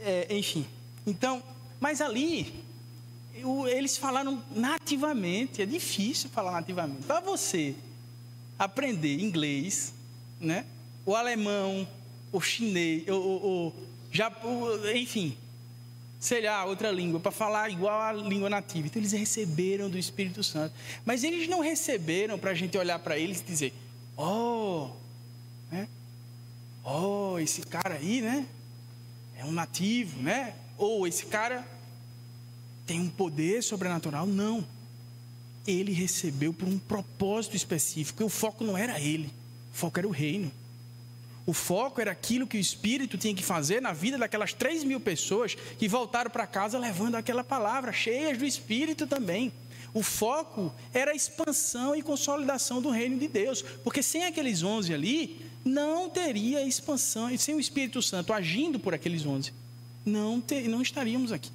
é, 0.00 0.26
enfim. 0.36 0.66
Então, 1.06 1.42
mas 1.78 2.00
ali, 2.00 2.52
eu, 3.34 3.66
eles 3.68 3.96
falaram 3.96 4.42
nativamente. 4.54 5.62
É 5.62 5.66
difícil 5.66 6.30
falar 6.30 6.52
nativamente. 6.52 7.02
Para 7.02 7.20
você 7.20 7.74
aprender 8.58 9.20
inglês, 9.20 9.94
né? 10.40 10.66
O 11.04 11.14
alemão, 11.14 11.86
o 12.30 12.40
chinês, 12.40 13.08
o, 13.08 13.14
o, 13.14 13.68
o, 13.68 14.90
enfim, 14.94 15.36
sei 16.20 16.42
lá, 16.42 16.66
outra 16.66 16.92
língua, 16.92 17.18
para 17.18 17.32
falar 17.32 17.70
igual 17.70 17.98
à 17.98 18.12
língua 18.12 18.50
nativa. 18.50 18.86
Então 18.86 19.00
eles 19.00 19.12
receberam 19.12 19.88
do 19.88 19.96
Espírito 19.96 20.44
Santo. 20.44 20.74
Mas 21.02 21.24
eles 21.24 21.48
não 21.48 21.60
receberam 21.60 22.38
para 22.38 22.50
a 22.50 22.54
gente 22.54 22.76
olhar 22.76 22.98
para 22.98 23.18
eles 23.18 23.40
e 23.40 23.44
dizer: 23.44 23.72
Oh, 24.16 24.90
né? 25.72 25.88
Oh, 26.84 27.38
esse 27.38 27.62
cara 27.62 27.94
aí, 27.94 28.20
né? 28.20 28.46
É 29.38 29.44
um 29.46 29.50
nativo, 29.52 30.20
né? 30.20 30.54
Ou 30.76 31.06
esse 31.06 31.24
cara 31.24 31.66
tem 32.86 33.00
um 33.00 33.08
poder 33.08 33.62
sobrenatural. 33.62 34.26
Não. 34.26 34.62
Ele 35.66 35.92
recebeu 35.92 36.52
por 36.52 36.68
um 36.68 36.78
propósito 36.78 37.56
específico. 37.56 38.22
E 38.22 38.26
o 38.26 38.28
foco 38.28 38.62
não 38.62 38.76
era 38.76 39.00
ele, 39.00 39.30
o 39.72 39.76
foco 39.76 39.98
era 39.98 40.06
o 40.06 40.10
reino. 40.10 40.52
O 41.46 41.52
foco 41.52 42.00
era 42.00 42.10
aquilo 42.10 42.46
que 42.46 42.56
o 42.56 42.60
Espírito 42.60 43.16
tinha 43.18 43.34
que 43.34 43.42
fazer 43.42 43.80
na 43.80 43.92
vida 43.92 44.18
daquelas 44.18 44.52
três 44.52 44.84
mil 44.84 45.00
pessoas 45.00 45.54
que 45.54 45.88
voltaram 45.88 46.30
para 46.30 46.46
casa 46.46 46.78
levando 46.78 47.14
aquela 47.14 47.42
palavra, 47.42 47.92
cheias 47.92 48.38
do 48.38 48.44
Espírito 48.44 49.06
também. 49.06 49.52
O 49.92 50.02
foco 50.02 50.72
era 50.94 51.10
a 51.10 51.14
expansão 51.14 51.96
e 51.96 52.02
consolidação 52.02 52.80
do 52.80 52.90
reino 52.90 53.18
de 53.18 53.26
Deus, 53.26 53.62
porque 53.82 54.02
sem 54.02 54.24
aqueles 54.24 54.62
onze 54.62 54.94
ali, 54.94 55.40
não 55.64 56.08
teria 56.08 56.66
expansão, 56.66 57.30
e 57.30 57.36
sem 57.36 57.54
o 57.54 57.60
Espírito 57.60 58.00
Santo 58.00 58.32
agindo 58.32 58.78
por 58.78 58.94
aqueles 58.94 59.26
onze, 59.26 59.52
não, 60.04 60.40
ter, 60.40 60.68
não 60.68 60.80
estaríamos 60.80 61.32
aqui. 61.32 61.50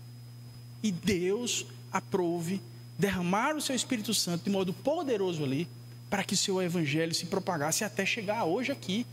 E 0.83 0.91
Deus 0.91 1.65
aprove 1.91 2.61
derramar 2.97 3.55
o 3.55 3.61
seu 3.61 3.75
Espírito 3.75 4.13
Santo 4.13 4.43
de 4.43 4.49
modo 4.49 4.73
poderoso 4.73 5.43
ali, 5.43 5.67
para 6.09 6.23
que 6.23 6.33
o 6.33 6.37
seu 6.37 6.61
evangelho 6.61 7.15
se 7.15 7.25
propagasse 7.25 7.83
até 7.83 8.05
chegar 8.05 8.45
hoje 8.45 8.71
aqui. 8.71 9.05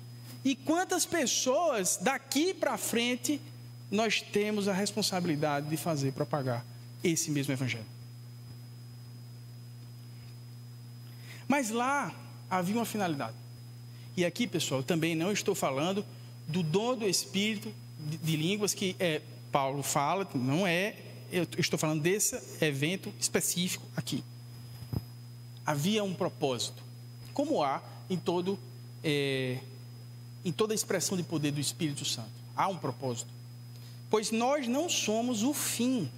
E 0.45 0.57
quantas 0.57 1.07
pessoas 1.07 1.97
daqui 2.01 2.53
para 2.53 2.77
frente 2.77 3.41
nós 3.91 4.21
temos 4.21 4.67
a 4.67 4.73
responsabilidade 4.73 5.69
de 5.69 5.77
fazer 5.77 6.13
propagar 6.13 6.65
esse 7.03 7.31
mesmo 7.31 7.53
evangelho? 7.53 7.87
Mas 11.47 11.71
lá 11.71 12.15
havia 12.51 12.77
uma 12.77 12.85
finalidade. 12.85 13.37
E 14.17 14.25
aqui, 14.25 14.47
pessoal, 14.47 14.83
também 14.83 15.15
não 15.15 15.33
estou 15.33 15.55
falando 15.55 16.05
do 16.49 16.63
dom 16.63 16.97
do 16.97 17.09
Espírito 17.09 17.73
de, 17.99 18.17
de 18.17 18.37
línguas 18.37 18.75
que 18.75 18.97
é, 18.99 19.23
Paulo 19.51 19.83
fala, 19.83 20.29
não 20.35 20.67
é. 20.67 20.97
Eu 21.31 21.47
estou 21.57 21.79
falando 21.79 22.03
desse 22.03 22.39
evento 22.65 23.13
específico 23.19 23.87
aqui. 23.97 24.23
Havia 25.65 26.03
um 26.05 26.13
propósito, 26.13 26.83
como 27.33 27.63
há 27.63 27.83
em 28.11 28.19
todo 28.19 28.59
é, 29.03 29.59
em 30.45 30.53
toda 30.53 30.75
a 30.75 30.77
expressão 30.77 31.17
de 31.17 31.23
poder 31.23 31.53
do 31.53 31.61
Espírito 31.61 32.05
Santo. 32.05 32.31
Há 32.57 32.69
um 32.69 32.77
propósito. 32.77 33.31
Pois 34.11 34.31
nós 34.31 34.67
não 34.67 34.89
somos 34.89 35.43
o 35.43 35.55
fim, 35.55 36.11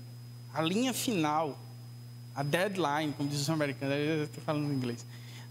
a 0.53 0.61
linha 0.61 0.93
final, 0.93 1.59
a 2.35 2.43
deadline, 2.43 3.13
como 3.13 3.29
diz 3.29 3.41
os 3.41 3.51
americanos, 3.51 3.97
eu 3.97 4.25
estou 4.25 4.43
falando 4.43 4.73
em 4.73 4.75
inglês. 4.75 5.07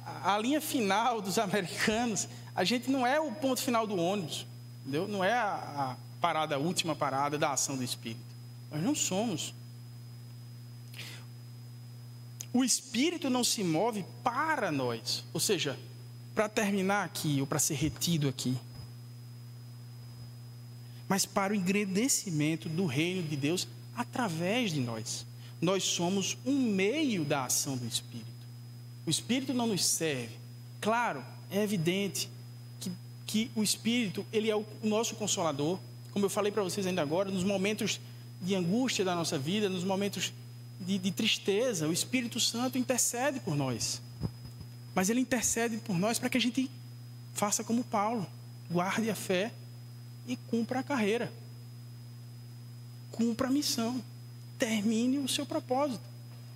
A, 0.06 0.36
a 0.36 0.38
linha 0.38 0.60
final 0.60 1.22
dos 1.22 1.38
americanos, 1.40 2.28
a 2.54 2.64
gente 2.64 2.92
não 2.92 3.08
é 3.08 3.20
o 3.20 3.32
ponto 3.32 3.62
final 3.62 3.88
do 3.88 3.96
ônibus, 3.96 4.46
entendeu? 4.82 5.08
não 5.08 5.24
é 5.24 5.34
a, 5.34 5.54
a 5.54 5.98
parada, 6.20 6.56
a 6.56 6.58
última 6.60 6.96
parada 6.96 7.38
da 7.38 7.52
ação 7.54 7.78
do 7.78 7.84
Espírito. 7.84 8.22
Nós 8.72 8.82
não 8.82 8.96
somos. 8.96 9.54
O 12.52 12.64
Espírito 12.64 13.30
não 13.30 13.44
se 13.44 13.64
move 13.64 14.06
para 14.24 14.72
nós, 14.72 15.24
ou 15.34 15.40
seja, 15.40 15.78
para 16.34 16.50
terminar 16.50 17.06
aqui, 17.06 17.40
ou 17.40 17.48
para 17.48 17.60
ser 17.60 17.76
retido 17.76 18.28
aqui, 18.28 18.58
mas 21.08 21.26
para 21.26 21.54
o 21.54 21.56
engrandecimento 21.56 22.68
do 22.68 22.86
reino 22.86 23.22
de 23.28 23.36
Deus 23.36 23.68
através 23.96 24.72
de 24.72 24.80
nós. 24.80 25.26
Nós 25.62 25.84
somos 25.84 26.38
um 26.46 26.58
meio 26.60 27.24
da 27.24 27.46
ação 27.46 27.78
do 27.78 27.86
Espírito. 27.86 28.28
O 29.06 29.10
Espírito 29.10 29.54
não 29.54 29.68
nos 29.68 29.86
serve. 29.86 30.36
Claro, 30.82 31.24
é 31.52 31.62
evidente 31.62 32.30
que, 32.80 32.92
que 33.26 33.52
o 33.56 33.64
Espírito 33.64 34.26
ele 34.34 34.50
é 34.50 34.56
o 34.56 34.66
nosso 34.84 35.16
consolador. 35.16 35.80
Como 36.12 36.26
eu 36.26 36.30
falei 36.30 36.52
para 36.52 36.64
vocês 36.64 36.86
ainda 36.86 37.02
agora, 37.02 37.30
nos 37.32 37.44
momentos 37.44 38.00
de 38.42 38.56
angústia 38.56 39.06
da 39.06 39.16
nossa 39.16 39.38
vida, 39.38 39.70
nos 39.70 39.84
momentos 39.84 40.34
de, 40.80 40.98
de 40.98 41.12
tristeza, 41.12 41.88
o 41.88 41.94
Espírito 41.94 42.40
Santo 42.40 42.78
intercede 42.78 43.40
por 43.40 43.56
nós. 43.56 44.02
Mas 44.94 45.10
ele 45.10 45.20
intercede 45.20 45.78
por 45.78 45.98
nós 45.98 46.20
para 46.20 46.30
que 46.30 46.38
a 46.38 46.42
gente 46.42 46.70
faça 47.34 47.64
como 47.64 47.84
Paulo, 47.84 48.28
guarde 48.70 49.10
a 49.10 49.16
fé 49.16 49.52
e 50.28 50.36
cumpra 50.36 50.80
a 50.80 50.84
carreira. 50.84 51.32
Cumpra 53.12 53.48
a 53.48 53.52
missão. 53.52 54.04
Termine 54.58 55.18
o 55.18 55.28
seu 55.28 55.46
propósito. 55.46 56.04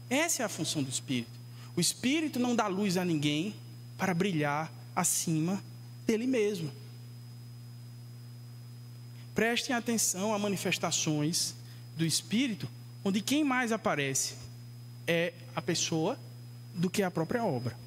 Essa 0.09 0.43
é 0.43 0.45
a 0.45 0.49
função 0.49 0.83
do 0.83 0.89
Espírito. 0.89 1.31
O 1.75 1.81
Espírito 1.81 2.39
não 2.39 2.55
dá 2.55 2.67
luz 2.67 2.97
a 2.97 3.03
ninguém 3.03 3.53
para 3.97 4.13
brilhar 4.13 4.71
acima 4.95 5.61
dele 6.05 6.25
mesmo. 6.25 6.71
Prestem 9.35 9.75
atenção 9.75 10.33
a 10.33 10.39
manifestações 10.39 11.53
do 11.95 12.05
Espírito, 12.05 12.67
onde 13.03 13.21
quem 13.21 13.43
mais 13.43 13.71
aparece 13.71 14.35
é 15.05 15.33
a 15.55 15.61
pessoa 15.61 16.17
do 16.73 16.89
que 16.89 17.03
a 17.03 17.11
própria 17.11 17.43
obra. 17.43 17.77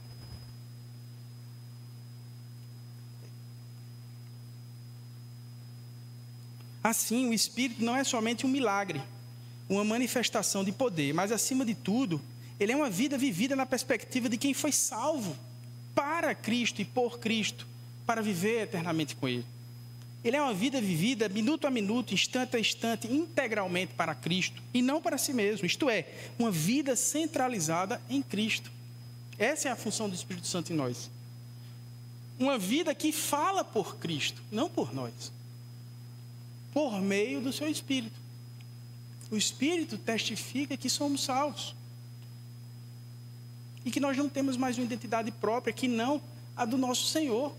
Assim, 6.82 7.28
o 7.28 7.32
Espírito 7.34 7.84
não 7.84 7.96
é 7.96 8.04
somente 8.04 8.46
um 8.46 8.48
milagre, 8.48 9.02
uma 9.68 9.84
manifestação 9.84 10.64
de 10.64 10.72
poder, 10.72 11.12
mas 11.12 11.30
acima 11.30 11.64
de 11.64 11.74
tudo, 11.74 12.20
ele 12.58 12.72
é 12.72 12.76
uma 12.76 12.90
vida 12.90 13.16
vivida 13.16 13.54
na 13.54 13.66
perspectiva 13.66 14.28
de 14.28 14.36
quem 14.36 14.52
foi 14.54 14.72
salvo 14.72 15.36
para 15.94 16.34
Cristo 16.34 16.80
e 16.80 16.84
por 16.84 17.18
Cristo, 17.18 17.66
para 18.06 18.22
viver 18.22 18.62
eternamente 18.62 19.14
com 19.14 19.28
Ele. 19.28 19.44
Ele 20.22 20.36
é 20.36 20.42
uma 20.42 20.52
vida 20.52 20.80
vivida 20.80 21.28
minuto 21.28 21.66
a 21.66 21.70
minuto, 21.70 22.12
instante 22.12 22.56
a 22.56 22.60
instante, 22.60 23.06
integralmente 23.06 23.94
para 23.94 24.14
Cristo 24.14 24.62
e 24.74 24.82
não 24.82 25.00
para 25.00 25.16
si 25.16 25.32
mesmo. 25.32 25.64
Isto 25.64 25.88
é, 25.88 26.06
uma 26.38 26.50
vida 26.50 26.94
centralizada 26.94 28.00
em 28.08 28.20
Cristo. 28.20 28.70
Essa 29.38 29.68
é 29.68 29.72
a 29.72 29.76
função 29.76 30.08
do 30.08 30.14
Espírito 30.14 30.46
Santo 30.46 30.72
em 30.72 30.76
nós. 30.76 31.10
Uma 32.38 32.58
vida 32.58 32.94
que 32.94 33.12
fala 33.12 33.64
por 33.64 33.96
Cristo, 33.96 34.42
não 34.52 34.68
por 34.68 34.94
nós. 34.94 35.32
Por 36.72 37.00
meio 37.00 37.40
do 37.40 37.52
seu 37.52 37.68
Espírito. 37.68 38.18
O 39.30 39.36
Espírito 39.36 39.96
testifica 39.96 40.76
que 40.76 40.90
somos 40.90 41.22
salvos. 41.22 41.74
E 43.84 43.90
que 43.90 44.00
nós 44.00 44.16
não 44.16 44.28
temos 44.28 44.56
mais 44.56 44.76
uma 44.76 44.84
identidade 44.84 45.30
própria 45.30 45.72
que 45.72 45.88
não 45.88 46.20
a 46.56 46.64
do 46.64 46.76
nosso 46.76 47.06
Senhor. 47.06 47.54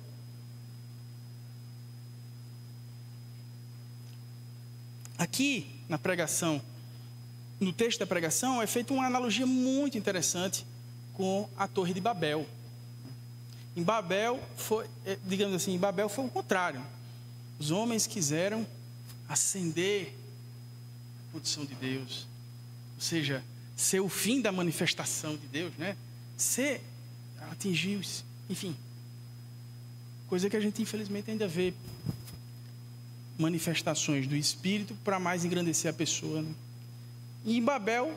Aqui 5.17 5.67
na 5.87 5.97
pregação, 5.97 6.61
no 7.59 7.71
texto 7.71 7.99
da 7.99 8.07
pregação, 8.07 8.61
é 8.61 8.67
feita 8.67 8.93
uma 8.93 9.05
analogia 9.05 9.45
muito 9.45 9.97
interessante 9.97 10.65
com 11.13 11.47
a 11.57 11.67
Torre 11.67 11.93
de 11.93 12.01
Babel. 12.01 12.47
Em 13.75 13.83
Babel 13.83 14.39
foi, 14.57 14.87
é, 15.05 15.17
digamos 15.23 15.55
assim, 15.55 15.73
em 15.73 15.77
Babel 15.77 16.09
foi 16.09 16.25
o 16.25 16.29
contrário. 16.29 16.81
Os 17.59 17.71
homens 17.71 18.07
quiseram 18.07 18.65
acender 19.31 20.13
a 21.27 21.31
produção 21.31 21.63
de 21.63 21.73
Deus, 21.75 22.27
ou 22.95 23.01
seja, 23.01 23.41
ser 23.77 24.01
o 24.01 24.09
fim 24.09 24.41
da 24.41 24.51
manifestação 24.51 25.37
de 25.37 25.47
Deus, 25.47 25.73
né? 25.77 25.95
Ser 26.35 26.81
atingiu-se, 27.49 28.23
enfim, 28.49 28.75
coisa 30.27 30.49
que 30.49 30.57
a 30.57 30.59
gente 30.59 30.81
infelizmente 30.81 31.31
ainda 31.31 31.47
vê 31.47 31.73
manifestações 33.39 34.27
do 34.27 34.35
Espírito 34.35 34.95
para 35.03 35.17
mais 35.17 35.45
engrandecer 35.45 35.89
a 35.89 35.93
pessoa. 35.93 36.41
Né? 36.41 36.53
E 37.45 37.57
em 37.57 37.63
Babel, 37.63 38.13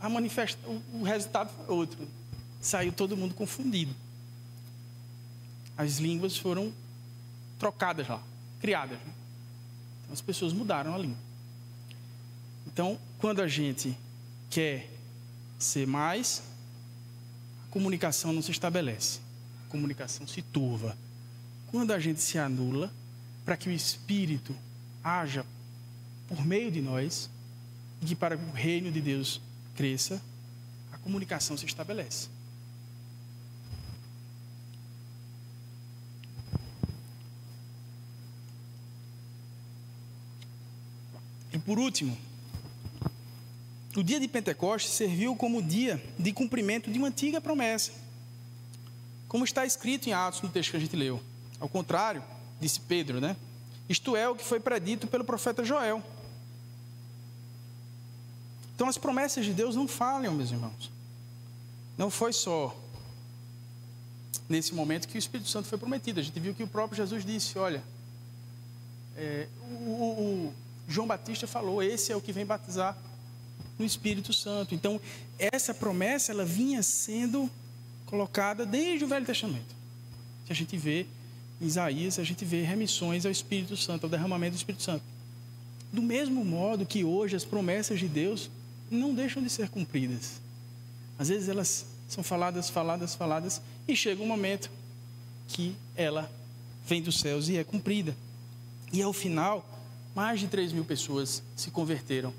a 0.00 0.08
manifesta, 0.08 0.60
o, 0.68 1.00
o 1.00 1.02
resultado 1.02 1.50
foi 1.52 1.74
outro. 1.74 2.08
Saiu 2.60 2.92
todo 2.92 3.16
mundo 3.16 3.34
confundido. 3.34 3.94
As 5.76 5.98
línguas 5.98 6.36
foram 6.36 6.72
trocadas 7.58 8.08
lá, 8.08 8.22
criadas. 8.60 8.98
Né? 8.98 9.17
As 10.12 10.20
pessoas 10.20 10.52
mudaram 10.52 10.94
a 10.94 10.98
língua. 10.98 11.18
Então, 12.66 12.98
quando 13.18 13.42
a 13.42 13.48
gente 13.48 13.96
quer 14.50 14.88
ser 15.58 15.86
mais, 15.86 16.42
a 17.66 17.72
comunicação 17.72 18.32
não 18.32 18.40
se 18.40 18.50
estabelece. 18.50 19.20
A 19.66 19.70
comunicação 19.70 20.26
se 20.26 20.42
turva. 20.42 20.96
Quando 21.70 21.92
a 21.92 21.98
gente 21.98 22.20
se 22.20 22.38
anula, 22.38 22.92
para 23.44 23.56
que 23.56 23.68
o 23.68 23.72
Espírito 23.72 24.54
haja 25.02 25.44
por 26.26 26.44
meio 26.44 26.70
de 26.70 26.80
nós 26.80 27.28
e 28.02 28.06
que 28.06 28.14
para 28.14 28.36
que 28.36 28.44
o 28.44 28.52
reino 28.52 28.92
de 28.92 29.00
Deus 29.00 29.40
cresça, 29.74 30.20
a 30.92 30.98
comunicação 30.98 31.56
se 31.56 31.66
estabelece. 31.66 32.28
Por 41.68 41.78
último, 41.78 42.16
o 43.94 44.02
dia 44.02 44.18
de 44.18 44.26
Pentecostes 44.26 44.90
serviu 44.90 45.36
como 45.36 45.62
dia 45.62 46.02
de 46.18 46.32
cumprimento 46.32 46.90
de 46.90 46.98
uma 46.98 47.08
antiga 47.08 47.42
promessa, 47.42 47.92
como 49.28 49.44
está 49.44 49.66
escrito 49.66 50.08
em 50.08 50.14
Atos 50.14 50.40
no 50.40 50.48
texto 50.48 50.70
que 50.70 50.78
a 50.78 50.80
gente 50.80 50.96
leu. 50.96 51.22
Ao 51.60 51.68
contrário, 51.68 52.24
disse 52.58 52.80
Pedro, 52.80 53.20
né? 53.20 53.36
Isto 53.86 54.16
é 54.16 54.26
o 54.26 54.34
que 54.34 54.42
foi 54.42 54.58
predito 54.58 55.06
pelo 55.06 55.24
profeta 55.24 55.62
Joel. 55.62 56.02
Então 58.74 58.88
as 58.88 58.96
promessas 58.96 59.44
de 59.44 59.52
Deus 59.52 59.76
não 59.76 59.86
falham, 59.86 60.32
meus 60.32 60.50
irmãos. 60.50 60.90
Não 61.98 62.08
foi 62.08 62.32
só 62.32 62.74
nesse 64.48 64.74
momento 64.74 65.06
que 65.06 65.18
o 65.18 65.20
Espírito 65.20 65.50
Santo 65.50 65.68
foi 65.68 65.76
prometido. 65.76 66.18
A 66.18 66.22
gente 66.22 66.40
viu 66.40 66.54
que 66.54 66.62
o 66.62 66.66
próprio 66.66 66.96
Jesus 66.96 67.26
disse: 67.26 67.58
olha, 67.58 67.84
é, 69.14 69.46
o, 69.60 69.92
o, 69.92 70.54
João 70.88 71.06
Batista 71.06 71.46
falou, 71.46 71.82
esse 71.82 72.10
é 72.10 72.16
o 72.16 72.20
que 72.20 72.32
vem 72.32 72.46
batizar 72.46 72.96
no 73.78 73.84
Espírito 73.84 74.32
Santo. 74.32 74.74
Então, 74.74 75.00
essa 75.38 75.74
promessa 75.74 76.32
ela 76.32 76.44
vinha 76.44 76.82
sendo 76.82 77.50
colocada 78.06 78.64
desde 78.64 79.04
o 79.04 79.08
Velho 79.08 79.26
Testamento. 79.26 79.76
Que 80.46 80.52
a 80.52 80.56
gente 80.56 80.76
vê 80.76 81.06
em 81.60 81.66
Isaías 81.66 82.18
a 82.18 82.24
gente 82.24 82.44
vê 82.44 82.62
remissões 82.62 83.26
ao 83.26 83.32
Espírito 83.32 83.76
Santo, 83.76 84.04
ao 84.04 84.10
derramamento 84.10 84.52
do 84.52 84.58
Espírito 84.58 84.82
Santo. 84.82 85.02
Do 85.92 86.02
mesmo 86.02 86.44
modo 86.44 86.86
que 86.86 87.04
hoje 87.04 87.36
as 87.36 87.44
promessas 87.44 87.98
de 87.98 88.08
Deus 88.08 88.50
não 88.90 89.14
deixam 89.14 89.42
de 89.42 89.50
ser 89.50 89.68
cumpridas. 89.68 90.40
Às 91.18 91.28
vezes 91.28 91.48
elas 91.48 91.86
são 92.08 92.22
faladas, 92.22 92.70
faladas, 92.70 93.14
faladas, 93.14 93.60
e 93.86 93.96
chega 93.96 94.22
um 94.22 94.26
momento 94.26 94.70
que 95.48 95.74
ela 95.96 96.30
vem 96.86 97.02
dos 97.02 97.18
céus 97.18 97.48
e 97.48 97.56
é 97.56 97.64
cumprida. 97.64 98.16
E 98.92 99.02
ao 99.02 99.12
final, 99.12 99.66
mais 100.14 100.40
de 100.40 100.48
3 100.48 100.72
mil 100.72 100.84
pessoas 100.84 101.42
se 101.56 101.70
converteram 101.70 102.32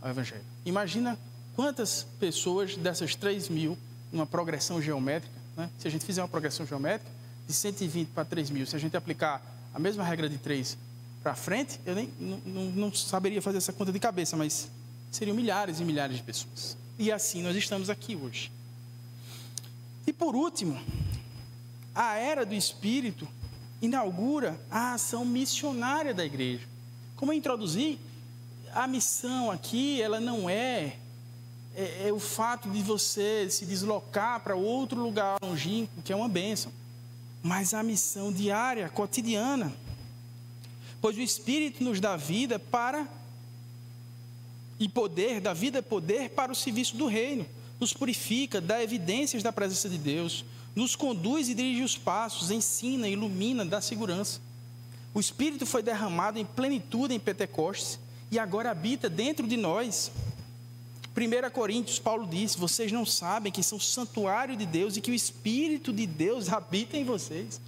ao 0.00 0.10
Evangelho. 0.10 0.44
Imagina 0.64 1.18
quantas 1.54 2.06
pessoas 2.20 2.76
dessas 2.76 3.14
3 3.14 3.48
mil, 3.48 3.76
numa 4.12 4.26
progressão 4.26 4.80
geométrica, 4.80 5.34
né? 5.56 5.68
se 5.78 5.88
a 5.88 5.90
gente 5.90 6.04
fizer 6.04 6.22
uma 6.22 6.28
progressão 6.28 6.64
geométrica, 6.66 7.10
de 7.46 7.52
120 7.52 8.08
para 8.08 8.24
3 8.24 8.50
mil, 8.50 8.66
se 8.66 8.76
a 8.76 8.78
gente 8.78 8.96
aplicar 8.96 9.42
a 9.74 9.78
mesma 9.78 10.04
regra 10.04 10.28
de 10.28 10.38
3 10.38 10.76
para 11.22 11.34
frente, 11.34 11.80
eu 11.84 11.94
nem 11.94 12.08
não, 12.20 12.70
não, 12.70 12.94
saberia 12.94 13.42
fazer 13.42 13.58
essa 13.58 13.72
conta 13.72 13.90
de 13.90 13.98
cabeça, 13.98 14.36
mas 14.36 14.70
seriam 15.10 15.34
milhares 15.34 15.80
e 15.80 15.84
milhares 15.84 16.16
de 16.16 16.22
pessoas. 16.22 16.76
E 16.98 17.10
assim 17.10 17.42
nós 17.42 17.56
estamos 17.56 17.88
aqui 17.88 18.14
hoje. 18.14 18.52
E 20.06 20.12
por 20.12 20.34
último, 20.34 20.78
a 21.94 22.16
era 22.16 22.44
do 22.46 22.54
Espírito 22.54 23.26
inaugura 23.80 24.60
a 24.70 24.94
ação 24.94 25.24
missionária 25.24 26.12
da 26.12 26.24
igreja. 26.24 26.67
Como 27.18 27.32
eu 27.32 27.36
introduzi, 27.36 27.98
a 28.72 28.86
missão 28.86 29.50
aqui, 29.50 30.00
ela 30.00 30.18
não 30.18 30.48
é, 30.48 30.96
é, 31.76 32.08
é 32.08 32.12
o 32.12 32.18
fato 32.18 32.70
de 32.70 32.80
você 32.80 33.50
se 33.50 33.66
deslocar 33.66 34.40
para 34.40 34.56
outro 34.56 34.98
lugar 35.02 35.36
longínquo, 35.42 36.00
que 36.02 36.14
é 36.14 36.16
uma 36.16 36.30
bênção 36.30 36.72
mas 37.42 37.74
a 37.74 37.82
missão 37.82 38.32
diária, 38.32 38.88
cotidiana. 38.88 39.72
Pois 41.00 41.16
o 41.16 41.20
Espírito 41.20 41.82
nos 41.84 42.00
dá 42.00 42.16
vida 42.16 42.58
para 42.58 43.08
e 44.78 44.88
poder, 44.88 45.40
dá 45.40 45.52
vida 45.52 45.78
e 45.78 45.82
poder 45.82 46.30
para 46.30 46.52
o 46.52 46.54
serviço 46.54 46.96
do 46.96 47.06
reino, 47.06 47.46
nos 47.80 47.92
purifica, 47.92 48.60
dá 48.60 48.82
evidências 48.82 49.42
da 49.42 49.52
presença 49.52 49.88
de 49.88 49.98
Deus, 49.98 50.44
nos 50.74 50.96
conduz 50.96 51.48
e 51.48 51.54
dirige 51.54 51.82
os 51.82 51.96
passos, 51.96 52.50
ensina, 52.50 53.08
ilumina, 53.08 53.64
dá 53.64 53.80
segurança. 53.80 54.40
O 55.14 55.20
Espírito 55.20 55.66
foi 55.66 55.82
derramado 55.82 56.38
em 56.38 56.44
plenitude 56.44 57.14
em 57.14 57.20
Pentecostes 57.20 57.98
e 58.30 58.38
agora 58.38 58.70
habita 58.70 59.08
dentro 59.08 59.46
de 59.46 59.56
nós. 59.56 60.10
1 61.16 61.50
Coríntios, 61.50 61.98
Paulo 61.98 62.26
disse: 62.26 62.58
Vocês 62.58 62.92
não 62.92 63.04
sabem 63.04 63.50
que 63.50 63.62
são 63.62 63.80
santuário 63.80 64.56
de 64.56 64.66
Deus 64.66 64.96
e 64.96 65.00
que 65.00 65.10
o 65.10 65.14
Espírito 65.14 65.92
de 65.92 66.06
Deus 66.06 66.48
habita 66.52 66.96
em 66.96 67.04
vocês. 67.04 67.60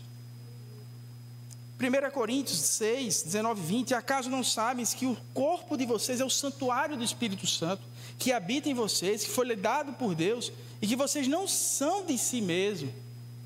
1 1.80 2.10
Coríntios 2.12 2.58
6, 2.58 3.22
19 3.22 3.60
e 3.60 3.64
20: 3.64 3.94
Acaso 3.94 4.28
não 4.28 4.44
sabem 4.44 4.84
que 4.84 5.06
o 5.06 5.16
corpo 5.32 5.78
de 5.78 5.86
vocês 5.86 6.20
é 6.20 6.24
o 6.24 6.30
santuário 6.30 6.96
do 6.96 7.02
Espírito 7.02 7.46
Santo, 7.46 7.82
que 8.18 8.32
habita 8.32 8.68
em 8.68 8.74
vocês, 8.74 9.24
que 9.24 9.30
foi 9.30 9.46
lhe 9.46 9.56
dado 9.56 9.94
por 9.94 10.14
Deus, 10.14 10.52
e 10.82 10.86
que 10.86 10.94
vocês 10.94 11.26
não 11.26 11.48
são 11.48 12.04
de 12.04 12.18
si 12.18 12.42
mesmo, 12.42 12.92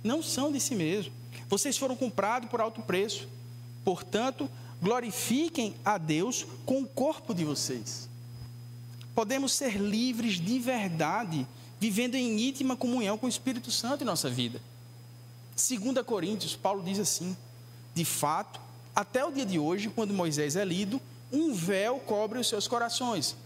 não 0.03 0.21
são 0.21 0.51
de 0.51 0.59
si 0.59 0.75
mesmo. 0.75 1.13
Vocês 1.49 1.79
foram 1.79 1.95
comprados 1.95 2.51
por 2.51 2.61
alto 2.61 2.83
preço. 2.83 3.29
Portanto, 3.85 4.49
glorifiquem 4.82 5.74
a 5.85 5.99
Deus 5.99 6.47
com 6.64 6.82
o 6.82 6.87
corpo 6.87 7.35
de 7.35 7.45
vocês 7.45 8.09
podemos 9.14 9.53
ser 9.53 9.76
livres 9.76 10.41
de 10.41 10.59
verdade, 10.59 11.47
vivendo 11.78 12.16
em 12.16 12.49
íntima 12.49 12.76
comunhão 12.76 13.16
com 13.16 13.26
o 13.26 13.28
Espírito 13.28 13.70
Santo 13.70 14.03
em 14.03 14.07
nossa 14.07 14.28
vida. 14.28 14.61
2 15.57 16.05
Coríntios, 16.05 16.57
Paulo 16.57 16.82
diz 16.82 16.99
assim: 16.99 17.37
De 17.95 18.05
fato, 18.05 18.61
até 18.95 19.24
o 19.24 19.30
dia 19.30 19.47
de 19.47 19.59
hoje, 19.59 19.89
quando 19.89 20.12
Moisés 20.12 20.57
é 20.57 20.64
lido, 20.64 21.01
um 21.32 21.53
véu 21.55 22.01
cobre 22.01 22.39
os 22.39 22.49
seus 22.49 22.66
corações. 22.66 23.37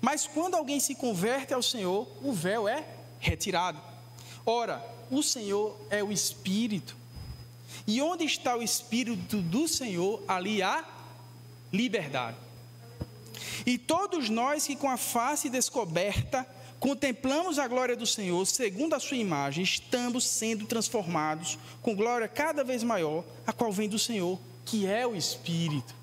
Mas 0.00 0.26
quando 0.26 0.54
alguém 0.54 0.78
se 0.78 0.94
converte 0.94 1.52
ao 1.52 1.62
Senhor, 1.62 2.06
o 2.22 2.32
véu 2.32 2.68
é 2.68 2.86
retirado. 3.18 3.80
Ora, 4.44 4.84
o 5.10 5.22
Senhor 5.22 5.76
é 5.90 6.04
o 6.04 6.12
Espírito. 6.12 6.94
E 7.86 8.00
onde 8.00 8.24
está 8.24 8.56
o 8.56 8.62
Espírito 8.62 9.40
do 9.42 9.66
Senhor, 9.66 10.22
ali 10.28 10.62
há 10.62 10.84
liberdade. 11.72 12.36
E 13.64 13.76
todos 13.78 14.28
nós 14.28 14.66
que 14.66 14.76
com 14.76 14.88
a 14.88 14.96
face 14.96 15.50
descoberta 15.50 16.46
contemplamos 16.78 17.58
a 17.58 17.66
glória 17.66 17.96
do 17.96 18.06
Senhor, 18.06 18.46
segundo 18.46 18.94
a 18.94 19.00
sua 19.00 19.16
imagem, 19.16 19.64
estamos 19.64 20.24
sendo 20.24 20.66
transformados 20.66 21.58
com 21.82 21.94
glória 21.94 22.28
cada 22.28 22.62
vez 22.62 22.82
maior, 22.82 23.24
a 23.46 23.52
qual 23.52 23.72
vem 23.72 23.88
do 23.88 23.98
Senhor, 23.98 24.38
que 24.64 24.86
é 24.86 25.06
o 25.06 25.16
Espírito. 25.16 25.94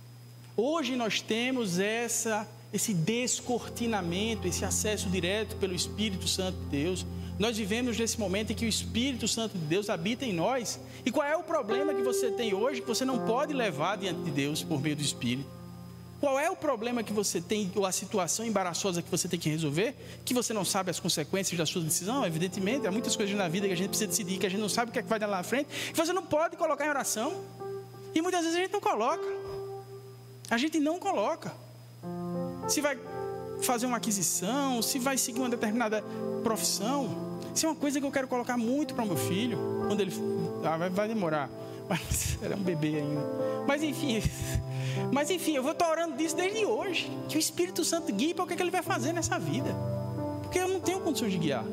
Hoje 0.57 0.95
nós 0.95 1.21
temos 1.21 1.79
essa, 1.79 2.47
esse 2.71 2.93
descortinamento, 2.93 4.47
esse 4.47 4.65
acesso 4.65 5.09
direto 5.09 5.55
pelo 5.57 5.75
Espírito 5.75 6.27
Santo 6.27 6.57
de 6.57 6.65
Deus. 6.65 7.05
Nós 7.39 7.57
vivemos 7.57 7.97
nesse 7.97 8.19
momento 8.19 8.51
em 8.51 8.55
que 8.55 8.65
o 8.65 8.67
Espírito 8.67 9.27
Santo 9.27 9.57
de 9.57 9.65
Deus 9.65 9.89
habita 9.89 10.23
em 10.23 10.33
nós. 10.33 10.79
E 11.05 11.11
qual 11.11 11.27
é 11.27 11.35
o 11.35 11.43
problema 11.43 11.93
que 11.93 12.01
você 12.01 12.31
tem 12.31 12.53
hoje 12.53 12.81
que 12.81 12.87
você 12.87 13.03
não 13.03 13.25
pode 13.25 13.53
levar 13.53 13.97
diante 13.97 14.21
de 14.21 14.31
Deus 14.31 14.63
por 14.63 14.81
meio 14.81 14.95
do 14.95 15.01
Espírito? 15.01 15.49
Qual 16.19 16.39
é 16.39 16.49
o 16.49 16.55
problema 16.55 17.03
que 17.03 17.11
você 17.11 17.41
tem, 17.41 17.69
ou 17.75 17.85
a 17.85 17.91
situação 17.91 18.45
embaraçosa 18.45 19.01
que 19.01 19.11
você 19.11 19.27
tem 19.27 19.37
que 19.37 19.49
resolver, 19.49 19.93
que 20.23 20.33
você 20.33 20.53
não 20.53 20.63
sabe 20.63 20.89
as 20.89 20.97
consequências 20.97 21.57
da 21.57 21.65
sua 21.65 21.81
decisão? 21.81 22.25
Evidentemente, 22.25 22.87
há 22.87 22.91
muitas 22.91 23.13
coisas 23.13 23.35
na 23.35 23.49
vida 23.49 23.67
que 23.67 23.73
a 23.73 23.75
gente 23.75 23.89
precisa 23.89 24.09
decidir, 24.09 24.37
que 24.37 24.45
a 24.45 24.49
gente 24.49 24.61
não 24.61 24.69
sabe 24.69 24.89
o 24.89 24.93
que, 24.93 24.99
é 24.99 25.03
que 25.03 25.09
vai 25.09 25.19
dar 25.19 25.27
lá 25.27 25.37
na 25.37 25.43
frente, 25.43 25.67
que 25.91 25.97
você 25.97 26.13
não 26.13 26.23
pode 26.23 26.55
colocar 26.55 26.85
em 26.85 26.89
oração. 26.89 27.43
E 28.15 28.21
muitas 28.21 28.41
vezes 28.41 28.57
a 28.57 28.61
gente 28.61 28.71
não 28.71 28.79
coloca. 28.79 29.25
A 30.49 30.57
gente 30.57 30.79
não 30.79 30.97
coloca. 30.97 31.51
Se 32.69 32.79
vai 32.79 32.97
fazer 33.65 33.85
uma 33.85 33.97
aquisição, 33.97 34.81
se 34.81 34.99
vai 34.99 35.17
seguir 35.17 35.39
uma 35.39 35.49
determinada 35.49 36.03
profissão. 36.43 37.33
Isso 37.53 37.65
é 37.65 37.69
uma 37.69 37.75
coisa 37.75 37.99
que 37.99 38.05
eu 38.05 38.11
quero 38.11 38.27
colocar 38.27 38.57
muito 38.57 38.93
para 38.93 39.03
o 39.03 39.07
meu 39.07 39.17
filho, 39.17 39.57
quando 39.87 39.99
ele. 39.99 40.13
Ah, 40.63 40.77
vai, 40.77 40.89
vai 40.89 41.07
demorar. 41.07 41.49
Mas 41.89 42.37
era 42.41 42.55
um 42.55 42.61
bebê 42.61 42.95
ainda. 42.95 43.21
Mas 43.67 43.83
enfim, 43.83 44.21
mas 45.11 45.29
enfim, 45.29 45.55
eu 45.55 45.63
vou 45.63 45.73
estar 45.73 45.89
orando 45.89 46.15
disso 46.15 46.35
desde 46.35 46.65
hoje. 46.65 47.11
Que 47.27 47.37
o 47.37 47.39
Espírito 47.39 47.83
Santo 47.83 48.11
guie 48.11 48.33
para 48.33 48.43
o 48.43 48.47
que, 48.47 48.53
é 48.53 48.55
que 48.55 48.63
ele 48.63 48.71
vai 48.71 48.81
fazer 48.81 49.13
nessa 49.13 49.37
vida. 49.37 49.69
Porque 50.41 50.59
eu 50.59 50.67
não 50.67 50.79
tenho 50.79 50.99
condições 51.01 51.31
de 51.31 51.37
guiar. 51.37 51.65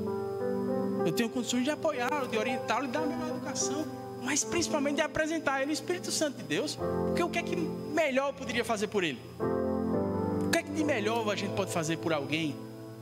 Eu 1.05 1.12
tenho 1.12 1.28
condições 1.28 1.64
de 1.64 1.70
apoiá-lo, 1.70 2.28
de 2.28 2.36
orientá-lo 2.36 2.84
e 2.84 2.88
dar 2.88 3.03
a 3.03 3.07
melhor 3.07 3.28
educação. 3.28 3.86
Mas 4.22 4.45
principalmente 4.45 4.97
de 4.97 5.03
apresentar 5.03 5.62
ele 5.62 5.70
o 5.70 5.72
Espírito 5.72 6.11
Santo 6.11 6.38
de 6.38 6.45
Deus. 6.45 6.76
Porque 7.07 7.22
o 7.22 7.28
que 7.28 7.38
é 7.38 7.43
que 7.43 7.57
melhor 7.57 8.28
eu 8.28 8.34
poderia 8.34 8.64
fazer 8.64 8.88
por 8.88 9.05
ele? 9.05 9.18
O 10.51 10.53
que 10.53 10.59
é 10.59 10.63
que 10.65 10.73
de 10.73 10.83
melhor 10.83 11.31
a 11.31 11.37
gente 11.37 11.55
pode 11.55 11.71
fazer 11.71 11.99
por 11.99 12.13
alguém 12.13 12.57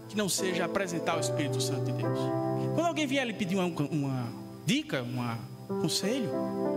que 0.06 0.14
não 0.14 0.28
seja 0.28 0.66
apresentar 0.66 1.16
o 1.16 1.20
Espírito 1.20 1.62
Santo 1.62 1.86
de 1.86 1.92
Deus? 1.92 2.18
Quando 2.74 2.86
alguém 2.86 3.06
vier 3.06 3.26
lhe 3.26 3.32
pedir 3.32 3.56
uma, 3.56 3.64
uma 3.90 4.28
dica, 4.66 5.02
um 5.02 5.80
conselho, 5.80 6.28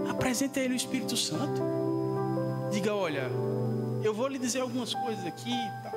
apresente 0.09 0.57
a 0.57 0.63
ele 0.63 0.75
o 0.75 0.77
Espírito 0.77 1.17
Santo. 1.17 1.61
Diga, 2.71 2.95
olha, 2.95 3.29
eu 4.01 4.13
vou 4.13 4.29
lhe 4.29 4.39
dizer 4.39 4.61
algumas 4.61 4.93
coisas 4.93 5.25
aqui, 5.25 5.51
tá? 5.83 5.91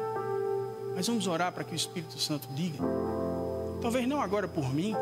mas 0.97 1.07
vamos 1.07 1.29
orar 1.29 1.53
para 1.53 1.62
que 1.62 1.72
o 1.72 1.77
Espírito 1.77 2.18
Santo 2.18 2.49
diga. 2.53 2.79
Talvez 3.81 4.09
não 4.09 4.20
agora 4.20 4.49
por 4.49 4.75
mim, 4.75 4.93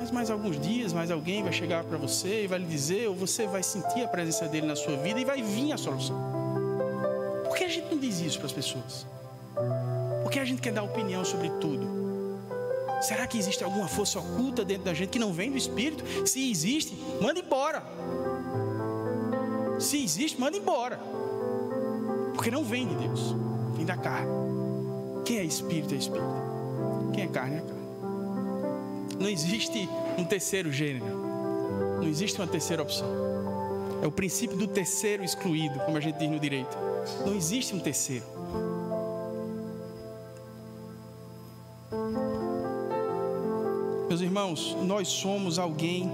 mas 0.00 0.10
mais 0.10 0.32
alguns 0.32 0.60
dias, 0.60 0.92
mais 0.92 1.12
alguém 1.12 1.44
vai 1.44 1.52
chegar 1.52 1.84
para 1.84 1.96
você 1.96 2.42
e 2.42 2.46
vai 2.48 2.58
lhe 2.58 2.66
dizer, 2.66 3.08
ou 3.08 3.14
você 3.14 3.46
vai 3.46 3.62
sentir 3.62 4.02
a 4.02 4.08
presença 4.08 4.48
dele 4.48 4.66
na 4.66 4.74
sua 4.74 4.96
vida 4.96 5.20
e 5.20 5.24
vai 5.24 5.40
vir 5.42 5.72
a 5.72 5.76
solução. 5.76 6.29
Isso 8.30 8.38
para 8.38 8.46
as 8.46 8.52
pessoas? 8.52 9.06
Por 10.22 10.30
que 10.30 10.38
a 10.38 10.44
gente 10.44 10.62
quer 10.62 10.72
dar 10.72 10.82
opinião 10.82 11.24
sobre 11.24 11.50
tudo? 11.60 12.00
Será 13.02 13.26
que 13.26 13.38
existe 13.38 13.64
alguma 13.64 13.88
força 13.88 14.18
oculta 14.18 14.64
dentro 14.64 14.84
da 14.84 14.94
gente 14.94 15.10
que 15.10 15.18
não 15.18 15.32
vem 15.32 15.50
do 15.50 15.56
Espírito? 15.56 16.04
Se 16.26 16.50
existe, 16.50 16.94
manda 17.20 17.40
embora. 17.40 17.82
Se 19.78 20.02
existe, 20.02 20.38
manda 20.38 20.56
embora. 20.56 20.98
Porque 22.34 22.50
não 22.50 22.62
vem 22.64 22.86
de 22.86 22.94
Deus, 22.94 23.34
vem 23.74 23.86
da 23.86 23.96
carne. 23.96 24.30
Quem 25.24 25.38
é 25.38 25.44
espírito 25.44 25.94
é 25.94 25.98
espírito. 25.98 26.40
Quem 27.12 27.24
é 27.24 27.26
carne 27.26 27.56
é 27.56 27.60
carne. 27.60 27.80
Não 29.18 29.28
existe 29.28 29.88
um 30.18 30.24
terceiro 30.24 30.72
gênero. 30.72 31.04
Não 31.96 32.08
existe 32.08 32.40
uma 32.40 32.46
terceira 32.46 32.82
opção. 32.82 33.08
É 34.02 34.06
o 34.06 34.12
princípio 34.12 34.56
do 34.56 34.66
terceiro 34.66 35.22
excluído, 35.22 35.78
como 35.80 35.96
a 35.96 36.00
gente 36.00 36.18
diz 36.18 36.30
no 36.30 36.38
direito. 36.38 36.76
Não 37.26 37.34
existe 37.34 37.74
um 37.74 37.80
terceiro. 37.80 38.24
Meus 44.08 44.20
irmãos, 44.20 44.76
nós 44.82 45.08
somos 45.08 45.58
alguém 45.58 46.10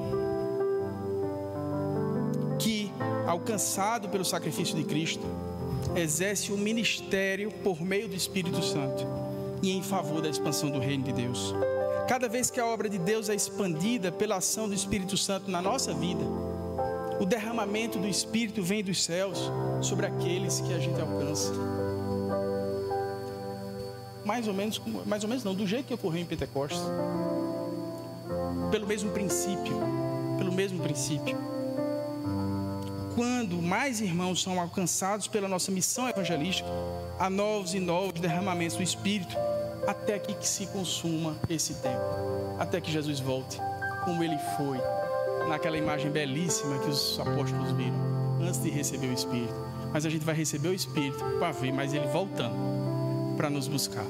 alcançado 3.26 4.08
pelo 4.08 4.24
sacrifício 4.24 4.76
de 4.76 4.84
Cristo, 4.84 5.24
exerce 5.94 6.52
o 6.52 6.58
ministério 6.58 7.50
por 7.62 7.82
meio 7.82 8.08
do 8.08 8.14
Espírito 8.14 8.62
Santo 8.62 9.06
e 9.62 9.72
em 9.72 9.82
favor 9.82 10.22
da 10.22 10.28
expansão 10.28 10.70
do 10.70 10.78
reino 10.78 11.04
de 11.04 11.12
Deus. 11.12 11.54
Cada 12.08 12.28
vez 12.28 12.50
que 12.50 12.60
a 12.60 12.66
obra 12.66 12.88
de 12.88 12.98
Deus 12.98 13.28
é 13.28 13.34
expandida 13.34 14.12
pela 14.12 14.36
ação 14.36 14.68
do 14.68 14.74
Espírito 14.74 15.16
Santo 15.16 15.50
na 15.50 15.60
nossa 15.60 15.92
vida, 15.92 16.24
o 17.20 17.24
derramamento 17.24 17.98
do 17.98 18.06
Espírito 18.06 18.62
vem 18.62 18.82
dos 18.82 19.02
céus 19.04 19.50
sobre 19.80 20.06
aqueles 20.06 20.60
que 20.60 20.72
a 20.72 20.78
gente 20.78 21.00
alcança. 21.00 21.52
Mais 24.24 24.48
ou 24.48 24.54
menos, 24.54 24.80
mais 25.04 25.22
ou 25.22 25.28
menos 25.28 25.44
não, 25.44 25.54
do 25.54 25.66
jeito 25.66 25.86
que 25.86 25.94
ocorreu 25.94 26.20
em 26.20 26.26
Pentecostes. 26.26 26.82
Pelo 28.70 28.86
mesmo 28.86 29.10
princípio, 29.12 29.78
pelo 30.38 30.52
mesmo 30.52 30.82
princípio 30.82 31.36
quando 33.16 33.62
mais 33.62 34.02
irmãos 34.02 34.42
são 34.42 34.60
alcançados 34.60 35.26
pela 35.26 35.48
nossa 35.48 35.72
missão 35.72 36.06
evangelística, 36.06 36.68
há 37.18 37.30
novos 37.30 37.72
e 37.72 37.80
novos 37.80 38.20
derramamentos 38.20 38.76
do 38.76 38.82
Espírito, 38.82 39.34
até 39.86 40.18
que 40.18 40.46
se 40.46 40.66
consuma 40.66 41.34
esse 41.48 41.72
tempo, 41.76 42.02
até 42.58 42.78
que 42.78 42.92
Jesus 42.92 43.18
volte, 43.18 43.58
como 44.04 44.22
ele 44.22 44.36
foi, 44.58 44.78
naquela 45.48 45.76
imagem 45.76 46.10
belíssima 46.10 46.78
que 46.78 46.88
os 46.88 47.18
apóstolos 47.18 47.72
viram, 47.72 47.96
antes 48.40 48.62
de 48.62 48.70
receber 48.70 49.08
o 49.08 49.12
Espírito. 49.12 49.54
Mas 49.92 50.04
a 50.04 50.10
gente 50.10 50.24
vai 50.24 50.34
receber 50.34 50.68
o 50.68 50.74
Espírito 50.74 51.24
para 51.38 51.52
ver 51.52 51.72
mais 51.72 51.92
ele 51.92 52.06
voltando 52.08 52.54
para 53.36 53.48
nos 53.50 53.68
buscar. 53.68 54.06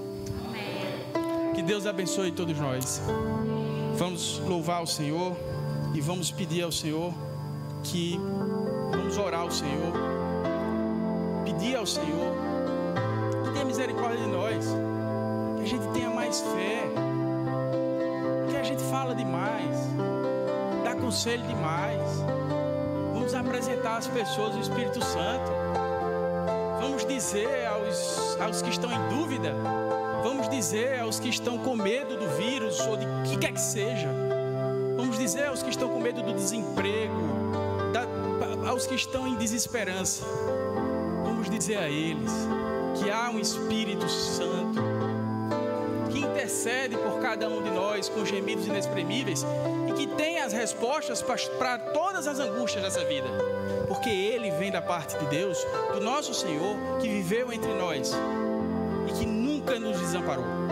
Que 1.54 1.62
Deus 1.62 1.86
abençoe 1.86 2.32
todos 2.32 2.58
nós. 2.58 3.00
Vamos 3.96 4.38
louvar 4.40 4.82
o 4.82 4.86
Senhor 4.86 5.36
e 5.94 6.00
vamos 6.00 6.30
pedir 6.30 6.62
ao 6.62 6.72
Senhor 6.72 7.12
que 7.82 8.20
Vamos 8.90 9.18
orar 9.18 9.40
ao 9.40 9.50
Senhor, 9.50 9.92
pedir 11.44 11.76
ao 11.76 11.86
Senhor 11.86 12.34
que 13.44 13.52
tenha 13.52 13.64
misericórdia 13.64 14.18
de 14.18 14.26
nós, 14.26 14.66
que 15.56 15.62
a 15.62 15.66
gente 15.66 15.86
tenha 15.92 16.10
mais 16.10 16.40
fé, 16.40 16.75
conselho 21.06 21.46
demais. 21.46 22.02
Vamos 23.14 23.32
apresentar 23.32 23.98
às 23.98 24.08
pessoas 24.08 24.56
o 24.56 24.58
Espírito 24.58 24.98
Santo. 25.04 25.52
Vamos 26.80 27.06
dizer 27.06 27.64
aos, 27.66 28.36
aos 28.40 28.60
que 28.60 28.70
estão 28.70 28.90
em 28.90 29.08
dúvida, 29.08 29.54
vamos 30.24 30.48
dizer 30.48 30.98
aos 30.98 31.20
que 31.20 31.28
estão 31.28 31.58
com 31.58 31.76
medo 31.76 32.16
do 32.16 32.28
vírus 32.36 32.80
ou 32.80 32.96
de 32.96 33.06
que 33.24 33.38
quer 33.38 33.52
que 33.52 33.60
seja. 33.60 34.08
Vamos 34.96 35.16
dizer 35.16 35.46
aos 35.46 35.62
que 35.62 35.70
estão 35.70 35.88
com 35.90 36.00
medo 36.00 36.22
do 36.22 36.34
desemprego, 36.34 37.14
aos 38.66 38.84
que 38.84 38.96
estão 38.96 39.28
em 39.28 39.36
desesperança, 39.36 40.24
vamos 41.24 41.48
dizer 41.48 41.78
a 41.78 41.88
eles 41.88 42.32
que 42.96 43.08
há 43.08 43.30
um 43.30 43.38
Espírito 43.38 44.08
Santo 44.08 44.82
que 46.10 46.18
intercede 46.18 46.96
por 46.96 47.20
cada 47.20 47.48
um 47.48 47.62
de 47.62 47.70
nós 47.70 48.08
com 48.08 48.24
gemidos 48.24 48.66
inexprimíveis 48.66 49.46
e 49.88 49.92
que 49.92 50.08
tem 50.08 50.35
respostas 50.56 51.22
para 51.58 51.78
todas 51.78 52.26
as 52.26 52.40
angústias 52.40 52.82
dessa 52.82 53.04
vida, 53.04 53.28
porque 53.86 54.10
Ele 54.10 54.50
vem 54.52 54.70
da 54.70 54.82
parte 54.82 55.16
de 55.18 55.26
Deus, 55.26 55.58
do 55.92 56.00
nosso 56.00 56.34
Senhor, 56.34 56.76
que 57.00 57.08
viveu 57.08 57.52
entre 57.52 57.72
nós 57.74 58.12
e 59.08 59.12
que 59.12 59.26
nunca 59.26 59.78
nos 59.78 59.98
desamparou. 60.00 60.65